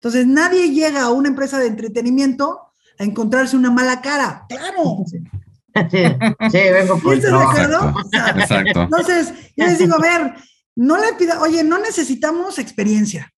Entonces, 0.00 0.26
nadie 0.26 0.70
llega 0.70 1.02
a 1.02 1.10
una 1.10 1.28
empresa 1.28 1.58
de 1.58 1.66
entretenimiento 1.66 2.72
a 2.98 3.04
encontrarse 3.04 3.54
una 3.54 3.70
mala 3.70 4.00
cara. 4.00 4.46
Claro. 4.48 5.04
Sí, 5.90 5.98
sí 6.50 6.58
vengo 6.72 6.98
por 6.98 7.14
Exacto. 7.14 7.94
Exacto. 8.36 8.82
Entonces, 8.82 9.32
yo 9.56 9.66
les 9.66 9.78
digo, 9.78 9.94
a 9.94 10.00
ver, 10.00 10.34
no 10.74 10.96
le 10.96 11.12
pida, 11.18 11.40
oye, 11.42 11.62
no 11.62 11.78
necesitamos 11.78 12.58
experiencia 12.58 13.30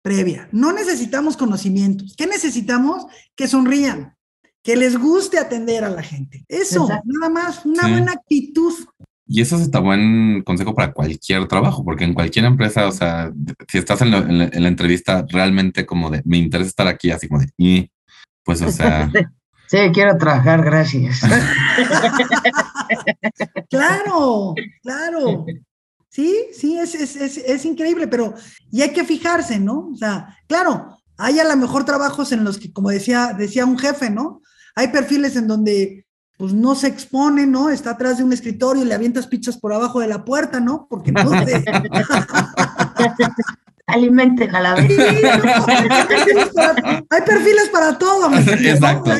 previa, 0.00 0.48
no 0.52 0.72
necesitamos 0.72 1.36
conocimientos. 1.36 2.14
¿Qué 2.16 2.26
necesitamos? 2.26 3.04
Que 3.36 3.46
sonrían, 3.46 4.16
que 4.62 4.74
les 4.74 4.98
guste 4.98 5.38
atender 5.38 5.84
a 5.84 5.90
la 5.90 6.02
gente. 6.02 6.46
Eso, 6.48 6.88
nada 7.04 7.28
más, 7.28 7.66
una 7.66 7.88
buena 7.88 8.12
actitud. 8.12 8.72
Y 9.30 9.42
eso 9.42 9.56
es 9.56 9.62
hasta 9.62 9.80
buen 9.80 10.42
consejo 10.42 10.74
para 10.74 10.92
cualquier 10.92 11.46
trabajo, 11.46 11.84
porque 11.84 12.04
en 12.04 12.14
cualquier 12.14 12.46
empresa, 12.46 12.88
o 12.88 12.92
sea, 12.92 13.30
si 13.68 13.76
estás 13.76 14.00
en, 14.00 14.10
la, 14.10 14.68
entrevista 14.68 15.26
realmente 15.28 15.84
como 15.84 16.10
de, 16.10 16.22
me 16.24 16.38
interesa 16.38 16.70
estar 16.70 16.88
aquí, 16.88 17.10
así 17.10 17.28
como 17.28 17.42
de, 17.42 17.50
y 17.58 17.90
pues, 18.42 18.62
o 18.62 18.70
sea... 18.70 19.10
Sí, 19.70 19.76
quiero 19.92 20.16
trabajar, 20.16 20.64
gracias. 20.64 21.20
claro, 23.70 24.54
claro. 24.82 25.44
Sí, 26.08 26.46
sí, 26.54 26.78
es, 26.78 26.94
es, 26.94 27.16
es, 27.16 27.36
es, 27.36 27.64
increíble, 27.66 28.08
pero 28.08 28.32
y 28.70 28.80
hay 28.80 28.94
que 28.94 29.04
fijarse, 29.04 29.60
¿no? 29.60 29.90
O 29.92 29.94
sea, 29.94 30.38
claro, 30.46 30.96
hay 31.18 31.38
a 31.38 31.44
lo 31.44 31.54
mejor 31.56 31.84
trabajos 31.84 32.32
en 32.32 32.44
los 32.44 32.56
que, 32.56 32.72
como 32.72 32.88
decía, 32.88 33.34
decía 33.36 33.66
un 33.66 33.78
jefe, 33.78 34.08
¿no? 34.08 34.40
Hay 34.74 34.88
perfiles 34.88 35.36
en 35.36 35.46
donde 35.46 36.06
pues 36.38 36.54
no 36.54 36.74
se 36.76 36.86
expone, 36.86 37.46
¿no? 37.46 37.68
Está 37.68 37.90
atrás 37.90 38.16
de 38.18 38.24
un 38.24 38.32
escritorio 38.32 38.84
y 38.84 38.86
le 38.86 38.94
avientas 38.94 39.26
pizzas 39.26 39.58
por 39.58 39.72
abajo 39.72 39.98
de 40.00 40.06
la 40.06 40.24
puerta, 40.24 40.60
¿no? 40.60 40.86
Porque 40.88 41.10
no 41.12 41.30
te... 41.44 41.64
Alimenten 43.88 44.54
a 44.54 44.60
la 44.60 44.74
vez. 44.74 44.96
hay, 44.98 45.22
perfiles 47.22 47.70
para, 47.70 47.98
todo. 47.98 48.30
Exacto. 48.36 49.10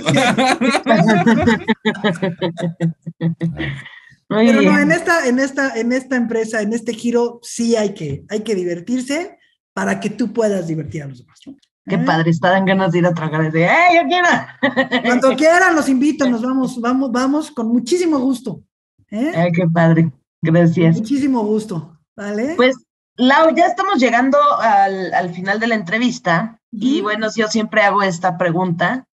Pero 4.29 4.62
no, 4.62 4.79
en 4.79 4.93
esta, 4.93 5.27
en 5.27 5.39
esta, 5.39 5.75
en 5.75 5.93
esta 5.93 6.16
empresa, 6.16 6.61
en 6.61 6.75
este 6.75 6.93
giro, 6.93 7.41
sí 7.43 7.77
hay 7.77 7.95
que, 7.95 8.25
hay 8.29 8.41
que 8.41 8.55
divertirse 8.55 9.39
para 9.73 10.01
que 10.01 10.11
tú 10.11 10.35
puedas 10.35 10.69
divertir 10.69 11.03
a 11.03 11.07
los 11.07 11.19
demás. 11.19 11.41
Qué 11.89 11.97
¿Eh? 11.97 12.05
padre, 12.05 12.30
dan 12.41 12.64
ganas 12.64 12.93
de 12.93 12.99
ir 12.99 13.07
a 13.07 13.14
tragar 13.14 13.51
de, 13.51 13.64
¡eh, 13.64 13.89
yo 13.95 14.03
quiero! 14.09 14.28
Cuando 15.05 15.36
quieran, 15.36 15.74
los 15.74 15.89
invito, 15.89 16.28
nos 16.28 16.43
vamos, 16.43 16.80
vamos, 16.80 17.11
vamos 17.11 17.51
con 17.51 17.68
muchísimo 17.68 18.18
gusto. 18.18 18.62
¿eh? 19.11 19.32
Ay, 19.34 19.53
qué 19.53 19.66
padre, 19.66 20.12
gracias. 20.43 20.97
Muchísimo 20.97 21.45
gusto, 21.45 21.99
¿vale? 22.16 22.55
Pues, 22.57 22.76
Lau, 23.16 23.55
ya 23.55 23.66
estamos 23.66 23.99
llegando 23.99 24.39
al, 24.61 25.12
al 25.12 25.30
final 25.30 25.59
de 25.59 25.66
la 25.66 25.74
entrevista 25.74 26.61
y 26.70 27.01
bueno, 27.01 27.26
yo 27.34 27.49
siempre 27.49 27.82
hago 27.82 28.03
esta 28.03 28.39
pregunta 28.39 29.09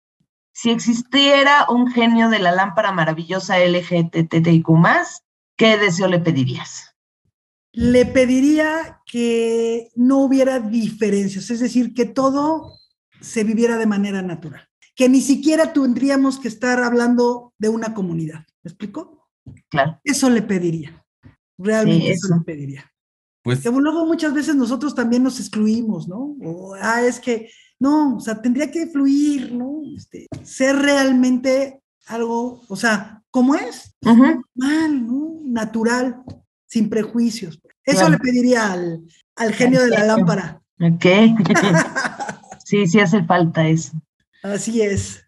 si 0.55 0.71
existiera 0.71 1.65
un 1.69 1.91
genio 1.91 2.29
de 2.29 2.39
la 2.39 2.53
lámpara 2.53 2.93
maravillosa 2.93 3.59
LGTTIQ, 3.59 4.67
¿qué 5.57 5.77
deseo 5.77 6.07
le 6.07 6.19
pedirías? 6.19 6.94
Le 7.75 8.05
pediría 8.05 9.01
que 9.05 9.89
no 9.95 10.19
hubiera 10.19 10.59
diferencias, 10.59 11.49
es 11.49 11.59
decir, 11.59 11.93
que 11.93 12.05
todo 12.05 12.79
se 13.21 13.43
viviera 13.43 13.77
de 13.77 13.85
manera 13.85 14.21
natural, 14.21 14.67
que 14.95 15.09
ni 15.09 15.21
siquiera 15.21 15.73
tendríamos 15.73 16.39
que 16.39 16.47
estar 16.47 16.81
hablando 16.81 17.53
de 17.57 17.69
una 17.69 17.93
comunidad. 17.93 18.45
¿Me 18.63 18.69
explico? 18.69 19.29
Claro. 19.69 19.99
Eso 20.03 20.29
le 20.29 20.41
pediría. 20.41 21.05
Realmente 21.57 22.11
eso. 22.11 22.33
le 22.33 22.41
pediría. 22.43 22.91
Pues, 23.43 23.59
que 23.59 23.69
luego 23.69 24.05
muchas 24.07 24.33
veces 24.33 24.55
nosotros 24.55 24.95
también 24.95 25.21
nos 25.21 25.39
excluimos, 25.39 26.07
¿no? 26.07 26.35
O, 26.43 26.73
ah, 26.81 27.03
es 27.03 27.19
que 27.19 27.49
no, 27.79 28.17
o 28.17 28.19
sea, 28.19 28.41
tendría 28.41 28.71
que 28.71 28.87
fluir, 28.87 29.53
¿no? 29.53 29.81
Este, 29.95 30.27
ser 30.43 30.75
realmente 30.77 31.81
algo, 32.07 32.61
o 32.67 32.75
sea, 32.75 33.21
como 33.29 33.53
es, 33.53 33.95
normal, 34.01 35.05
¿no? 35.05 35.41
Natural, 35.43 36.23
sin 36.65 36.89
prejuicios. 36.89 37.59
Eso 37.85 38.09
le 38.09 38.17
pediría 38.17 38.71
al, 38.71 39.01
al 39.35 39.53
genio 39.53 39.81
de 39.81 39.89
la 39.89 40.05
lámpara. 40.05 40.61
Ok. 40.81 41.05
sí, 42.65 42.87
sí 42.87 42.99
hace 42.99 43.23
falta 43.23 43.67
eso. 43.67 43.93
Así 44.43 44.81
es. 44.81 45.23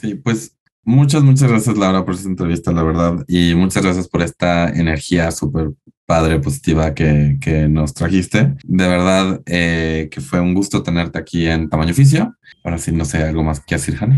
Sí, 0.00 0.14
pues 0.14 0.56
muchas, 0.84 1.22
muchas 1.22 1.50
gracias 1.50 1.76
Laura 1.76 2.04
por 2.04 2.14
esta 2.14 2.28
entrevista, 2.28 2.72
la 2.72 2.82
verdad, 2.82 3.24
y 3.26 3.54
muchas 3.54 3.82
gracias 3.82 4.08
por 4.08 4.22
esta 4.22 4.68
energía 4.68 5.30
súper 5.32 5.72
padre, 6.06 6.40
positiva 6.40 6.94
que, 6.94 7.38
que 7.40 7.68
nos 7.68 7.94
trajiste. 7.94 8.56
De 8.64 8.88
verdad 8.88 9.40
eh, 9.46 10.08
que 10.10 10.20
fue 10.20 10.40
un 10.40 10.54
gusto 10.54 10.82
tenerte 10.82 11.18
aquí 11.18 11.46
en 11.46 11.68
Tamaño 11.68 11.92
Oficio. 11.92 12.36
Ahora 12.64 12.78
sí, 12.78 12.92
no 12.92 13.04
sé, 13.04 13.22
algo 13.22 13.44
más 13.44 13.60
que 13.60 13.76
decir, 13.76 13.96
Jani. 13.96 14.16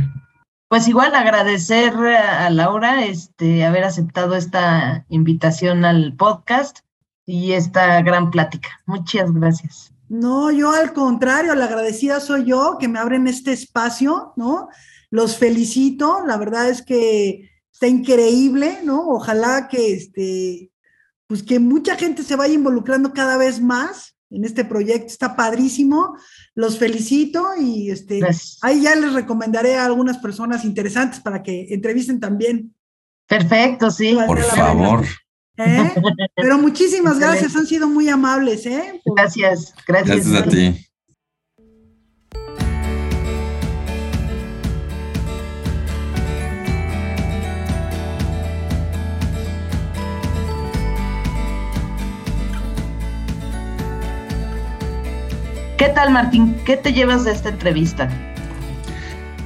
Pues 0.69 0.89
igual 0.89 1.15
agradecer 1.15 1.95
a 1.95 2.49
Laura 2.49 3.05
este, 3.05 3.65
haber 3.65 3.85
aceptado 3.85 4.37
esta 4.37 5.05
invitación 5.11 5.85
al 5.85 6.15
podcast 6.17 6.79
y 7.33 7.55
esta 7.55 8.03
gran 8.03 8.31
plática. 8.31 8.69
Muchas 8.85 9.33
gracias. 9.33 9.91
No, 10.11 10.51
yo 10.51 10.71
al 10.71 10.93
contrario, 10.93 11.55
la 11.55 11.65
agradecida 11.65 12.21
soy 12.21 12.45
yo 12.45 12.77
que 12.79 12.89
me 12.89 12.99
abren 12.99 13.27
este 13.27 13.53
espacio, 13.53 14.35
¿no? 14.37 14.69
Los 15.09 15.39
felicito, 15.39 16.27
la 16.27 16.37
verdad 16.37 16.69
es 16.69 16.83
que 16.83 17.51
está 17.73 17.87
increíble, 17.87 18.81
¿no? 18.85 19.09
Ojalá 19.09 19.69
que 19.69 19.95
este, 19.95 20.71
pues 21.27 21.43
que 21.43 21.59
mucha 21.59 21.97
gente 21.97 22.23
se 22.23 22.37
vaya 22.37 22.53
involucrando 22.53 23.15
cada 23.15 23.39
vez 23.39 23.63
más 23.63 24.15
en 24.29 24.45
este 24.45 24.67
proyecto. 24.67 25.07
Está 25.07 25.35
padrísimo. 25.35 26.15
Los 26.55 26.79
felicito 26.79 27.47
y 27.59 27.91
este, 27.91 28.21
ahí 28.61 28.83
ya 28.83 28.95
les 28.95 29.15
recomendaré 29.15 29.77
a 29.77 29.87
algunas 29.87 30.19
personas 30.19 30.67
interesantes 30.67 31.21
para 31.21 31.43
que 31.43 31.69
entrevisten 31.71 32.21
también. 32.21 32.75
Perfecto, 33.27 33.91
sí. 33.91 34.19
Por 34.27 34.43
favor. 34.43 35.07
¿Eh? 35.59 35.93
Pero 36.37 36.59
muchísimas 36.59 37.19
gracias, 37.19 37.55
han 37.57 37.67
sido 37.67 37.89
muy 37.89 38.09
amables. 38.09 38.67
¿eh? 38.67 39.01
Gracias, 39.05 39.75
gracias. 39.87 40.29
Gracias 40.29 40.47
a 40.47 40.49
ti. 40.49 40.89
¿Qué 55.77 55.89
tal, 55.89 56.13
Martín? 56.13 56.57
¿Qué 56.65 56.77
te 56.77 56.93
llevas 56.93 57.25
de 57.25 57.33
esta 57.33 57.49
entrevista? 57.49 58.09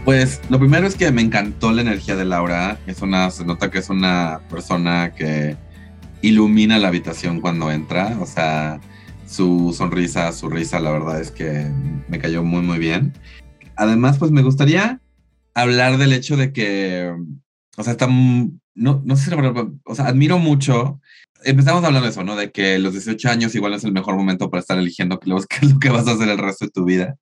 Pues 0.05 0.41
lo 0.51 0.59
primero 0.59 0.87
es 0.87 0.95
que 0.95 1.11
me 1.11 1.23
encantó 1.23 1.73
la 1.73 1.81
energía 1.81 2.15
de 2.15 2.27
Laura. 2.27 2.79
Es 2.87 3.01
una, 3.01 3.31
se 3.31 3.45
nota 3.45 3.71
que 3.71 3.79
es 3.79 3.89
una 3.89 4.41
persona 4.51 5.13
que 5.17 5.57
ilumina 6.23 6.79
la 6.79 6.89
habitación 6.89 7.41
cuando 7.41 7.71
entra. 7.71 8.19
O 8.21 8.27
sea, 8.27 8.81
su 9.27 9.75
sonrisa, 9.77 10.33
su 10.33 10.49
risa, 10.49 10.81
la 10.81 10.93
verdad 10.93 11.21
es 11.21 11.31
que 11.31 11.71
me 12.09 12.19
cayó 12.19 12.43
muy, 12.43 12.63
muy 12.63 12.79
bien. 12.79 13.13
Además, 13.77 14.19
pues 14.19 14.31
me 14.31 14.43
gustaría 14.43 15.01
hablar 15.55 15.99
del 15.99 16.13
hecho 16.13 16.37
de 16.37 16.53
que, 16.53 17.13
o 17.77 17.83
sea, 17.83 17.93
está, 17.93 18.07
no, 18.09 19.03
no 19.05 19.17
sé 19.17 19.31
si, 19.31 19.37
o 19.85 19.95
sea, 19.95 20.07
admiro 20.07 20.39
mucho 20.39 21.01
empezamos 21.45 21.85
hablando 21.85 22.07
de 22.07 22.11
eso, 22.11 22.25
¿no? 22.25 22.37
De 22.37 22.51
que 22.51 22.79
los 22.79 22.93
18 22.93 23.29
años 23.29 23.55
igual 23.55 23.75
es 23.75 23.85
el 23.85 23.93
mejor 23.93 24.17
momento 24.17 24.51
para 24.51 24.61
estar 24.61 24.79
eligiendo 24.79 25.19
qué 25.19 25.31
es 25.63 25.73
lo 25.73 25.79
que 25.79 25.91
vas 25.91 26.07
a 26.09 26.13
hacer 26.13 26.29
el 26.29 26.39
resto 26.39 26.67
de 26.67 26.71
tu 26.71 26.85
vida. 26.85 27.17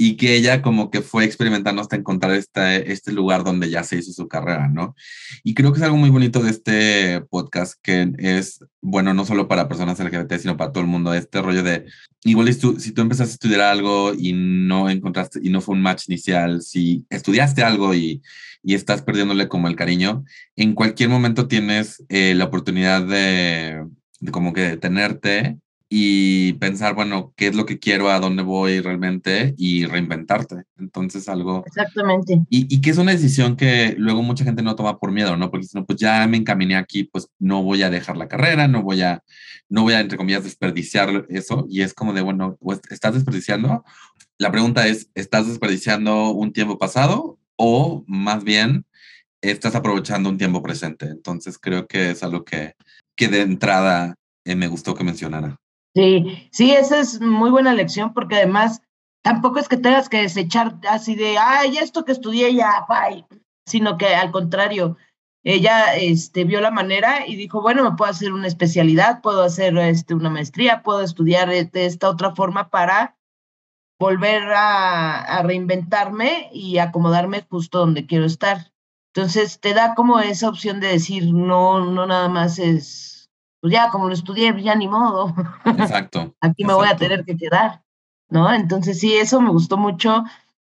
Y 0.00 0.16
que 0.16 0.36
ella 0.36 0.62
como 0.62 0.90
que 0.90 1.02
fue 1.02 1.24
experimentando 1.24 1.82
hasta 1.82 1.96
encontrar 1.96 2.32
este, 2.34 2.92
este 2.92 3.12
lugar 3.12 3.42
donde 3.42 3.68
ya 3.68 3.82
se 3.82 3.96
hizo 3.96 4.12
su 4.12 4.28
carrera, 4.28 4.68
¿no? 4.68 4.94
Y 5.42 5.54
creo 5.54 5.72
que 5.72 5.78
es 5.78 5.84
algo 5.84 5.96
muy 5.96 6.10
bonito 6.10 6.40
de 6.40 6.50
este 6.50 7.20
podcast, 7.28 7.74
que 7.82 8.12
es, 8.18 8.64
bueno, 8.80 9.12
no 9.12 9.26
solo 9.26 9.48
para 9.48 9.68
personas 9.68 9.98
LGBT, 9.98 10.34
sino 10.38 10.56
para 10.56 10.72
todo 10.72 10.84
el 10.84 10.90
mundo, 10.90 11.12
este 11.14 11.42
rollo 11.42 11.64
de, 11.64 11.84
igual 12.22 12.52
si 12.52 12.60
tú, 12.60 12.78
si 12.78 12.92
tú 12.92 13.02
empezaste 13.02 13.32
a 13.32 13.34
estudiar 13.34 13.60
algo 13.62 14.14
y 14.16 14.32
no 14.34 14.88
encontraste, 14.88 15.40
y 15.42 15.50
no 15.50 15.60
fue 15.60 15.74
un 15.74 15.82
match 15.82 16.08
inicial, 16.08 16.62
si 16.62 17.04
estudiaste 17.10 17.64
algo 17.64 17.92
y 17.92 18.22
y 18.62 18.74
estás 18.74 19.02
perdiéndole 19.02 19.48
como 19.48 19.68
el 19.68 19.76
cariño, 19.76 20.24
en 20.56 20.74
cualquier 20.74 21.08
momento 21.08 21.48
tienes 21.48 22.04
eh, 22.08 22.34
la 22.34 22.44
oportunidad 22.44 23.02
de, 23.02 23.86
como 24.30 24.52
que 24.52 24.62
detenerte 24.62 25.58
y 25.90 26.52
pensar, 26.54 26.94
bueno, 26.94 27.32
qué 27.34 27.46
es 27.46 27.54
lo 27.54 27.64
que 27.64 27.78
quiero, 27.78 28.10
a 28.10 28.20
dónde 28.20 28.42
voy 28.42 28.80
realmente 28.80 29.54
y 29.56 29.86
reinventarte. 29.86 30.64
Entonces, 30.78 31.28
algo. 31.30 31.64
Exactamente. 31.66 32.34
Y, 32.50 32.74
y 32.74 32.80
que 32.82 32.90
es 32.90 32.98
una 32.98 33.12
decisión 33.12 33.56
que 33.56 33.94
luego 33.96 34.22
mucha 34.22 34.44
gente 34.44 34.62
no 34.62 34.76
toma 34.76 34.98
por 34.98 35.12
miedo, 35.12 35.36
¿no? 35.38 35.50
Porque 35.50 35.66
si 35.66 35.78
no, 35.78 35.86
pues 35.86 35.98
ya 35.98 36.26
me 36.26 36.36
encaminé 36.36 36.76
aquí, 36.76 37.04
pues 37.04 37.28
no 37.38 37.62
voy 37.62 37.82
a 37.82 37.90
dejar 37.90 38.18
la 38.18 38.28
carrera, 38.28 38.68
no 38.68 38.82
voy 38.82 39.00
a, 39.00 39.22
no 39.70 39.82
voy 39.82 39.94
a, 39.94 40.00
entre 40.00 40.18
comillas, 40.18 40.44
desperdiciar 40.44 41.26
eso. 41.30 41.66
Y 41.70 41.80
es 41.80 41.94
como 41.94 42.12
de, 42.12 42.20
bueno, 42.20 42.58
pues, 42.60 42.80
¿estás 42.90 43.14
desperdiciando? 43.14 43.82
La 44.36 44.52
pregunta 44.52 44.86
es, 44.86 45.10
¿estás 45.14 45.48
desperdiciando 45.48 46.30
un 46.30 46.52
tiempo 46.52 46.78
pasado 46.78 47.38
o 47.56 48.04
más 48.06 48.44
bien 48.44 48.84
estás 49.40 49.74
aprovechando 49.74 50.28
un 50.28 50.36
tiempo 50.36 50.62
presente? 50.62 51.06
Entonces, 51.06 51.58
creo 51.58 51.86
que 51.86 52.10
es 52.10 52.22
algo 52.22 52.44
que, 52.44 52.74
que 53.16 53.28
de 53.28 53.40
entrada 53.40 54.16
eh, 54.44 54.54
me 54.54 54.68
gustó 54.68 54.94
que 54.94 55.04
mencionara. 55.04 55.58
Sí, 55.98 56.48
sí, 56.52 56.70
esa 56.70 57.00
es 57.00 57.20
muy 57.20 57.50
buena 57.50 57.74
lección 57.74 58.14
porque 58.14 58.36
además 58.36 58.82
tampoco 59.24 59.58
es 59.58 59.66
que 59.66 59.76
tengas 59.76 60.08
que 60.08 60.22
desechar 60.22 60.78
así 60.88 61.16
de, 61.16 61.38
ay, 61.38 61.76
esto 61.78 62.04
que 62.04 62.12
estudié 62.12 62.54
ya, 62.54 62.86
bye, 62.88 63.26
sino 63.66 63.98
que 63.98 64.06
al 64.14 64.30
contrario, 64.30 64.96
ella 65.42 65.96
este, 65.96 66.44
vio 66.44 66.60
la 66.60 66.70
manera 66.70 67.26
y 67.26 67.34
dijo, 67.34 67.62
bueno, 67.62 67.82
me 67.82 67.96
puedo 67.96 68.12
hacer 68.12 68.32
una 68.32 68.46
especialidad, 68.46 69.22
puedo 69.22 69.42
hacer 69.42 69.76
este, 69.76 70.14
una 70.14 70.30
maestría, 70.30 70.84
puedo 70.84 71.02
estudiar 71.02 71.48
de 71.48 71.86
esta 71.86 72.08
otra 72.08 72.32
forma 72.32 72.70
para 72.70 73.16
volver 73.98 74.52
a, 74.52 75.20
a 75.20 75.42
reinventarme 75.42 76.48
y 76.52 76.78
acomodarme 76.78 77.44
justo 77.50 77.80
donde 77.80 78.06
quiero 78.06 78.24
estar. 78.24 78.72
Entonces 79.12 79.58
te 79.58 79.74
da 79.74 79.96
como 79.96 80.20
esa 80.20 80.48
opción 80.48 80.78
de 80.78 80.86
decir, 80.86 81.34
no, 81.34 81.84
no 81.84 82.06
nada 82.06 82.28
más 82.28 82.60
es 82.60 83.07
pues 83.60 83.72
ya 83.72 83.90
como 83.90 84.06
lo 84.06 84.14
estudié, 84.14 84.54
ya 84.62 84.74
ni 84.74 84.88
modo. 84.88 85.34
Exacto. 85.64 86.34
Aquí 86.40 86.64
me 86.64 86.74
voy 86.74 86.88
a 86.88 86.96
tener 86.96 87.24
que 87.24 87.36
quedar, 87.36 87.82
¿no? 88.28 88.52
Entonces 88.52 89.00
sí, 89.00 89.14
eso 89.14 89.40
me 89.40 89.50
gustó 89.50 89.76
mucho. 89.76 90.24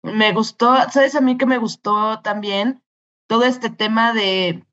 Me 0.04 0.34
gustó, 0.34 0.76
¿sabes 0.92 1.16
a 1.16 1.22
mí 1.22 1.38
que 1.38 1.46
me 1.46 1.58
gustó 1.58 2.20
también? 2.20 2.84
Todo 3.28 3.46
este 3.46 3.70
tema 3.70 4.14
de, 4.14 4.66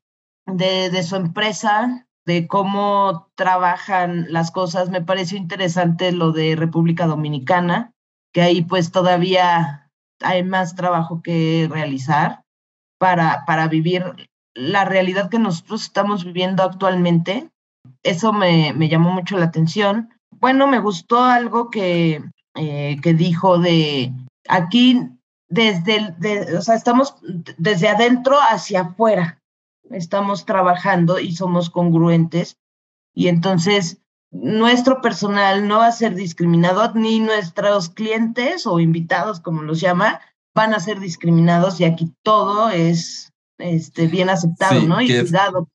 de, 0.45 0.89
de 0.89 1.03
su 1.03 1.15
empresa, 1.15 2.05
de 2.25 2.47
cómo 2.47 3.29
trabajan 3.35 4.31
las 4.31 4.51
cosas. 4.51 4.89
Me 4.89 5.01
pareció 5.01 5.37
interesante 5.37 6.11
lo 6.11 6.33
de 6.33 6.55
República 6.57 7.07
Dominicana, 7.07 7.93
que 8.33 8.41
ahí 8.41 8.61
pues 8.61 8.91
todavía 8.91 9.89
hay 10.21 10.43
más 10.43 10.75
trabajo 10.75 11.21
que 11.21 11.67
realizar 11.71 12.43
para, 12.99 13.45
para 13.45 13.67
vivir 13.67 14.29
la 14.53 14.83
realidad 14.85 15.29
que 15.29 15.39
nosotros 15.39 15.83
estamos 15.83 16.25
viviendo 16.25 16.63
actualmente 16.63 17.49
eso 18.03 18.33
me, 18.33 18.73
me 18.73 18.89
llamó 18.89 19.11
mucho 19.11 19.37
la 19.37 19.45
atención. 19.45 20.09
Bueno, 20.29 20.67
me 20.67 20.79
gustó 20.79 21.23
algo 21.23 21.69
que, 21.69 22.23
eh, 22.55 22.97
que 23.01 23.13
dijo 23.13 23.57
de 23.57 24.13
aquí 24.47 24.99
desde, 25.49 25.97
el, 25.97 26.55
o 26.55 26.61
sea, 26.61 26.75
estamos 26.75 27.15
desde 27.57 27.89
adentro 27.89 28.37
hacia 28.49 28.81
afuera, 28.81 29.41
estamos 29.89 30.45
trabajando 30.45 31.19
y 31.19 31.35
somos 31.35 31.69
congruentes 31.69 32.57
y 33.13 33.27
entonces 33.27 34.01
nuestro 34.31 35.01
personal 35.01 35.67
no 35.67 35.79
va 35.79 35.87
a 35.87 35.91
ser 35.91 36.15
discriminado, 36.15 36.93
ni 36.93 37.19
nuestros 37.19 37.89
clientes 37.89 38.65
o 38.65 38.79
invitados, 38.79 39.41
como 39.41 39.61
los 39.61 39.81
llama, 39.81 40.21
van 40.55 40.73
a 40.73 40.79
ser 40.79 41.01
discriminados 41.01 41.81
y 41.81 41.83
aquí 41.83 42.13
todo 42.23 42.69
es 42.69 43.33
este, 43.57 44.07
bien 44.07 44.29
aceptado, 44.29 44.81
¿no? 44.83 45.01
Y 45.01 45.07
cuidado 45.07 45.67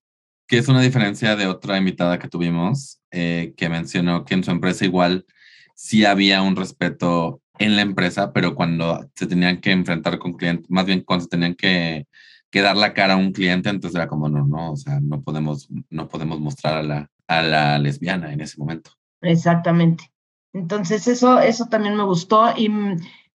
que 0.46 0.58
es 0.58 0.68
una 0.68 0.80
diferencia 0.80 1.36
de 1.36 1.46
otra 1.46 1.76
invitada 1.78 2.18
que 2.18 2.28
tuvimos, 2.28 3.00
eh, 3.10 3.54
que 3.56 3.68
mencionó 3.68 4.24
que 4.24 4.34
en 4.34 4.44
su 4.44 4.50
empresa 4.50 4.84
igual 4.84 5.26
sí 5.74 6.04
había 6.04 6.42
un 6.42 6.56
respeto 6.56 7.40
en 7.58 7.76
la 7.76 7.82
empresa, 7.82 8.32
pero 8.32 8.54
cuando 8.54 9.08
se 9.14 9.26
tenían 9.26 9.60
que 9.60 9.72
enfrentar 9.72 10.18
con 10.18 10.34
clientes, 10.34 10.70
más 10.70 10.86
bien 10.86 11.00
cuando 11.00 11.24
se 11.24 11.30
tenían 11.30 11.54
que, 11.54 12.06
que, 12.50 12.60
dar 12.60 12.76
la 12.76 12.94
cara 12.94 13.14
a 13.14 13.16
un 13.16 13.32
cliente, 13.32 13.68
entonces 13.68 13.96
era 13.96 14.08
como, 14.08 14.28
no, 14.28 14.46
no, 14.46 14.72
o 14.72 14.76
sea, 14.76 15.00
no 15.00 15.22
podemos, 15.22 15.68
no 15.90 16.08
podemos 16.08 16.38
mostrar 16.40 16.76
a 16.76 16.82
la, 16.82 17.10
a 17.26 17.42
la 17.42 17.78
lesbiana 17.78 18.32
en 18.32 18.40
ese 18.40 18.58
momento. 18.58 18.90
Exactamente. 19.22 20.12
Entonces 20.52 21.08
eso, 21.08 21.40
eso 21.40 21.66
también 21.66 21.96
me 21.96 22.04
gustó 22.04 22.54
y 22.56 22.70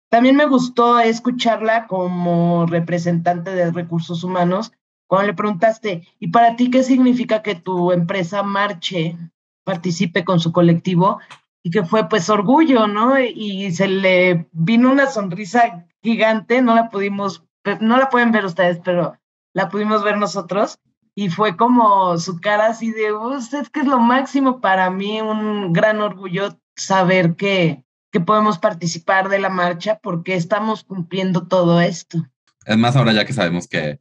también 0.08 0.36
me 0.36 0.46
gustó 0.46 0.98
escucharla 0.98 1.86
como 1.86 2.66
representante 2.66 3.50
de 3.52 3.70
recursos 3.70 4.24
humanos, 4.24 4.72
cuando 5.12 5.26
le 5.26 5.34
preguntaste, 5.34 6.08
¿y 6.20 6.28
para 6.28 6.56
ti 6.56 6.70
qué 6.70 6.82
significa 6.82 7.42
que 7.42 7.54
tu 7.54 7.92
empresa 7.92 8.42
marche, 8.42 9.18
participe 9.62 10.24
con 10.24 10.40
su 10.40 10.52
colectivo? 10.52 11.20
Y 11.62 11.70
que 11.70 11.84
fue 11.84 12.08
pues 12.08 12.30
orgullo, 12.30 12.86
¿no? 12.86 13.20
Y 13.20 13.70
se 13.72 13.88
le 13.88 14.48
vino 14.52 14.90
una 14.90 15.08
sonrisa 15.08 15.86
gigante, 16.02 16.62
no 16.62 16.74
la 16.74 16.88
pudimos, 16.88 17.44
no 17.80 17.98
la 17.98 18.08
pueden 18.08 18.32
ver 18.32 18.46
ustedes, 18.46 18.80
pero 18.82 19.18
la 19.52 19.68
pudimos 19.68 20.02
ver 20.02 20.16
nosotros. 20.16 20.78
Y 21.14 21.28
fue 21.28 21.58
como 21.58 22.16
su 22.16 22.40
cara 22.40 22.68
así 22.68 22.90
de, 22.90 23.12
usted 23.12 23.66
que 23.66 23.80
es 23.80 23.86
lo 23.86 23.98
máximo 24.00 24.62
para 24.62 24.88
mí, 24.88 25.20
un 25.20 25.74
gran 25.74 26.00
orgullo 26.00 26.56
saber 26.74 27.36
que, 27.36 27.84
que 28.10 28.20
podemos 28.20 28.58
participar 28.58 29.28
de 29.28 29.40
la 29.40 29.50
marcha 29.50 29.98
porque 30.02 30.36
estamos 30.36 30.84
cumpliendo 30.84 31.48
todo 31.48 31.82
esto. 31.82 32.31
Es 32.66 32.78
más, 32.78 32.96
ahora 32.96 33.12
ya 33.12 33.24
que 33.24 33.32
sabemos 33.32 33.66
que 33.68 33.98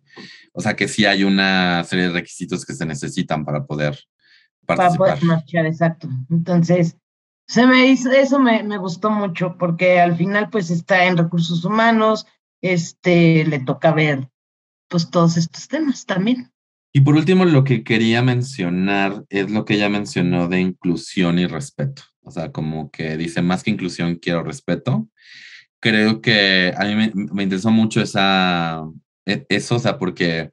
o 0.53 0.61
sea 0.61 0.75
que 0.75 0.87
sí 0.87 1.05
hay 1.05 1.23
una 1.23 1.83
serie 1.83 2.07
de 2.07 2.13
requisitos 2.13 2.65
que 2.65 2.73
se 2.73 2.85
necesitan 2.85 3.45
para 3.45 3.65
poder 3.65 3.97
participar. 4.65 4.97
Para 4.97 5.15
poder 5.15 5.23
marchar, 5.23 5.65
exacto. 5.65 6.09
Entonces, 6.29 6.97
se 7.47 7.65
me 7.65 7.87
hizo, 7.87 8.11
eso 8.11 8.39
me, 8.39 8.63
me 8.63 8.77
gustó 8.77 9.09
mucho 9.09 9.55
porque 9.57 9.99
al 9.99 10.15
final 10.15 10.49
pues 10.49 10.69
está 10.69 11.05
en 11.05 11.17
recursos 11.17 11.63
humanos, 11.63 12.25
este, 12.61 13.45
le 13.45 13.59
toca 13.59 13.93
ver 13.93 14.29
pues 14.87 15.09
todos 15.09 15.37
estos 15.37 15.67
temas 15.67 16.05
también. 16.05 16.51
Y 16.93 17.01
por 17.01 17.15
último, 17.15 17.45
lo 17.45 17.63
que 17.63 17.85
quería 17.85 18.21
mencionar 18.21 19.23
es 19.29 19.49
lo 19.49 19.63
que 19.63 19.75
ella 19.75 19.87
mencionó 19.87 20.49
de 20.49 20.59
inclusión 20.59 21.39
y 21.39 21.47
respeto. 21.47 22.03
O 22.23 22.31
sea, 22.31 22.51
como 22.51 22.91
que 22.91 23.15
dice, 23.15 23.41
más 23.41 23.63
que 23.63 23.71
inclusión, 23.71 24.15
quiero 24.15 24.43
respeto. 24.43 25.07
Creo 25.81 26.21
que 26.21 26.73
a 26.77 26.85
mí 26.85 26.95
me, 26.95 27.11
me 27.33 27.43
interesó 27.43 27.71
mucho 27.71 28.01
esa, 28.01 28.83
e, 29.25 29.45
eso, 29.49 29.75
o 29.75 29.79
sea, 29.79 29.97
porque 29.99 30.51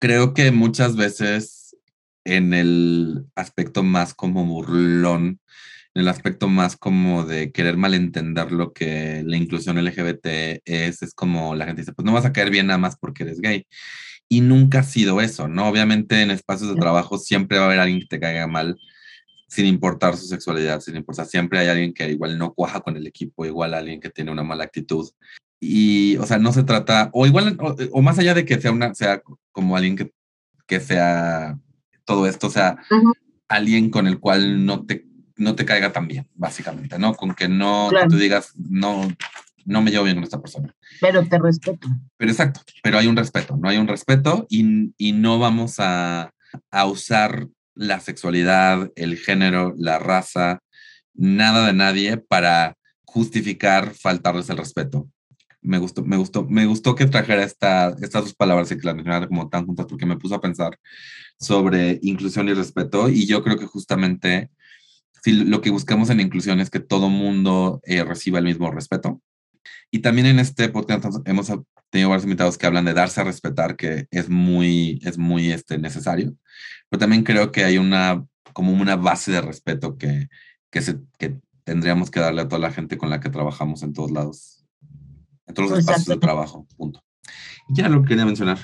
creo 0.00 0.34
que 0.34 0.50
muchas 0.52 0.96
veces 0.96 1.76
en 2.24 2.54
el 2.54 3.26
aspecto 3.34 3.82
más 3.82 4.14
como 4.14 4.44
burlón, 4.44 5.40
en 5.94 6.02
el 6.02 6.08
aspecto 6.08 6.48
más 6.48 6.76
como 6.76 7.24
de 7.24 7.52
querer 7.52 7.76
malentender 7.76 8.52
lo 8.52 8.72
que 8.72 9.22
la 9.26 9.36
inclusión 9.36 9.78
LGBT 9.78 10.60
es, 10.64 11.02
es 11.02 11.14
como 11.14 11.54
la 11.54 11.66
gente 11.66 11.82
dice, 11.82 11.92
pues 11.92 12.06
no 12.06 12.12
vas 12.12 12.26
a 12.26 12.32
caer 12.32 12.50
bien 12.50 12.66
nada 12.68 12.78
más 12.78 12.96
porque 12.98 13.24
eres 13.24 13.40
gay. 13.40 13.66
Y 14.28 14.42
nunca 14.42 14.80
ha 14.80 14.82
sido 14.82 15.20
eso, 15.20 15.48
¿no? 15.48 15.68
Obviamente 15.68 16.22
en 16.22 16.30
espacios 16.30 16.70
de 16.74 16.80
trabajo 16.80 17.18
siempre 17.18 17.58
va 17.58 17.64
a 17.64 17.66
haber 17.68 17.80
alguien 17.80 18.00
que 18.00 18.06
te 18.06 18.20
caiga 18.20 18.46
mal, 18.46 18.78
sin 19.48 19.64
importar 19.66 20.16
su 20.16 20.26
sexualidad, 20.26 20.80
sin 20.80 20.94
importar, 20.94 21.26
siempre 21.26 21.58
hay 21.58 21.68
alguien 21.68 21.94
que 21.94 22.08
igual 22.10 22.38
no 22.38 22.52
cuaja 22.52 22.80
con 22.80 22.96
el 22.96 23.06
equipo, 23.06 23.46
igual 23.46 23.72
alguien 23.72 23.98
que 23.98 24.10
tiene 24.10 24.30
una 24.30 24.44
mala 24.44 24.64
actitud. 24.64 25.08
Y, 25.58 26.16
o 26.18 26.26
sea, 26.26 26.38
no 26.38 26.52
se 26.52 26.62
trata, 26.62 27.10
o 27.12 27.26
igual, 27.26 27.56
o, 27.90 28.02
más 28.02 28.18
allá 28.18 28.34
de 28.34 28.44
que 28.44 28.60
sea 28.60 28.70
una, 28.70 28.94
sea 28.94 29.22
como 29.50 29.76
alguien 29.76 29.96
que, 29.96 30.12
que 30.66 30.80
sea 30.80 31.58
todo 32.04 32.26
esto, 32.26 32.46
o 32.46 32.50
sea, 32.50 32.76
alguien 33.48 33.90
con 33.90 34.06
el 34.06 34.20
cual 34.20 34.64
no 34.66 34.84
te, 34.84 35.06
no 35.36 35.54
te 35.54 35.64
caiga 35.64 35.92
tan 35.92 36.06
bien, 36.06 36.28
básicamente, 36.34 36.98
¿no? 36.98 37.14
Con 37.14 37.34
que 37.34 37.48
no, 37.48 37.90
tú 38.08 38.16
digas, 38.16 38.52
no, 38.56 39.08
no 39.64 39.82
me 39.82 39.90
llevo 39.90 40.04
bien 40.04 40.16
con 40.16 40.24
esta 40.24 40.40
persona. 40.40 40.74
Pero 41.00 41.26
te 41.26 41.38
respeto. 41.38 41.88
Pero 42.18 42.30
exacto, 42.30 42.60
pero 42.82 42.98
hay 42.98 43.06
un 43.06 43.16
respeto, 43.16 43.56
no 43.56 43.68
hay 43.68 43.78
un 43.78 43.88
respeto 43.88 44.46
y, 44.50 44.92
y 44.98 45.12
no 45.12 45.38
vamos 45.38 45.76
a, 45.78 46.32
a 46.70 46.86
usar 46.86 47.48
la 47.78 48.00
sexualidad, 48.00 48.90
el 48.96 49.16
género, 49.16 49.72
la 49.78 49.98
raza, 49.98 50.60
nada 51.14 51.66
de 51.66 51.72
nadie 51.72 52.16
para 52.16 52.76
justificar 53.04 53.94
faltarles 53.94 54.50
el 54.50 54.58
respeto. 54.58 55.08
Me 55.62 55.78
gustó, 55.78 56.04
me 56.04 56.16
gustó, 56.16 56.44
me 56.44 56.66
gustó 56.66 56.94
que 56.94 57.06
trajera 57.06 57.44
esta, 57.44 57.94
estas 58.02 58.24
dos 58.24 58.34
palabras 58.34 58.70
y 58.70 58.78
que 58.78 58.86
las 58.86 58.96
mencionara 58.96 59.28
como 59.28 59.48
tan 59.48 59.64
juntas 59.64 59.86
porque 59.88 60.06
me 60.06 60.16
puso 60.16 60.34
a 60.34 60.40
pensar 60.40 60.78
sobre 61.38 61.98
inclusión 62.02 62.48
y 62.48 62.54
respeto. 62.54 63.08
Y 63.08 63.26
yo 63.26 63.42
creo 63.42 63.56
que 63.56 63.66
justamente 63.66 64.50
si 65.22 65.32
lo 65.32 65.60
que 65.60 65.70
buscamos 65.70 66.10
en 66.10 66.20
inclusión 66.20 66.60
es 66.60 66.70
que 66.70 66.80
todo 66.80 67.08
mundo 67.08 67.80
eh, 67.84 68.02
reciba 68.02 68.38
el 68.38 68.44
mismo 68.44 68.70
respeto. 68.70 69.20
Y 69.90 70.00
también 70.00 70.26
en 70.26 70.38
este 70.38 70.68
podcast 70.68 71.04
hemos 71.24 71.52
tenido 71.90 72.10
varios 72.10 72.24
invitados 72.24 72.58
que 72.58 72.66
hablan 72.66 72.84
de 72.84 72.94
darse 72.94 73.20
a 73.20 73.24
respetar, 73.24 73.76
que 73.76 74.06
es 74.10 74.28
muy, 74.28 75.00
es 75.04 75.16
muy 75.16 75.50
este, 75.50 75.78
necesario, 75.78 76.34
pero 76.88 77.00
también 77.00 77.24
creo 77.24 77.52
que 77.52 77.64
hay 77.64 77.78
una, 77.78 78.26
como 78.52 78.72
una 78.72 78.96
base 78.96 79.32
de 79.32 79.40
respeto 79.40 79.96
que, 79.98 80.28
que, 80.70 80.82
se, 80.82 80.98
que 81.18 81.38
tendríamos 81.64 82.10
que 82.10 82.20
darle 82.20 82.42
a 82.42 82.48
toda 82.48 82.60
la 82.60 82.72
gente 82.72 82.98
con 82.98 83.10
la 83.10 83.20
que 83.20 83.30
trabajamos 83.30 83.82
en 83.82 83.92
todos 83.92 84.10
lados 84.10 84.58
en 85.48 85.54
todos 85.54 85.70
los 85.70 85.78
espacios 85.80 86.06
de 86.06 86.16
trabajo. 86.18 86.66
Punto. 86.76 87.02
ya 87.70 87.88
lo 87.88 88.02
quería 88.04 88.24
mencionar. 88.24 88.58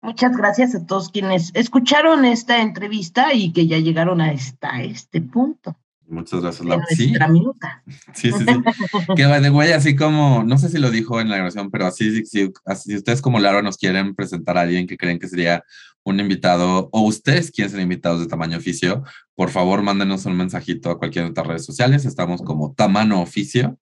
Muchas 0.00 0.36
gracias 0.36 0.74
a 0.74 0.86
todos 0.86 1.10
quienes 1.10 1.50
escucharon 1.54 2.24
esta 2.24 2.62
entrevista 2.62 3.34
y 3.34 3.52
que 3.52 3.66
ya 3.66 3.78
llegaron 3.78 4.20
a, 4.20 4.32
esta, 4.32 4.80
este 4.82 5.20
punto. 5.20 5.76
Muchas 6.06 6.40
gracias, 6.40 6.64
de 6.64 6.70
Lau. 6.70 6.80
Sí, 6.88 7.12
sí, 8.14 8.32
sí, 8.32 8.44
sí. 8.46 9.14
que 9.14 9.26
va 9.26 9.40
de 9.40 9.50
güey, 9.50 9.72
así 9.72 9.96
como, 9.96 10.44
no 10.44 10.56
sé 10.56 10.70
si 10.70 10.78
lo 10.78 10.90
dijo 10.90 11.20
en 11.20 11.28
la 11.28 11.36
grabación, 11.36 11.70
pero 11.70 11.86
así, 11.86 12.10
si, 12.12 12.24
si, 12.24 12.52
así, 12.64 12.90
si 12.90 12.96
ustedes 12.96 13.20
como 13.20 13.40
Laura 13.40 13.60
nos 13.60 13.76
quieren 13.76 14.14
presentar 14.14 14.56
a 14.56 14.62
alguien 14.62 14.86
que 14.86 14.96
creen 14.96 15.18
que 15.18 15.28
sería 15.28 15.64
un 16.04 16.20
invitado, 16.20 16.88
o 16.92 17.02
ustedes 17.02 17.50
quieren 17.50 17.70
ser 17.70 17.80
invitados 17.80 18.20
de 18.20 18.26
tamaño 18.26 18.58
oficio, 18.58 19.04
por 19.34 19.50
favor, 19.50 19.82
mándenos 19.82 20.24
un 20.26 20.36
mensajito 20.36 20.90
a 20.90 20.98
cualquiera 20.98 21.24
de 21.24 21.30
nuestras 21.30 21.46
redes 21.46 21.64
sociales. 21.64 22.04
Estamos 22.04 22.42
como 22.42 22.74
Tamano 22.74 23.20
Oficio, 23.20 23.78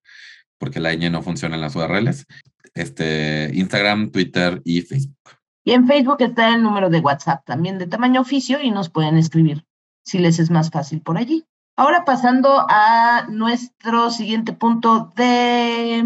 porque 0.59 0.81
la 0.81 0.93
ñ 0.95 1.11
no 1.11 1.23
funciona 1.23 1.55
en 1.55 1.61
las 1.61 1.77
URLs. 1.77 2.27
Este, 2.75 3.51
Instagram, 3.55 4.11
Twitter 4.11 4.61
y 4.65 4.83
Facebook. 4.83 5.17
Y 5.65 5.73
en 5.73 5.87
Facebook 5.87 6.19
está 6.21 6.55
el 6.55 6.63
número 6.63 6.91
de 6.91 7.01
WhatsApp 7.01 7.45
también 7.45 7.79
de 7.79 7.87
tamaño 7.87 8.21
oficio 8.21 8.61
y 8.61 8.71
nos 8.71 8.89
pueden 8.89 9.17
escribir 9.17 9.65
si 10.05 10.19
les 10.19 10.39
es 10.39 10.51
más 10.51 10.71
fácil 10.71 11.03
por 11.03 11.19
allí. 11.19 11.45
Ahora 11.77 12.05
pasando 12.05 12.65
a 12.69 13.27
nuestro 13.29 14.11
siguiente 14.11 14.53
punto 14.53 15.13
de, 15.17 16.05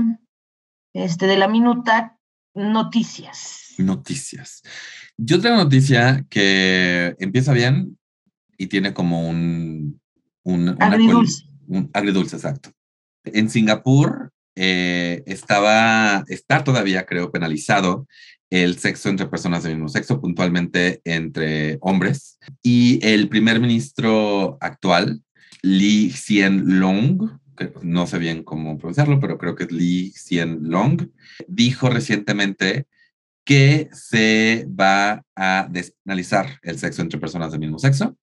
este, 0.94 1.26
de 1.26 1.36
la 1.36 1.46
minuta, 1.46 2.18
noticias. 2.54 3.74
Noticias. 3.78 4.62
Yo 5.22 5.38
tengo 5.38 5.56
noticia 5.56 6.24
que 6.30 7.14
empieza 7.18 7.52
bien 7.52 7.98
y 8.56 8.68
tiene 8.68 8.94
como 8.94 9.28
un... 9.28 10.00
un 10.44 10.76
Agridulce. 10.80 11.44
un 11.68 11.90
agridulce, 11.92 12.36
exacto. 12.36 12.70
En 13.24 13.50
Singapur 13.50 14.32
eh, 14.56 15.22
estaba, 15.26 16.24
está 16.28 16.64
todavía, 16.64 17.04
creo, 17.04 17.30
penalizado 17.30 18.06
el 18.48 18.78
sexo 18.78 19.10
entre 19.10 19.26
personas 19.26 19.62
del 19.62 19.74
mismo 19.74 19.90
sexo, 19.90 20.22
puntualmente 20.22 21.02
entre 21.04 21.76
hombres. 21.82 22.38
Y 22.62 22.98
el 23.06 23.28
primer 23.28 23.60
ministro 23.60 24.56
actual, 24.62 25.22
Lee 25.60 26.10
Hsien 26.12 26.80
Loong, 26.80 27.38
que 27.58 27.74
no 27.82 28.06
sé 28.06 28.18
bien 28.18 28.42
cómo 28.42 28.78
pronunciarlo, 28.78 29.20
pero 29.20 29.36
creo 29.36 29.54
que 29.54 29.64
es 29.64 29.72
Lee 29.72 30.12
Hsien 30.16 30.60
Loong, 30.62 31.10
dijo 31.46 31.90
recientemente 31.90 32.86
que 33.50 33.90
se 33.92 34.64
va 34.80 35.24
a 35.34 35.66
despenalizar 35.68 36.60
el 36.62 36.78
sexo 36.78 37.02
entre 37.02 37.18
personas 37.18 37.50
del 37.50 37.58
mismo 37.58 37.80
sexo. 37.80 38.16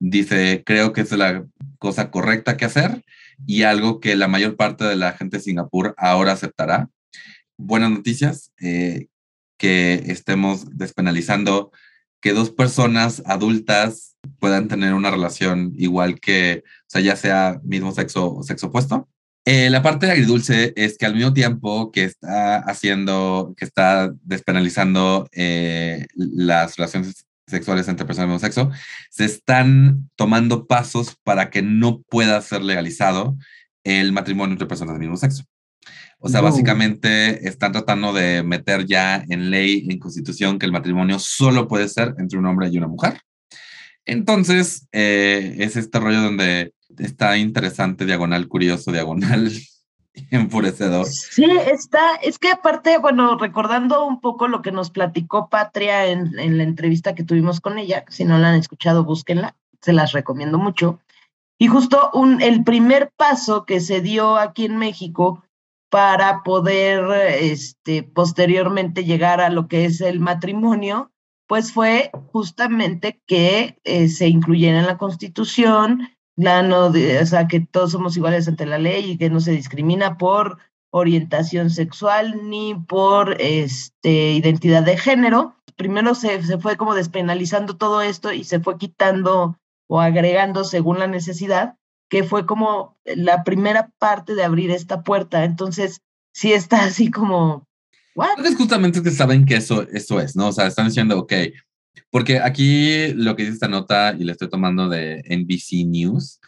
Dice, 0.00 0.64
creo 0.66 0.92
que 0.92 1.02
es 1.02 1.12
la 1.12 1.46
cosa 1.78 2.10
correcta 2.10 2.56
que 2.56 2.64
hacer 2.64 3.04
y 3.46 3.62
algo 3.62 4.00
que 4.00 4.16
la 4.16 4.26
mayor 4.26 4.56
parte 4.56 4.82
de 4.82 4.96
la 4.96 5.12
gente 5.12 5.36
de 5.36 5.44
Singapur 5.44 5.94
ahora 5.96 6.32
aceptará. 6.32 6.90
Buenas 7.56 7.92
noticias, 7.92 8.50
eh, 8.60 9.06
que 9.56 10.02
estemos 10.08 10.76
despenalizando 10.76 11.70
que 12.20 12.32
dos 12.32 12.50
personas 12.50 13.22
adultas 13.24 14.16
puedan 14.40 14.66
tener 14.66 14.94
una 14.94 15.12
relación 15.12 15.74
igual 15.76 16.18
que, 16.18 16.64
o 16.66 16.88
sea, 16.88 17.02
ya 17.02 17.14
sea 17.14 17.60
mismo 17.62 17.92
sexo 17.92 18.34
o 18.34 18.42
sexo 18.42 18.66
opuesto. 18.66 19.08
Eh, 19.44 19.70
la 19.70 19.82
parte 19.82 20.08
agridulce 20.10 20.72
es 20.76 20.96
que 20.96 21.06
al 21.06 21.14
mismo 21.14 21.32
tiempo 21.34 21.90
que 21.90 22.04
está 22.04 22.58
haciendo, 22.58 23.54
que 23.56 23.64
está 23.64 24.12
despenalizando 24.22 25.28
eh, 25.32 26.06
las 26.14 26.76
relaciones 26.76 27.26
sexuales 27.48 27.88
entre 27.88 28.06
personas 28.06 28.28
del 28.28 28.34
mismo 28.36 28.46
sexo, 28.46 28.70
se 29.10 29.24
están 29.24 30.08
tomando 30.14 30.66
pasos 30.66 31.16
para 31.24 31.50
que 31.50 31.60
no 31.62 32.02
pueda 32.02 32.40
ser 32.40 32.62
legalizado 32.62 33.36
el 33.82 34.12
matrimonio 34.12 34.52
entre 34.52 34.68
personas 34.68 34.94
del 34.94 35.00
mismo 35.00 35.16
sexo. 35.16 35.44
O 36.18 36.28
sea, 36.28 36.40
Wow. 36.40 36.50
básicamente 36.50 37.48
están 37.48 37.72
tratando 37.72 38.12
de 38.12 38.44
meter 38.44 38.86
ya 38.86 39.24
en 39.28 39.50
ley, 39.50 39.88
en 39.90 39.98
constitución, 39.98 40.56
que 40.56 40.66
el 40.66 40.72
matrimonio 40.72 41.18
solo 41.18 41.66
puede 41.66 41.88
ser 41.88 42.14
entre 42.18 42.38
un 42.38 42.46
hombre 42.46 42.68
y 42.68 42.78
una 42.78 42.86
mujer. 42.86 43.18
Entonces, 44.04 44.86
eh, 44.92 45.56
es 45.58 45.76
este 45.76 45.98
rollo 45.98 46.22
donde 46.22 46.72
está 46.98 47.36
interesante, 47.36 48.04
diagonal, 48.04 48.48
curioso, 48.48 48.92
diagonal, 48.92 49.50
enfurecedor. 50.30 51.06
Sí, 51.06 51.46
está, 51.70 52.16
es 52.16 52.38
que 52.38 52.50
aparte, 52.50 52.98
bueno, 52.98 53.36
recordando 53.38 54.06
un 54.06 54.20
poco 54.20 54.48
lo 54.48 54.62
que 54.62 54.72
nos 54.72 54.90
platicó 54.90 55.48
Patria 55.48 56.06
en, 56.06 56.38
en 56.38 56.58
la 56.58 56.64
entrevista 56.64 57.14
que 57.14 57.24
tuvimos 57.24 57.60
con 57.60 57.78
ella, 57.78 58.04
si 58.08 58.24
no 58.24 58.38
la 58.38 58.50
han 58.50 58.56
escuchado, 58.56 59.04
búsquenla, 59.04 59.56
se 59.80 59.92
las 59.92 60.12
recomiendo 60.12 60.58
mucho. 60.58 61.00
Y 61.58 61.68
justo 61.68 62.10
un, 62.12 62.42
el 62.42 62.64
primer 62.64 63.12
paso 63.16 63.64
que 63.64 63.80
se 63.80 64.00
dio 64.00 64.36
aquí 64.36 64.64
en 64.64 64.78
México 64.78 65.44
para 65.90 66.42
poder 66.42 67.04
este, 67.38 68.02
posteriormente 68.02 69.04
llegar 69.04 69.40
a 69.40 69.50
lo 69.50 69.68
que 69.68 69.84
es 69.84 70.00
el 70.00 70.20
matrimonio, 70.20 71.12
pues 71.46 71.72
fue 71.72 72.10
justamente 72.32 73.20
que 73.26 73.78
eh, 73.84 74.08
se 74.08 74.26
incluyera 74.26 74.80
en 74.80 74.86
la 74.86 74.96
Constitución 74.96 76.08
la 76.36 76.62
no 76.62 76.90
de- 76.90 77.20
o 77.20 77.26
sea, 77.26 77.46
que 77.48 77.60
todos 77.60 77.92
somos 77.92 78.16
iguales 78.16 78.48
ante 78.48 78.66
la 78.66 78.78
ley 78.78 79.12
y 79.12 79.18
que 79.18 79.30
no 79.30 79.40
se 79.40 79.52
discrimina 79.52 80.18
por 80.18 80.58
orientación 80.90 81.70
sexual 81.70 82.48
ni 82.48 82.74
por 82.74 83.40
este, 83.40 84.32
identidad 84.32 84.82
de 84.82 84.96
género. 84.96 85.56
Primero 85.76 86.14
se, 86.14 86.42
se 86.42 86.58
fue 86.58 86.76
como 86.76 86.94
despenalizando 86.94 87.76
todo 87.76 88.02
esto 88.02 88.32
y 88.32 88.44
se 88.44 88.60
fue 88.60 88.76
quitando 88.76 89.58
o 89.88 90.00
agregando 90.00 90.64
según 90.64 90.98
la 90.98 91.06
necesidad, 91.06 91.76
que 92.10 92.24
fue 92.24 92.46
como 92.46 92.98
la 93.04 93.42
primera 93.42 93.90
parte 93.98 94.34
de 94.34 94.44
abrir 94.44 94.70
esta 94.70 95.02
puerta. 95.02 95.44
Entonces, 95.44 96.02
sí 96.34 96.52
está 96.52 96.84
así 96.84 97.10
como, 97.10 97.66
¿what? 98.14 98.30
Entonces, 98.36 98.56
justamente 98.56 98.98
es 98.98 99.04
que 99.04 99.10
saben 99.10 99.44
que 99.46 99.56
eso, 99.56 99.86
eso 99.92 100.20
es, 100.20 100.36
¿no? 100.36 100.48
O 100.48 100.52
sea, 100.52 100.66
están 100.66 100.88
diciendo, 100.88 101.18
ok, 101.18 101.32
porque 102.10 102.40
aquí 102.40 103.12
lo 103.14 103.36
que 103.36 103.42
dice 103.44 103.54
esta 103.54 103.68
nota, 103.68 104.14
y 104.18 104.24
le 104.24 104.32
estoy 104.32 104.48
tomando 104.48 104.88
de 104.88 105.22
NBC 105.28 105.86
News, 105.86 106.40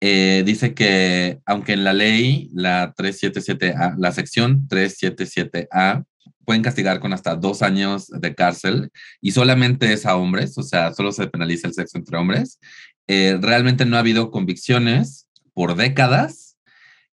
eh, 0.00 0.42
dice 0.44 0.74
que 0.74 1.40
aunque 1.46 1.72
en 1.72 1.84
la 1.84 1.92
ley, 1.94 2.50
la 2.52 2.94
377A, 2.94 3.96
la 3.98 4.12
sección 4.12 4.68
377A, 4.68 6.04
pueden 6.44 6.62
castigar 6.62 7.00
con 7.00 7.12
hasta 7.12 7.34
dos 7.34 7.62
años 7.62 8.08
de 8.08 8.34
cárcel 8.34 8.90
y 9.20 9.32
solamente 9.32 9.92
es 9.92 10.06
a 10.06 10.16
hombres, 10.16 10.56
o 10.58 10.62
sea, 10.62 10.94
solo 10.94 11.12
se 11.12 11.26
penaliza 11.26 11.66
el 11.68 11.74
sexo 11.74 11.98
entre 11.98 12.16
hombres. 12.18 12.60
eh, 13.08 13.38
realmente 13.40 13.84
no 13.86 13.96
ha 13.96 14.00
habido 14.00 14.30
convicciones 14.30 15.28
por 15.54 15.76
décadas. 15.76 16.56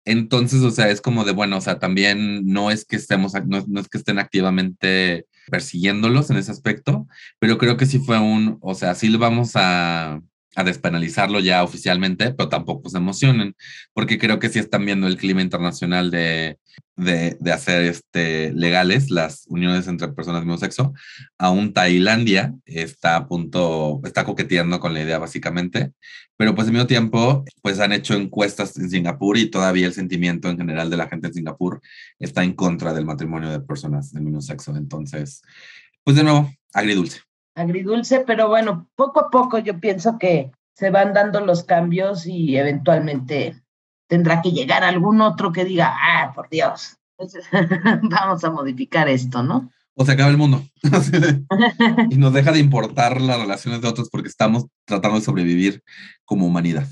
Entonces, 0.04 0.62
o 0.62 0.70
sea, 0.70 0.88
es 0.90 1.00
como 1.00 1.24
de, 1.24 1.32
bueno, 1.32 1.58
o 1.58 1.60
sea, 1.60 1.78
también 1.78 2.46
no 2.46 2.70
es 2.70 2.84
que 2.84 2.96
estemos, 2.96 3.34
no, 3.46 3.64
no 3.68 3.80
es 3.80 3.88
que 3.88 3.98
estén 3.98 4.18
activamente 4.18 5.26
persiguiéndolos 5.50 6.30
en 6.30 6.36
ese 6.38 6.50
aspecto, 6.50 7.06
pero 7.38 7.58
creo 7.58 7.76
que 7.76 7.86
sí 7.86 7.98
fue 7.98 8.18
un, 8.18 8.58
o 8.60 8.74
sea, 8.74 8.94
sí 8.94 9.08
lo 9.08 9.18
vamos 9.18 9.52
a, 9.56 10.20
a 10.56 10.64
despenalizarlo 10.64 11.40
ya 11.40 11.62
oficialmente, 11.62 12.32
pero 12.32 12.48
tampoco 12.48 12.88
se 12.90 12.98
emocionen, 12.98 13.54
porque 13.92 14.18
creo 14.18 14.38
que 14.38 14.48
sí 14.48 14.58
están 14.58 14.84
viendo 14.84 15.06
el 15.06 15.16
clima 15.16 15.42
internacional 15.42 16.10
de, 16.10 16.58
de, 16.96 17.36
de 17.38 17.52
hacer 17.52 17.82
este, 17.82 18.52
legales 18.52 19.10
las 19.10 19.44
uniones 19.46 19.86
entre 19.86 20.08
personas 20.08 20.40
del 20.40 20.48
mismo 20.48 20.58
sexo. 20.58 20.92
Aún 21.38 21.72
Tailandia 21.72 22.54
está 22.66 23.16
a 23.16 23.28
punto, 23.28 24.00
está 24.04 24.24
coqueteando 24.24 24.80
con 24.80 24.92
la 24.92 25.02
idea 25.02 25.18
básicamente, 25.18 25.92
pero 26.36 26.54
pues 26.54 26.66
al 26.66 26.72
mismo 26.72 26.86
tiempo, 26.86 27.44
pues 27.62 27.80
han 27.80 27.92
hecho 27.92 28.14
encuestas 28.14 28.76
en 28.76 28.90
Singapur 28.90 29.36
y 29.38 29.50
todavía 29.50 29.86
el 29.86 29.92
sentimiento 29.92 30.48
en 30.48 30.58
general 30.58 30.90
de 30.90 30.96
la 30.96 31.08
gente 31.08 31.28
en 31.28 31.34
Singapur 31.34 31.80
está 32.18 32.42
en 32.42 32.54
contra 32.54 32.92
del 32.92 33.04
matrimonio 33.04 33.50
de 33.50 33.60
personas 33.60 34.12
del 34.12 34.24
mismo 34.24 34.40
sexo. 34.40 34.74
Entonces, 34.76 35.42
pues 36.02 36.16
de 36.16 36.24
nuevo, 36.24 36.50
agridulce. 36.72 37.20
Agridulce, 37.54 38.20
pero 38.20 38.48
bueno, 38.48 38.88
poco 38.96 39.20
a 39.20 39.30
poco 39.30 39.58
yo 39.58 39.78
pienso 39.78 40.18
que 40.18 40.50
se 40.74 40.90
van 40.90 41.12
dando 41.12 41.40
los 41.40 41.64
cambios 41.64 42.26
y 42.26 42.56
eventualmente 42.56 43.60
tendrá 44.08 44.42
que 44.42 44.50
llegar 44.50 44.82
algún 44.82 45.20
otro 45.20 45.52
que 45.52 45.64
diga, 45.64 45.94
ah, 45.94 46.32
por 46.34 46.48
Dios, 46.48 46.96
entonces 47.18 47.44
vamos 48.02 48.42
a 48.44 48.50
modificar 48.50 49.08
esto, 49.08 49.42
¿no? 49.42 49.70
O 49.94 50.04
se 50.04 50.12
acaba 50.12 50.30
el 50.30 50.38
mundo. 50.38 50.64
y 52.10 52.16
nos 52.16 52.32
deja 52.32 52.52
de 52.52 52.58
importar 52.58 53.20
las 53.20 53.38
relaciones 53.38 53.82
de 53.82 53.88
otros 53.88 54.08
porque 54.08 54.28
estamos 54.28 54.66
tratando 54.86 55.18
de 55.18 55.24
sobrevivir 55.24 55.82
como 56.24 56.46
humanidad. 56.46 56.88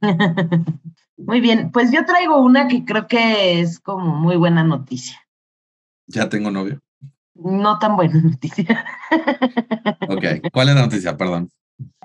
Muy 1.16 1.40
bien, 1.40 1.72
pues 1.72 1.90
yo 1.90 2.04
traigo 2.04 2.40
una 2.40 2.68
que 2.68 2.84
creo 2.84 3.08
que 3.08 3.60
es 3.60 3.80
como 3.80 4.14
muy 4.14 4.36
buena 4.36 4.62
noticia. 4.62 5.20
Ya 6.06 6.28
tengo 6.28 6.52
novio. 6.52 6.80
No 7.38 7.78
tan 7.78 7.96
buena 7.96 8.20
noticia. 8.22 8.84
Ok, 10.08 10.50
¿cuál 10.52 10.68
es 10.68 10.74
la 10.74 10.82
noticia? 10.82 11.16
Perdón. 11.16 11.50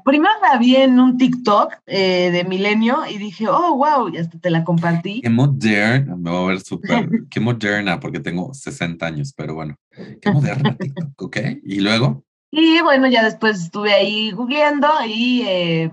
Primero 0.03 0.34
la 0.41 0.57
vi 0.57 0.75
en 0.75 0.99
un 0.99 1.17
TikTok 1.17 1.75
eh, 1.86 2.29
de 2.29 2.43
Milenio 2.43 3.05
y 3.09 3.17
dije, 3.17 3.47
oh, 3.47 3.75
wow, 3.77 4.09
y 4.09 4.17
hasta 4.17 4.38
te 4.38 4.49
la 4.49 4.63
compartí. 4.63 5.21
Qué 5.21 5.29
moderna, 5.29 6.17
me 6.17 6.29
va 6.29 6.41
a 6.41 6.47
ver 6.47 6.59
súper, 6.59 7.09
qué 7.29 7.39
moderna, 7.39 7.99
porque 7.99 8.19
tengo 8.19 8.53
60 8.53 9.05
años, 9.05 9.34
pero 9.36 9.55
bueno, 9.55 9.75
qué 10.21 10.31
moderna 10.31 10.75
TikTok, 10.75 11.09
¿ok? 11.21 11.38
Y 11.63 11.79
luego, 11.79 12.25
Y 12.51 12.81
bueno, 12.81 13.07
ya 13.07 13.23
después 13.23 13.63
estuve 13.63 13.93
ahí 13.93 14.31
googleando 14.31 14.89
y 15.07 15.43
eh, 15.47 15.91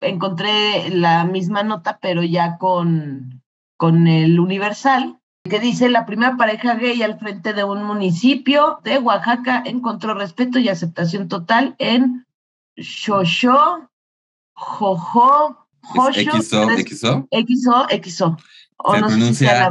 encontré 0.00 0.90
la 0.90 1.24
misma 1.24 1.64
nota, 1.64 1.98
pero 2.00 2.22
ya 2.22 2.58
con, 2.58 3.42
con 3.76 4.06
el 4.06 4.38
Universal, 4.38 5.18
que 5.44 5.58
dice, 5.58 5.88
la 5.88 6.06
primera 6.06 6.36
pareja 6.36 6.74
gay 6.74 7.02
al 7.02 7.18
frente 7.18 7.52
de 7.52 7.64
un 7.64 7.84
municipio 7.84 8.80
de 8.84 8.98
Oaxaca 8.98 9.62
encontró 9.66 10.14
respeto 10.14 10.58
y 10.58 10.68
aceptación 10.68 11.28
total 11.28 11.74
en 11.78 12.26
Xoxó, 12.76 13.90
Jojo, 14.54 15.66
XO, 15.94 16.68
XO. 16.76 17.28
XO, 17.30 17.86
XO. 18.02 18.36
O 18.84 18.94
se 18.94 19.00
no 19.00 19.06
pronuncia, 19.08 19.70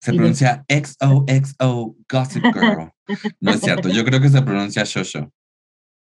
se 0.00 0.12
pronuncia 0.12 0.64
XOXO 0.68 1.96
Gossip 2.10 2.44
Girl. 2.54 2.92
no 3.40 3.50
es 3.50 3.60
cierto, 3.60 3.88
yo 3.88 4.04
creo 4.04 4.20
que 4.20 4.28
se 4.28 4.42
pronuncia 4.42 4.84
Shosho. 4.84 5.30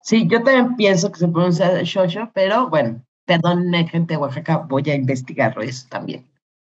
Sí, 0.02 0.26
yo 0.28 0.42
también 0.42 0.76
pienso 0.76 1.10
que 1.12 1.18
se 1.18 1.28
pronuncia 1.28 1.82
Shosho, 1.82 2.30
pero 2.32 2.68
bueno, 2.68 3.04
perdónenme, 3.24 3.88
gente 3.88 4.14
de 4.14 4.18
Oaxaca, 4.18 4.58
voy 4.58 4.88
a 4.88 4.94
investigarlo 4.94 5.62
eso 5.62 5.86
también. 5.88 6.29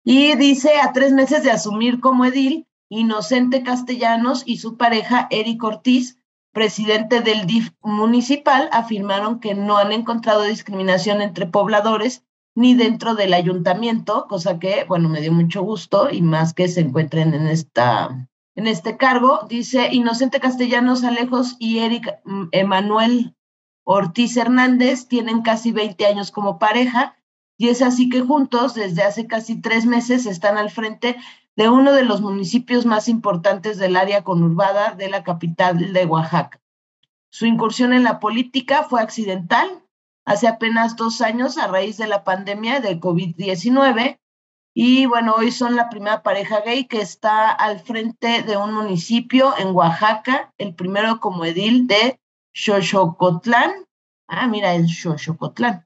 Y 0.09 0.37
dice, 0.37 0.79
a 0.79 0.93
tres 0.93 1.13
meses 1.13 1.43
de 1.43 1.51
asumir 1.51 1.99
como 1.99 2.25
edil, 2.25 2.69
Inocente 2.89 3.65
Castellanos 3.65 4.45
y 4.47 4.59
su 4.59 4.77
pareja 4.77 5.27
Eric 5.31 5.65
Ortiz, 5.65 6.21
presidente 6.53 7.23
del 7.23 7.45
DIF 7.49 7.73
municipal, 7.83 8.69
afirmaron 8.71 9.41
que 9.41 9.57
no 9.57 9.79
han 9.79 9.91
encontrado 9.91 10.45
discriminación 10.45 11.23
entre 11.23 11.47
pobladores 11.47 12.25
ni 12.55 12.75
dentro 12.75 13.17
del 13.17 13.35
ayuntamiento, 13.35 14.29
cosa 14.29 14.61
que, 14.61 14.85
bueno, 14.85 15.09
me 15.09 15.21
dio 15.21 15.33
mucho 15.33 15.63
gusto 15.63 16.09
y 16.09 16.23
más 16.23 16.55
que 16.55 16.69
se 16.69 16.83
encuentren 16.83 17.35
en 17.35 17.49
esta 17.49 18.29
en 18.55 18.69
este 18.69 18.97
cargo. 18.97 19.41
Dice 19.49 19.89
Inocente 19.91 20.39
Castellanos 20.39 21.03
Alejos 21.03 21.57
y 21.59 21.81
Eric 21.81 22.21
mm, 22.25 22.45
Emanuel 22.53 23.35
Ortiz 23.83 24.37
Hernández 24.37 25.09
tienen 25.09 25.43
casi 25.43 25.73
20 25.73 26.07
años 26.07 26.31
como 26.31 26.61
pareja 26.61 27.17
y 27.59 27.69
es 27.69 27.83
así 27.83 28.09
que 28.09 28.21
juntos 28.21 28.75
desde 28.75 29.03
hace 29.03 29.27
casi 29.27 29.61
tres 29.61 29.87
meses 29.87 30.27
están 30.27 30.59
al 30.59 30.71
frente 30.71 31.17
de 31.57 31.69
uno 31.71 31.93
de 31.93 32.05
los 32.05 32.21
municipios 32.21 32.85
más 32.85 33.09
importantes 33.09 33.79
del 33.79 33.97
área 33.97 34.23
conurbada 34.23 34.95
de 34.95 35.09
la 35.09 35.25
capital 35.25 35.93
de 35.93 36.05
Oaxaca. 36.05 36.61
Su 37.31 37.47
incursión 37.47 37.93
en 37.93 38.05
la 38.05 38.21
política 38.21 38.85
fue 38.85 39.01
accidental, 39.01 39.83
hace 40.27 40.49
apenas 40.49 40.97
dos 40.97 41.23
años 41.23 41.57
a 41.57 41.67
raíz 41.67 41.97
de 41.97 42.07
la 42.07 42.25
pandemia 42.25 42.81
de 42.81 43.01
COVID-19. 43.01 44.19
Y 44.75 45.07
bueno, 45.07 45.35
hoy 45.39 45.51
son 45.51 45.77
la 45.77 45.89
primera 45.89 46.23
pareja 46.23 46.61
gay 46.61 46.85
que 46.85 47.01
está 47.01 47.51
al 47.51 47.81
frente 47.81 48.43
de 48.43 48.59
un 48.59 48.75
municipio 48.75 49.55
en 49.59 49.69
Oaxaca, 49.75 50.53
el 50.59 50.75
primero 50.75 51.21
como 51.21 51.47
edil 51.47 51.87
de 51.87 52.21
Xochocotlán. 52.53 53.71
Ah, 54.29 54.47
mira, 54.47 54.75
es 54.75 55.01
Xochocotlán. 55.01 55.86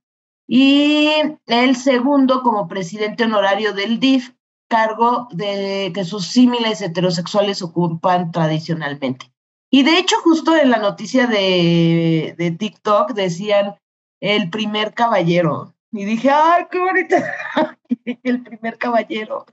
Y 0.53 1.13
el 1.47 1.77
segundo 1.77 2.43
como 2.43 2.67
presidente 2.67 3.23
honorario 3.23 3.73
del 3.73 4.01
DIF, 4.01 4.33
cargo 4.69 5.29
de 5.31 5.93
que 5.95 6.05
sus 6.05 6.27
símiles 6.27 6.83
heterosexuales 6.83 7.63
ocupan 7.63 8.33
tradicionalmente. 8.33 9.33
Y 9.71 9.85
de 9.85 9.97
hecho, 9.97 10.17
justo 10.25 10.57
en 10.57 10.71
la 10.71 10.79
noticia 10.79 11.29
de, 11.29 12.35
de 12.37 12.51
TikTok 12.51 13.13
decían 13.13 13.77
el 14.21 14.51
primer 14.51 14.93
caballero. 14.93 15.73
Y 15.93 16.05
dije, 16.05 16.31
¡ay, 16.31 16.65
qué 16.69 16.81
bonito! 16.81 17.15
el 18.25 18.43
primer 18.43 18.77
caballero. 18.77 19.47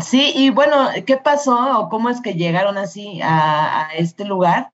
sí, 0.00 0.32
y 0.34 0.48
bueno, 0.48 0.88
¿qué 1.06 1.18
pasó 1.18 1.80
o 1.80 1.90
cómo 1.90 2.08
es 2.08 2.22
que 2.22 2.32
llegaron 2.32 2.78
así 2.78 3.20
a, 3.22 3.90
este 3.94 4.24
lugar? 4.24 4.72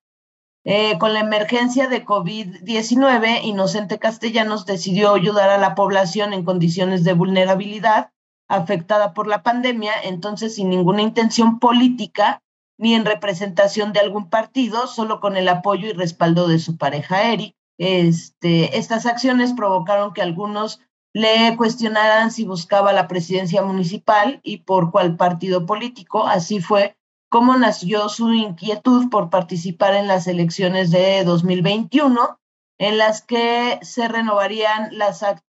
Eh, 0.64 0.98
con 0.98 1.14
la 1.14 1.20
emergencia 1.20 1.88
de 1.88 2.04
COVID-19, 2.04 3.44
Inocente 3.44 3.98
Castellanos 3.98 4.66
decidió 4.66 5.14
ayudar 5.14 5.50
a 5.50 5.58
la 5.58 5.74
población 5.74 6.32
en 6.32 6.44
condiciones 6.44 7.04
de 7.04 7.14
vulnerabilidad 7.14 8.10
afectada 8.48 9.14
por 9.14 9.26
la 9.26 9.42
pandemia, 9.42 9.92
entonces 10.02 10.56
sin 10.56 10.70
ninguna 10.70 11.02
intención 11.02 11.58
política 11.58 12.42
ni 12.78 12.94
en 12.94 13.04
representación 13.04 13.92
de 13.92 14.00
algún 14.00 14.30
partido, 14.30 14.86
solo 14.86 15.20
con 15.20 15.36
el 15.36 15.48
apoyo 15.48 15.88
y 15.88 15.92
respaldo 15.92 16.48
de 16.48 16.58
su 16.58 16.76
pareja 16.76 17.32
Eric. 17.32 17.54
Este, 17.78 18.76
estas 18.78 19.06
acciones 19.06 19.52
provocaron 19.52 20.12
que 20.12 20.22
algunos 20.22 20.80
le 21.14 21.56
cuestionaran 21.56 22.30
si 22.30 22.44
buscaba 22.44 22.92
la 22.92 23.08
presidencia 23.08 23.62
municipal 23.62 24.40
y 24.42 24.58
por 24.58 24.90
cuál 24.90 25.16
partido 25.16 25.66
político. 25.66 26.26
Así 26.26 26.60
fue 26.60 26.96
como 27.28 27.56
nació 27.56 28.08
su 28.08 28.32
inquietud 28.32 29.10
por 29.10 29.30
participar 29.30 29.94
en 29.94 30.06
las 30.06 30.26
elecciones 30.26 30.90
de 30.90 31.24
2021, 31.24 32.38
en 32.78 32.98
las 32.98 33.22
que 33.22 33.78
se 33.82 34.08
renovarían 34.08 34.90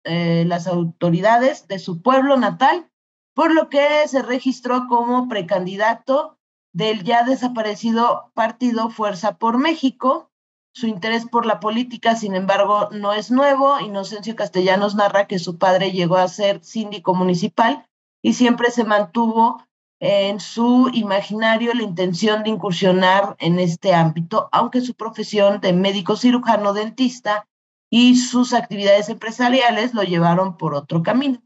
eh, 0.04 0.44
las 0.48 0.68
autoridades 0.68 1.68
de 1.68 1.80
su 1.80 2.02
pueblo 2.02 2.38
natal, 2.38 2.90
por 3.34 3.54
lo 3.54 3.70
que 3.70 4.08
se 4.08 4.22
registró 4.22 4.88
como 4.88 5.30
precandidato 5.30 6.38
del 6.74 7.04
ya 7.04 7.24
desaparecido 7.24 8.32
partido 8.34 8.90
Fuerza 8.90 9.38
por 9.38 9.58
México, 9.58 10.30
su 10.74 10.88
interés 10.88 11.26
por 11.26 11.46
la 11.46 11.60
política, 11.60 12.16
sin 12.16 12.34
embargo, 12.34 12.90
no 12.92 13.14
es 13.14 13.30
nuevo. 13.30 13.80
Inocencio 13.80 14.36
Castellanos 14.36 14.96
narra 14.96 15.28
que 15.28 15.38
su 15.38 15.58
padre 15.58 15.92
llegó 15.92 16.16
a 16.16 16.30
ser 16.30 16.64
síndico 16.64 17.14
municipal 17.14 17.86
y 18.22 18.34
siempre 18.34 18.72
se 18.72 18.86
mantuvo 18.86 19.62
en 20.02 20.40
su 20.40 20.90
imaginario 20.94 21.76
la 21.76 21.84
intención 21.84 22.44
de 22.44 22.50
incursionar 22.50 23.36
en 23.38 23.60
este 23.60 23.94
ámbito, 23.94 24.50
aunque 24.52 24.82
su 24.82 24.96
profesión 24.96 25.62
de 25.62 25.74
médico 25.74 26.16
cirujano 26.16 26.74
dentista 26.74 27.48
y 27.92 28.16
sus 28.16 28.54
actividades 28.54 29.10
empresariales 29.10 29.94
lo 29.94 30.02
llevaron 30.02 30.58
por 30.58 30.74
otro 30.74 31.04
camino. 31.04 31.40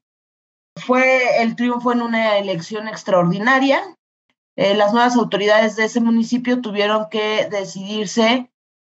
Fue 0.78 1.42
el 1.42 1.58
triunfo 1.58 1.92
en 1.92 2.02
una 2.02 2.38
elección 2.38 2.88
extraordinaria. 2.88 3.82
Eh, 4.56 4.74
las 4.74 4.94
nuevas 4.94 5.18
autoridades 5.18 5.76
de 5.76 5.86
ese 5.86 6.00
municipio 6.00 6.62
tuvieron 6.62 7.10
que 7.10 7.50
decidirse 7.52 8.50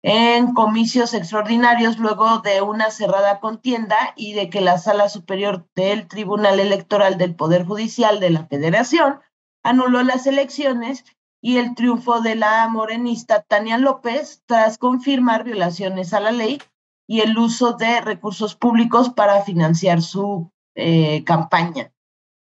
en 0.04 0.54
comicios 0.54 1.14
extraordinarios 1.14 2.00
luego 2.00 2.40
de 2.40 2.62
una 2.62 2.92
cerrada 2.92 3.42
contienda 3.42 4.14
y 4.16 4.32
de 4.32 4.50
que 4.50 4.62
la 4.62 4.78
Sala 4.78 5.10
Superior 5.10 5.68
del 5.76 6.08
Tribunal 6.08 6.62
Electoral 6.62 7.18
del 7.18 7.36
Poder 7.36 7.66
Judicial 7.66 8.22
de 8.22 8.30
la 8.30 8.46
Federación 8.46 9.20
anuló 9.64 10.04
las 10.04 10.28
elecciones 10.28 11.06
y 11.42 11.58
el 11.58 11.76
triunfo 11.76 12.22
de 12.22 12.36
la 12.36 12.68
morenista 12.68 13.42
Tania 13.42 13.78
López 13.78 14.44
tras 14.46 14.78
confirmar 14.78 15.44
violaciones 15.44 16.14
a 16.14 16.20
la 16.20 16.32
ley 16.32 16.62
y 17.08 17.22
el 17.22 17.38
uso 17.38 17.74
de 17.74 18.02
recursos 18.02 18.56
públicos 18.56 19.10
para 19.10 19.42
financiar 19.44 20.02
su 20.02 20.52
eh, 20.76 21.24
campaña. 21.24 21.92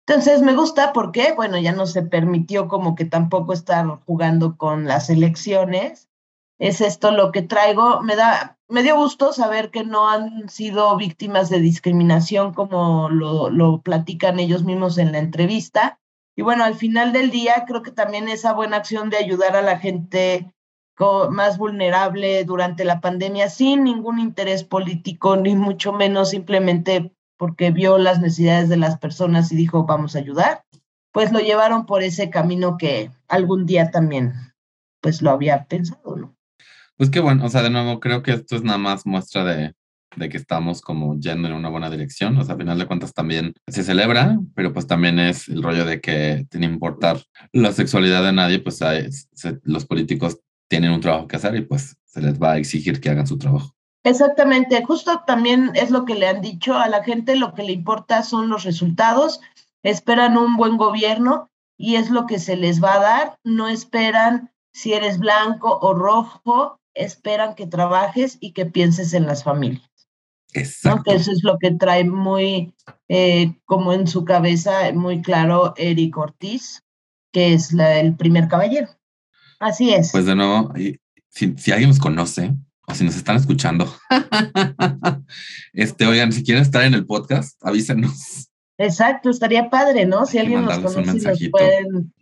Entonces 0.05 0.41
me 0.41 0.55
gusta 0.55 0.91
porque, 0.91 1.33
bueno, 1.33 1.57
ya 1.59 1.71
no 1.71 1.85
se 1.85 2.01
permitió 2.01 2.67
como 2.67 2.95
que 2.95 3.05
tampoco 3.05 3.53
estar 3.53 3.85
jugando 4.05 4.57
con 4.57 4.85
las 4.85 5.09
elecciones 5.09 6.09
es 6.59 6.81
esto 6.81 7.11
lo 7.11 7.31
que 7.31 7.41
traigo. 7.41 8.01
Me 8.01 8.15
da, 8.15 8.59
me 8.67 8.83
dio 8.83 8.97
gusto 8.97 9.33
saber 9.33 9.71
que 9.71 9.83
no 9.83 10.09
han 10.09 10.49
sido 10.49 10.95
víctimas 10.97 11.49
de 11.49 11.59
discriminación 11.59 12.53
como 12.53 13.09
lo, 13.09 13.49
lo 13.49 13.81
platican 13.81 14.39
ellos 14.39 14.63
mismos 14.63 14.97
en 14.97 15.13
la 15.13 15.19
entrevista. 15.19 15.99
Y 16.39 16.41
bueno, 16.41 16.63
al 16.63 16.75
final 16.75 17.11
del 17.11 17.31
día 17.31 17.65
creo 17.67 17.83
que 17.83 17.91
también 17.91 18.29
esa 18.29 18.53
buena 18.53 18.77
acción 18.77 19.09
de 19.09 19.17
ayudar 19.17 19.57
a 19.57 19.61
la 19.61 19.77
gente 19.77 20.53
más 21.31 21.57
vulnerable 21.57 22.45
durante 22.45 22.85
la 22.85 23.01
pandemia 23.01 23.49
sin 23.49 23.83
ningún 23.83 24.19
interés 24.19 24.63
político, 24.63 25.35
ni 25.35 25.57
mucho 25.57 25.91
menos 25.91 26.29
simplemente 26.29 27.11
porque 27.35 27.71
vio 27.71 27.97
las 27.97 28.21
necesidades 28.21 28.69
de 28.69 28.77
las 28.77 28.97
personas 28.97 29.51
y 29.51 29.57
dijo 29.57 29.85
vamos 29.85 30.15
a 30.15 30.19
ayudar, 30.19 30.63
pues 31.11 31.33
lo 31.33 31.39
llevaron 31.39 31.85
por 31.85 32.03
ese 32.03 32.29
camino 32.29 32.77
que 32.77 33.11
algún 33.27 33.65
día 33.65 33.91
también 33.91 34.31
pues 35.01 35.21
lo 35.21 35.31
había 35.31 35.65
pensado, 35.65 36.15
¿no? 36.15 36.37
Pues 36.95 37.09
qué 37.09 37.19
bueno, 37.19 37.43
o 37.43 37.49
sea, 37.49 37.63
de 37.63 37.69
nuevo, 37.69 37.99
creo 37.99 38.23
que 38.23 38.31
esto 38.31 38.55
es 38.55 38.63
nada 38.63 38.77
más 38.77 39.05
muestra 39.05 39.43
de, 39.43 39.73
de 40.15 40.29
que 40.29 40.37
estamos 40.37 40.81
como 40.81 41.19
yendo 41.19 41.47
en 41.47 41.53
una 41.53 41.69
buena 41.69 41.89
dirección. 41.89 42.37
O 42.37 42.43
sea, 42.43 42.55
a 42.55 42.57
final 42.57 42.77
de 42.77 42.87
cuentas 42.87 43.13
también 43.13 43.53
se 43.67 43.83
celebra, 43.83 44.39
pero 44.55 44.73
pues 44.73 44.87
también 44.87 45.19
es 45.19 45.47
el 45.47 45.61
rollo 45.61 45.85
de 45.85 46.01
que 46.01 46.45
tiene 46.49 46.65
importar 46.65 47.21
la 47.51 47.71
sexualidad 47.71 48.23
de 48.23 48.33
nadie, 48.33 48.59
pues 48.59 48.79
los 49.63 49.85
políticos 49.85 50.39
tienen 50.67 50.91
un 50.91 51.01
trabajo 51.01 51.27
que 51.27 51.35
hacer 51.35 51.55
y 51.55 51.61
pues 51.61 51.97
se 52.05 52.21
les 52.21 52.41
va 52.41 52.53
a 52.53 52.57
exigir 52.57 53.01
que 53.01 53.09
hagan 53.09 53.27
su 53.27 53.37
trabajo. 53.37 53.75
Exactamente, 54.03 54.83
justo 54.85 55.23
también 55.27 55.71
es 55.73 55.91
lo 55.91 56.05
que 56.05 56.15
le 56.15 56.27
han 56.27 56.41
dicho 56.41 56.77
a 56.77 56.87
la 56.87 57.03
gente, 57.03 57.35
lo 57.35 57.53
que 57.53 57.63
le 57.63 57.73
importa 57.73 58.23
son 58.23 58.49
los 58.49 58.63
resultados, 58.63 59.41
esperan 59.83 60.37
un 60.37 60.55
buen 60.55 60.77
gobierno 60.77 61.49
y 61.77 61.95
es 61.95 62.09
lo 62.09 62.25
que 62.25 62.39
se 62.39 62.55
les 62.55 62.81
va 62.81 62.93
a 62.93 62.99
dar, 62.99 63.39
no 63.43 63.67
esperan 63.67 64.51
si 64.73 64.93
eres 64.93 65.19
blanco 65.19 65.79
o 65.81 65.93
rojo, 65.93 66.79
esperan 66.93 67.55
que 67.55 67.67
trabajes 67.67 68.37
y 68.39 68.53
que 68.53 68.65
pienses 68.65 69.13
en 69.13 69.25
las 69.25 69.43
familias. 69.43 69.88
Exacto. 70.53 71.11
eso 71.11 71.31
es 71.31 71.43
lo 71.43 71.57
que 71.59 71.71
trae 71.71 72.03
muy, 72.03 72.73
eh, 73.07 73.53
como 73.65 73.93
en 73.93 74.07
su 74.07 74.25
cabeza, 74.25 74.91
muy 74.93 75.21
claro 75.21 75.73
Eric 75.77 76.17
Ortiz, 76.17 76.83
que 77.31 77.53
es 77.53 77.73
el 77.73 78.15
primer 78.15 78.47
caballero. 78.47 78.87
Así 79.59 79.93
es. 79.93 80.11
Pues 80.11 80.25
de 80.25 80.35
nuevo, 80.35 80.73
si, 81.29 81.55
si 81.57 81.71
alguien 81.71 81.89
nos 81.89 81.99
conoce 81.99 82.55
o 82.87 82.95
si 82.95 83.03
nos 83.03 83.15
están 83.15 83.35
escuchando, 83.35 83.93
este, 85.73 86.07
oigan, 86.07 86.31
si 86.31 86.43
quieren 86.43 86.63
estar 86.63 86.83
en 86.83 86.93
el 86.93 87.05
podcast, 87.05 87.63
avísenos. 87.63 88.49
Exacto, 88.77 89.29
estaría 89.29 89.69
padre, 89.69 90.05
¿no? 90.05 90.25
Si 90.25 90.39
alguien 90.39 90.65
nos 90.65 90.79
conoce, 90.79 91.03
nos 91.03 91.49
pueden. 91.51 92.13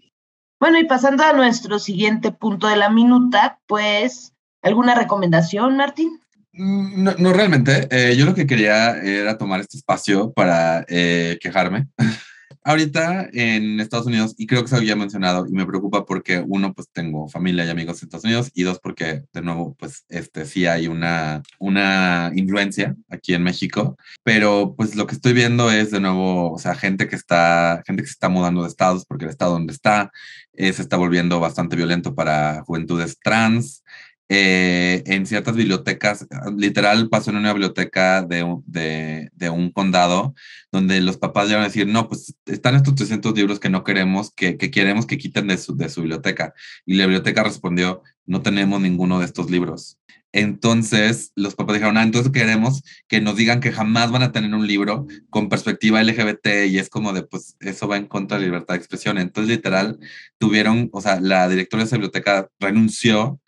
Bueno, 0.60 0.80
y 0.80 0.86
pasando 0.86 1.24
a 1.24 1.34
nuestro 1.34 1.78
siguiente 1.78 2.32
punto 2.32 2.68
de 2.68 2.78
la 2.78 2.90
minuta, 2.90 3.60
pues 3.68 4.34
¿Alguna 4.68 4.96
recomendación, 4.96 5.78
Martín? 5.78 6.20
Mm, 6.58 7.04
no, 7.20 7.34
realmente. 7.34 7.88
Eh, 7.92 8.16
yo 8.18 8.26
lo 8.26 8.34
que 8.34 8.48
quería 8.48 8.98
era 9.02 9.38
tomar 9.38 9.62
este 9.62 9.78
espacio 9.78 10.34
para 10.34 10.86
eh, 10.90 11.38
quejarme. 11.40 11.88
Ahorita 12.64 13.30
en 13.32 13.80
Estados 13.80 14.08
Unidos, 14.08 14.36
y 14.38 14.46
creo 14.46 14.62
que 14.62 14.68
se 14.68 14.76
había 14.76 14.96
mencionado, 14.96 15.48
y 15.48 15.54
me 15.54 15.66
preocupa 15.66 16.06
porque 16.06 16.44
uno, 16.46 16.74
pues 16.74 16.90
tengo 16.92 17.30
familia 17.30 17.64
y 17.66 17.70
amigos 17.70 18.02
en 18.02 18.08
Estados 18.08 18.26
Unidos, 18.26 18.52
y 18.54 18.64
dos, 18.64 18.80
porque 18.80 19.24
de 19.32 19.42
nuevo, 19.42 19.74
pues 19.80 20.04
este 20.10 20.46
sí 20.46 20.66
hay 20.66 20.88
una, 20.88 21.44
una 21.60 22.32
influencia 22.36 22.96
aquí 23.10 23.34
en 23.34 23.44
México, 23.44 23.98
pero 24.24 24.74
pues 24.76 24.96
lo 24.96 25.08
que 25.08 25.16
estoy 25.16 25.32
viendo 25.32 25.72
es 25.72 25.92
de 25.92 26.02
nuevo, 26.02 26.52
o 26.52 26.60
sea, 26.60 26.76
gente 26.76 27.08
que 27.08 27.16
está, 27.16 27.84
gente 27.86 28.04
que 28.04 28.08
se 28.08 28.14
está 28.14 28.28
mudando 28.28 28.64
de 28.64 28.68
estados 28.68 29.06
porque 29.06 29.26
el 29.26 29.32
estado 29.32 29.54
donde 29.54 29.72
está 29.72 30.12
eh, 30.58 30.74
se 30.74 30.82
está 30.82 30.98
volviendo 30.98 31.40
bastante 31.40 31.76
violento 31.76 32.16
para 32.16 32.64
juventudes 32.66 33.20
trans, 33.20 33.84
eh, 34.30 35.04
en 35.06 35.26
ciertas 35.26 35.56
bibliotecas, 35.56 36.28
literal 36.58 37.08
pasó 37.10 37.32
en 37.32 37.38
una 37.38 37.54
biblioteca 37.54 38.22
de, 38.22 38.60
de, 38.66 39.50
un 39.50 39.72
condado, 39.72 40.36
donde 40.72 41.00
los 41.00 41.18
papás 41.18 41.46
llegaron 41.46 41.64
a 41.64 41.68
decir, 41.68 41.88
no, 41.88 42.08
pues 42.10 42.36
están 42.46 42.76
estos 42.76 42.96
300 42.96 43.34
libros 43.36 43.60
que 43.60 43.70
no 43.70 43.84
queremos, 43.84 44.32
que, 44.32 44.58
que 44.58 44.70
queremos 44.70 45.06
que 45.06 45.18
quiten 45.18 45.48
de 45.48 45.58
su, 45.58 45.78
de 45.78 45.90
su 45.90 46.02
biblioteca. 46.02 46.54
Y 46.86 46.96
la 46.96 47.06
biblioteca 47.06 47.44
respondió, 47.44 48.04
no 48.26 48.42
tenemos 48.42 48.82
ninguno 48.82 49.20
de 49.20 49.26
estos 49.26 49.50
libros. 49.50 49.98
Entonces 50.34 51.32
los 51.36 51.56
papás 51.56 51.76
dijeron, 51.76 51.98
ah, 51.98 52.04
entonces 52.04 52.32
queremos 52.32 52.84
que 53.08 53.22
nos 53.22 53.38
digan 53.38 53.62
que 53.62 53.72
jamás 53.72 54.12
van 54.12 54.24
a 54.24 54.32
tener 54.32 54.54
un 54.54 54.68
libro 54.68 55.08
con 55.30 55.50
perspectiva 55.50 56.04
LGBT 56.04 56.68
y 56.68 56.80
es 56.80 56.90
como 56.90 57.14
de, 57.14 57.24
pues 57.24 57.56
eso 57.62 57.88
va 57.88 57.98
en 57.98 58.08
contra 58.08 58.38
de 58.38 58.46
libertad 58.46 58.74
de 58.74 58.80
expresión. 58.80 59.18
Entonces 59.18 59.50
literal 59.50 60.00
tuvieron, 60.38 60.90
o 60.92 61.02
sea, 61.02 61.20
la 61.22 61.48
directora 61.48 61.84
de 61.84 61.88
esa 61.88 61.96
biblioteca 61.96 62.50
renunció 62.60 63.40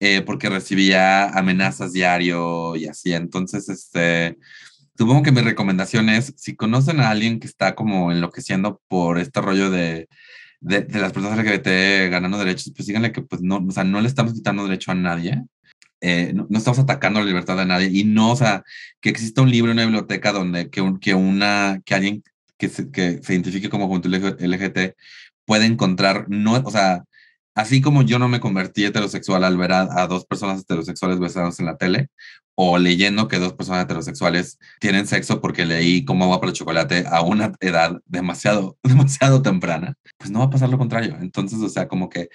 eh, 0.00 0.22
porque 0.22 0.48
recibía 0.48 1.28
amenazas 1.30 1.92
diario 1.92 2.76
y 2.76 2.86
así. 2.86 3.14
Entonces, 3.14 3.68
este, 3.68 4.38
supongo 4.96 5.22
que 5.22 5.32
mi 5.32 5.40
recomendación 5.40 6.08
es, 6.08 6.34
si 6.36 6.56
conocen 6.56 7.00
a 7.00 7.10
alguien 7.10 7.40
que 7.40 7.46
está 7.46 7.74
como 7.74 8.12
enloqueciendo 8.12 8.80
por 8.88 9.18
este 9.18 9.40
rollo 9.40 9.70
de, 9.70 10.08
de, 10.60 10.82
de 10.82 11.00
las 11.00 11.12
personas 11.12 11.38
LGBT 11.38 12.10
ganando 12.10 12.38
derechos, 12.38 12.72
pues 12.74 12.86
díganle 12.86 13.12
que 13.12 13.22
pues 13.22 13.42
no, 13.42 13.64
o 13.66 13.70
sea, 13.70 13.84
no 13.84 14.00
le 14.00 14.08
estamos 14.08 14.34
quitando 14.34 14.64
derecho 14.64 14.92
a 14.92 14.94
nadie. 14.94 15.42
Eh, 16.02 16.32
no, 16.34 16.46
no, 16.50 16.58
estamos 16.58 16.78
atacando 16.78 17.20
la 17.20 17.26
libertad 17.26 17.56
de 17.56 17.64
nadie 17.66 17.88
y 17.90 18.04
no, 18.04 18.32
o 18.32 18.36
sea, 18.36 18.64
que 19.00 19.08
exista 19.08 19.40
un 19.42 19.50
libro 19.50 19.72
una 19.72 19.84
biblioteca 19.84 20.30
donde 20.32 20.68
que, 20.70 20.82
un, 20.82 20.98
que 20.98 21.14
una, 21.14 21.80
que 21.84 21.94
alguien 21.94 22.22
que 22.58 22.68
se, 22.68 22.90
que 22.90 23.22
se 23.22 23.32
identifique 23.32 23.70
como 23.70 23.88
juventud 23.88 24.14
LGBT 24.14 24.94
puede 25.46 25.66
encontrar, 25.66 26.26
no, 26.28 26.54
o 26.64 26.70
sea, 26.70 27.04
Así 27.56 27.80
como 27.80 28.02
yo 28.02 28.18
no 28.18 28.28
me 28.28 28.38
convertí 28.38 28.84
heterosexual 28.84 29.42
al 29.42 29.56
ver 29.56 29.72
a, 29.72 30.06
dos 30.06 30.26
personas 30.26 30.60
heterosexuales 30.60 31.18
besados 31.18 31.58
en 31.58 31.64
la 31.64 31.78
tele 31.78 32.10
o 32.54 32.76
leyendo 32.76 33.28
que 33.28 33.38
dos 33.38 33.54
personas 33.54 33.84
heterosexuales 33.84 34.58
tienen 34.78 35.06
sexo 35.06 35.40
porque 35.40 35.64
leí 35.64 36.04
cómo 36.04 36.24
agua 36.24 36.38
para 36.38 36.50
el 36.50 36.56
chocolate 36.56 37.06
a 37.10 37.22
una 37.22 37.52
edad 37.60 38.02
demasiado, 38.04 38.76
demasiado 38.82 39.40
temprana, 39.40 39.94
pues 40.18 40.30
no 40.30 40.40
va 40.40 40.44
a 40.44 40.50
pasar 40.50 40.68
lo 40.68 40.76
contrario. 40.76 41.16
Entonces, 41.18 41.58
o 41.60 41.68
sea, 41.70 41.88
como 41.88 42.10
que 42.10 42.28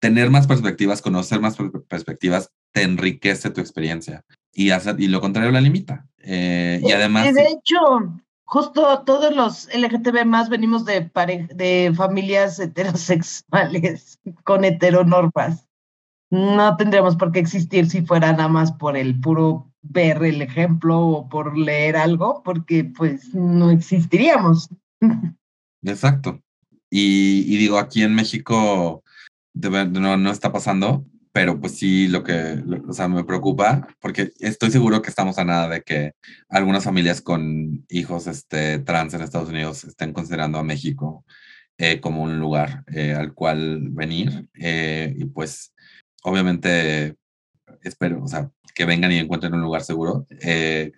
tener 0.00 0.30
más 0.30 0.46
perspectivas, 0.46 1.02
conocer 1.02 1.38
más 1.38 1.58
perspectivas, 1.86 2.50
te 2.72 2.82
enriquece 2.82 3.50
tu 3.50 3.60
experiencia 3.60 4.24
y, 4.54 4.70
hace, 4.70 4.94
y 4.96 5.08
lo 5.08 5.20
contrario 5.20 5.52
la 5.52 5.60
limita. 5.60 6.06
Eh, 6.16 6.80
y 6.82 6.92
además... 6.92 7.34
De 7.34 7.42
hecho, 7.42 7.76
justo 8.52 9.02
todos 9.06 9.34
los 9.34 9.66
LGTB 9.74 10.26
más 10.26 10.50
venimos 10.50 10.84
de, 10.84 11.10
de 11.54 11.92
familias 11.96 12.58
heterosexuales 12.60 14.20
con 14.44 14.66
heteronormas. 14.66 15.66
No 16.30 16.76
tendríamos 16.76 17.16
por 17.16 17.32
qué 17.32 17.38
existir 17.38 17.88
si 17.88 18.02
fuera 18.02 18.30
nada 18.32 18.48
más 18.48 18.70
por 18.70 18.98
el 18.98 19.18
puro 19.18 19.72
ver 19.80 20.22
el 20.22 20.42
ejemplo 20.42 21.00
o 21.00 21.28
por 21.30 21.56
leer 21.56 21.96
algo, 21.96 22.42
porque 22.42 22.84
pues 22.84 23.34
no 23.34 23.70
existiríamos. 23.70 24.68
Exacto. 25.82 26.38
Y, 26.90 27.56
digo, 27.56 27.78
aquí 27.78 28.02
en 28.02 28.14
México 28.14 29.02
no, 29.54 30.16
no 30.18 30.30
está 30.30 30.52
pasando, 30.52 31.06
pero 31.32 31.58
pues 31.60 31.78
sí, 31.78 32.08
lo 32.08 32.22
que, 32.22 32.62
o 32.86 32.92
sea, 32.92 33.08
me 33.08 33.24
preocupa, 33.24 33.88
porque 34.00 34.32
estoy 34.38 34.70
seguro 34.70 35.00
que 35.00 35.08
estamos 35.10 35.38
a 35.38 35.44
nada 35.44 35.68
de 35.68 35.82
que 35.82 36.12
algunas 36.48 36.84
familias 36.84 37.22
con 37.22 37.84
hijos 37.88 38.26
este, 38.26 38.78
trans 38.80 39.14
en 39.14 39.22
Estados 39.22 39.48
Unidos 39.48 39.84
estén 39.84 40.12
considerando 40.12 40.58
a 40.58 40.64
México 40.64 41.24
eh, 41.78 42.00
como 42.00 42.22
un 42.22 42.38
lugar 42.38 42.84
eh, 42.92 43.14
al 43.14 43.32
cual 43.34 43.88
venir. 43.90 44.46
Eh, 44.54 45.14
y 45.16 45.24
pues, 45.24 45.72
obviamente, 46.22 47.16
espero, 47.82 48.22
o 48.22 48.28
sea, 48.28 48.50
que 48.74 48.84
vengan 48.84 49.10
y 49.12 49.18
encuentren 49.18 49.54
un 49.54 49.62
lugar 49.62 49.82
seguro. 49.82 50.26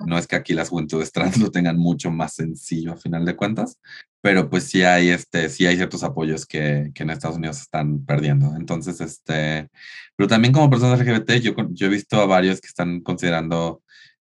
no 0.07 0.18
es 0.18 0.26
que 0.26 0.37
aquí 0.37 0.53
las 0.53 0.68
juventudes 0.68 1.12
trans 1.12 1.39
lo 1.39 1.51
tengan 1.51 1.78
mucho 1.78 2.11
más 2.11 2.35
sencillo 2.35 2.93
a 2.93 2.97
final 2.97 3.24
de 3.24 3.37
cuentas, 3.37 3.78
pero 4.24 4.48
pues 4.48 4.64
sí 4.64 4.82
hay, 4.82 5.10
este, 5.10 5.50
sí 5.50 5.66
hay 5.66 5.76
ciertos 5.76 6.02
apoyos 6.02 6.46
que, 6.46 6.92
que 6.94 7.02
en 7.02 7.10
Estados 7.10 7.36
Unidos 7.36 7.60
están 7.60 8.06
perdiendo. 8.06 8.56
Entonces, 8.56 8.98
este, 9.02 9.68
pero 10.16 10.26
también 10.26 10.54
como 10.54 10.70
personas 10.70 10.98
LGBT, 10.98 11.42
yo, 11.42 11.54
yo 11.72 11.86
he 11.88 11.90
visto 11.90 12.18
a 12.18 12.24
varios 12.24 12.58
que 12.58 12.68
están 12.68 13.02
considerando 13.02 13.82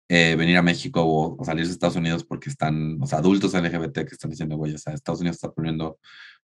eh, 0.08 0.38
venir 0.38 0.56
a 0.56 0.62
México 0.62 1.02
o, 1.04 1.36
o, 1.38 1.54
de 1.54 1.62
Estados 1.64 1.98
Unidos 1.98 2.24
porque 2.24 2.50
están, 2.50 2.98
o 3.02 3.08
sea, 3.08 3.18
adultos 3.20 3.54
LGBT 3.54 4.06
que 4.06 4.14
están 4.16 4.32
diciendo, 4.32 4.56
güey, 4.56 4.74
o 4.74 4.78
sea, 4.78 4.94
Estados 4.94 5.20
Unidos 5.20 5.36
está 5.36 5.52
poniendo 5.52 6.00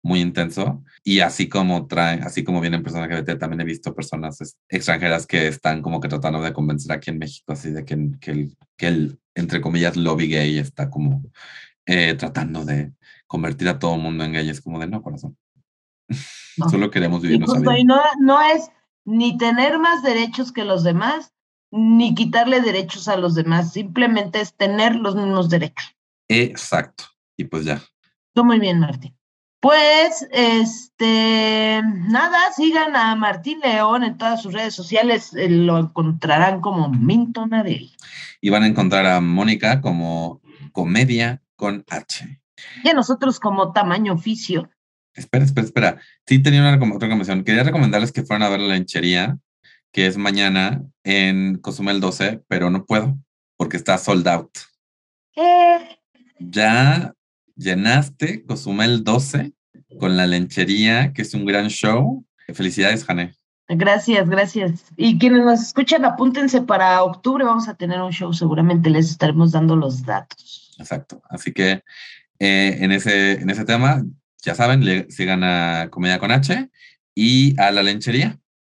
muy 0.01 0.21
intenso 0.21 0.81
y 1.03 1.19
así 1.19 1.49
como 1.49 1.87
traen, 1.87 2.23
así 2.23 2.45
como 2.45 2.61
vienen 2.61 2.83
personas 2.83 3.09
LGBT, 3.09 3.37
también 3.37 3.59
he 3.59 3.65
visto 3.65 3.93
personas 3.93 4.55
extranjeras 4.69 5.27
que 5.27 5.49
están 5.49 5.81
como 5.81 5.99
que 5.99 6.07
tratando 6.07 6.41
de 6.41 6.53
convencer 6.53 6.93
aquí 6.93 7.09
en 7.09 7.19
México, 7.19 7.51
así 7.51 7.71
de 7.71 7.83
que, 7.83 8.11
que, 8.21 8.31
el, 8.31 8.57
que 8.77 8.87
el, 8.87 9.19
entre 9.35 9.59
comillas, 9.59 9.97
lobby 9.97 10.29
gay 10.29 10.57
está 10.57 10.89
como 10.89 11.21
eh, 11.85 12.13
tratando 12.13 12.63
de, 12.63 12.93
convertir 13.31 13.69
a 13.69 13.79
todo 13.79 13.95
el 13.95 14.01
mundo 14.01 14.25
en 14.25 14.33
gays, 14.33 14.59
como 14.59 14.77
de 14.77 14.87
no, 14.87 15.01
corazón. 15.01 15.37
Solo 16.69 16.91
queremos 16.91 17.21
vivir 17.21 17.39
nuestra 17.39 17.61
vida. 17.61 17.79
Y 17.79 17.85
no, 17.85 18.01
no 18.19 18.41
es 18.41 18.69
ni 19.05 19.37
tener 19.37 19.79
más 19.79 20.03
derechos 20.03 20.51
que 20.51 20.65
los 20.65 20.83
demás, 20.83 21.33
ni 21.71 22.13
quitarle 22.13 22.59
derechos 22.59 23.07
a 23.07 23.15
los 23.15 23.33
demás, 23.33 23.71
simplemente 23.71 24.41
es 24.41 24.53
tener 24.53 24.97
los 24.97 25.15
mismos 25.15 25.47
derechos. 25.47 25.95
Exacto. 26.27 27.05
Y 27.37 27.45
pues 27.45 27.63
ya. 27.63 27.81
Muy 28.35 28.59
bien, 28.59 28.81
Martín. 28.81 29.17
Pues, 29.61 30.27
este, 30.33 31.81
nada, 32.09 32.51
sigan 32.53 32.97
a 32.97 33.15
Martín 33.15 33.61
León 33.61 34.03
en 34.03 34.17
todas 34.17 34.41
sus 34.41 34.51
redes 34.51 34.75
sociales, 34.75 35.33
eh, 35.35 35.49
lo 35.49 35.77
encontrarán 35.77 36.59
como 36.59 36.89
Minton 36.89 37.53
Adel. 37.53 37.91
Y 38.41 38.49
van 38.49 38.63
a 38.63 38.67
encontrar 38.67 39.05
a 39.05 39.21
Mónica 39.21 39.79
como 39.79 40.41
Comedia 40.73 41.41
con 41.55 41.85
H. 41.87 42.40
Y 42.83 42.89
a 42.89 42.93
nosotros 42.93 43.39
como 43.39 43.73
tamaño 43.73 44.13
oficio. 44.13 44.69
Espera, 45.13 45.43
espera, 45.43 45.65
espera. 45.65 46.01
Sí 46.25 46.39
tenía 46.39 46.61
una 46.61 46.75
otra 46.75 47.07
recomendación. 47.07 47.43
Quería 47.43 47.63
recomendarles 47.63 48.11
que 48.11 48.23
fueran 48.23 48.43
a 48.43 48.49
ver 48.49 48.61
la 48.61 48.73
lenchería, 48.73 49.37
que 49.91 50.07
es 50.07 50.17
mañana 50.17 50.83
en 51.03 51.57
Cozumel 51.57 51.99
12, 51.99 52.43
pero 52.47 52.69
no 52.69 52.85
puedo 52.85 53.17
porque 53.57 53.77
está 53.77 53.97
sold 53.97 54.27
out. 54.27 54.57
¿Qué? 55.33 55.99
Ya 56.39 57.13
llenaste 57.55 58.43
Cozumel 58.45 59.03
12 59.03 59.53
con 59.99 60.17
la 60.17 60.25
lenchería, 60.25 61.13
que 61.13 61.21
es 61.21 61.33
un 61.33 61.45
gran 61.45 61.67
show. 61.67 62.25
Felicidades, 62.53 63.05
Jane. 63.05 63.35
Gracias, 63.67 64.27
gracias. 64.27 64.85
Y 64.97 65.17
quienes 65.17 65.45
nos 65.45 65.61
escuchan, 65.61 66.03
apúntense 66.03 66.61
para 66.61 67.03
octubre, 67.03 67.45
vamos 67.45 67.69
a 67.69 67.75
tener 67.75 68.01
un 68.01 68.11
show, 68.11 68.33
seguramente 68.33 68.89
les 68.89 69.09
estaremos 69.11 69.51
dando 69.51 69.75
los 69.75 70.03
datos. 70.03 70.75
Exacto. 70.77 71.21
Así 71.29 71.53
que 71.53 71.83
eh, 72.43 72.83
en, 72.83 72.91
ese, 72.91 73.33
en 73.33 73.51
ese 73.51 73.65
tema, 73.65 74.03
ya 74.41 74.55
saben, 74.55 74.83
le 74.83 75.05
sigan 75.11 75.43
a 75.43 75.89
Comedia 75.91 76.17
con 76.17 76.31
H 76.31 76.71
y 77.13 77.53
a 77.61 77.69
la 77.69 77.83
lenchería. 77.83 78.39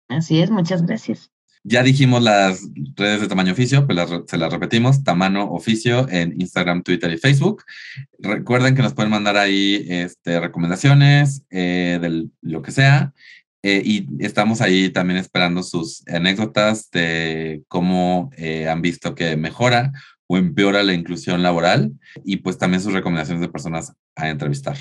Así 0.10 0.42
es, 0.42 0.50
muchas 0.50 0.84
gracias. 0.84 1.30
Ya 1.64 1.84
dijimos 1.84 2.24
las 2.24 2.68
redes 2.96 3.22
de 3.22 3.28
tamaño 3.28 3.52
oficio, 3.52 3.86
pues 3.86 4.00
se 4.26 4.38
las 4.40 4.52
repetimos, 4.52 5.04
tamaño 5.04 5.52
oficio 5.52 6.10
en 6.10 6.42
Instagram, 6.42 6.82
Twitter 6.82 7.14
y 7.14 7.20
Facebook. 7.20 7.64
Recuerden 8.18 8.74
que 8.74 8.82
nos 8.82 8.96
pueden 8.96 9.12
mandar 9.12 9.38
ahí 9.38 9.86
este, 9.88 10.40
recomendaciones 10.40 11.44
eh, 11.52 12.00
de 12.02 12.30
lo 12.42 12.64
que 12.64 12.72
sea. 12.72 13.14
Eh, 13.62 13.84
y 13.86 14.08
estamos 14.26 14.62
ahí 14.62 14.90
también 14.90 15.20
esperando 15.20 15.62
sus 15.62 16.02
anécdotas 16.08 16.90
de 16.90 17.62
cómo 17.68 18.32
han 18.68 18.82
visto 18.82 19.14
que 19.14 19.38
mejora 19.38 19.92
o 20.32 20.38
empeora 20.38 20.82
la 20.82 20.94
inclusión 20.94 21.44
laboral 21.44 21.92
y 22.24 22.38
pues 22.38 22.58
también 22.58 22.82
sus 22.82 22.94
recomendaciones 22.94 23.42
de 23.42 23.50
personas 23.50 23.94
a 24.16 24.30
entrevistar. 24.30 24.78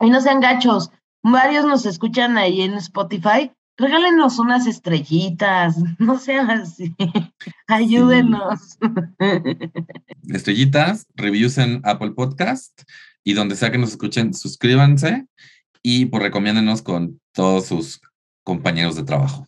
Y 0.00 0.08
no 0.08 0.18
sean 0.22 0.40
gachos, 0.40 0.90
varios 1.22 1.66
nos 1.66 1.84
escuchan 1.84 2.38
ahí 2.38 2.62
en 2.62 2.72
Spotify. 2.74 3.52
Regálenos 3.76 4.38
unas 4.38 4.66
estrellitas, 4.66 5.76
no 5.98 6.18
sean 6.18 6.50
así. 6.50 6.96
Ayúdenos. 7.66 8.78
Estrellitas, 10.28 11.06
reviews 11.14 11.58
en 11.58 11.82
Apple 11.84 12.12
Podcast 12.12 12.84
y 13.22 13.34
donde 13.34 13.56
sea 13.56 13.70
que 13.70 13.78
nos 13.78 13.90
escuchen, 13.90 14.32
suscríbanse 14.32 15.26
y 15.82 16.06
pues 16.06 16.22
recomiéndenos 16.22 16.80
con 16.80 17.20
todos 17.34 17.66
sus 17.66 18.00
compañeros 18.42 18.96
de 18.96 19.02
trabajo. 19.04 19.44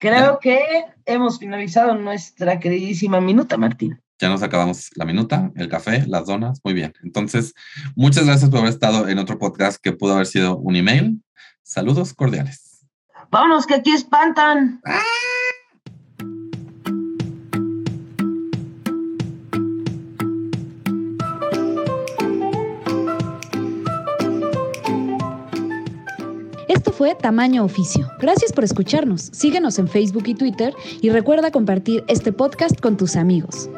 Creo 0.00 0.38
que 0.38 0.62
hemos 1.04 1.38
finalizado 1.38 1.94
nuestra 1.94 2.58
queridísima 2.58 3.20
minuta, 3.20 3.58
Martín. 3.58 4.00
Ya 4.24 4.30
nos 4.30 4.42
acabamos 4.42 4.88
la 4.94 5.04
minuta, 5.04 5.52
el 5.54 5.68
café, 5.68 6.06
las 6.06 6.24
donas, 6.24 6.58
muy 6.64 6.72
bien. 6.72 6.94
Entonces, 7.02 7.52
muchas 7.94 8.24
gracias 8.24 8.48
por 8.48 8.60
haber 8.60 8.72
estado 8.72 9.06
en 9.06 9.18
otro 9.18 9.38
podcast 9.38 9.78
que 9.78 9.92
pudo 9.92 10.14
haber 10.14 10.24
sido 10.24 10.56
un 10.56 10.76
email. 10.76 11.22
Saludos 11.62 12.14
cordiales. 12.14 12.86
Vámonos, 13.30 13.66
que 13.66 13.74
aquí 13.74 13.90
espantan. 13.92 14.80
Esto 26.66 26.92
fue 26.92 27.14
Tamaño 27.14 27.62
Oficio. 27.62 28.08
Gracias 28.20 28.54
por 28.54 28.64
escucharnos. 28.64 29.28
Síguenos 29.34 29.78
en 29.78 29.86
Facebook 29.86 30.24
y 30.28 30.34
Twitter 30.34 30.74
y 31.02 31.10
recuerda 31.10 31.50
compartir 31.50 32.02
este 32.08 32.32
podcast 32.32 32.80
con 32.80 32.96
tus 32.96 33.16
amigos. 33.16 33.68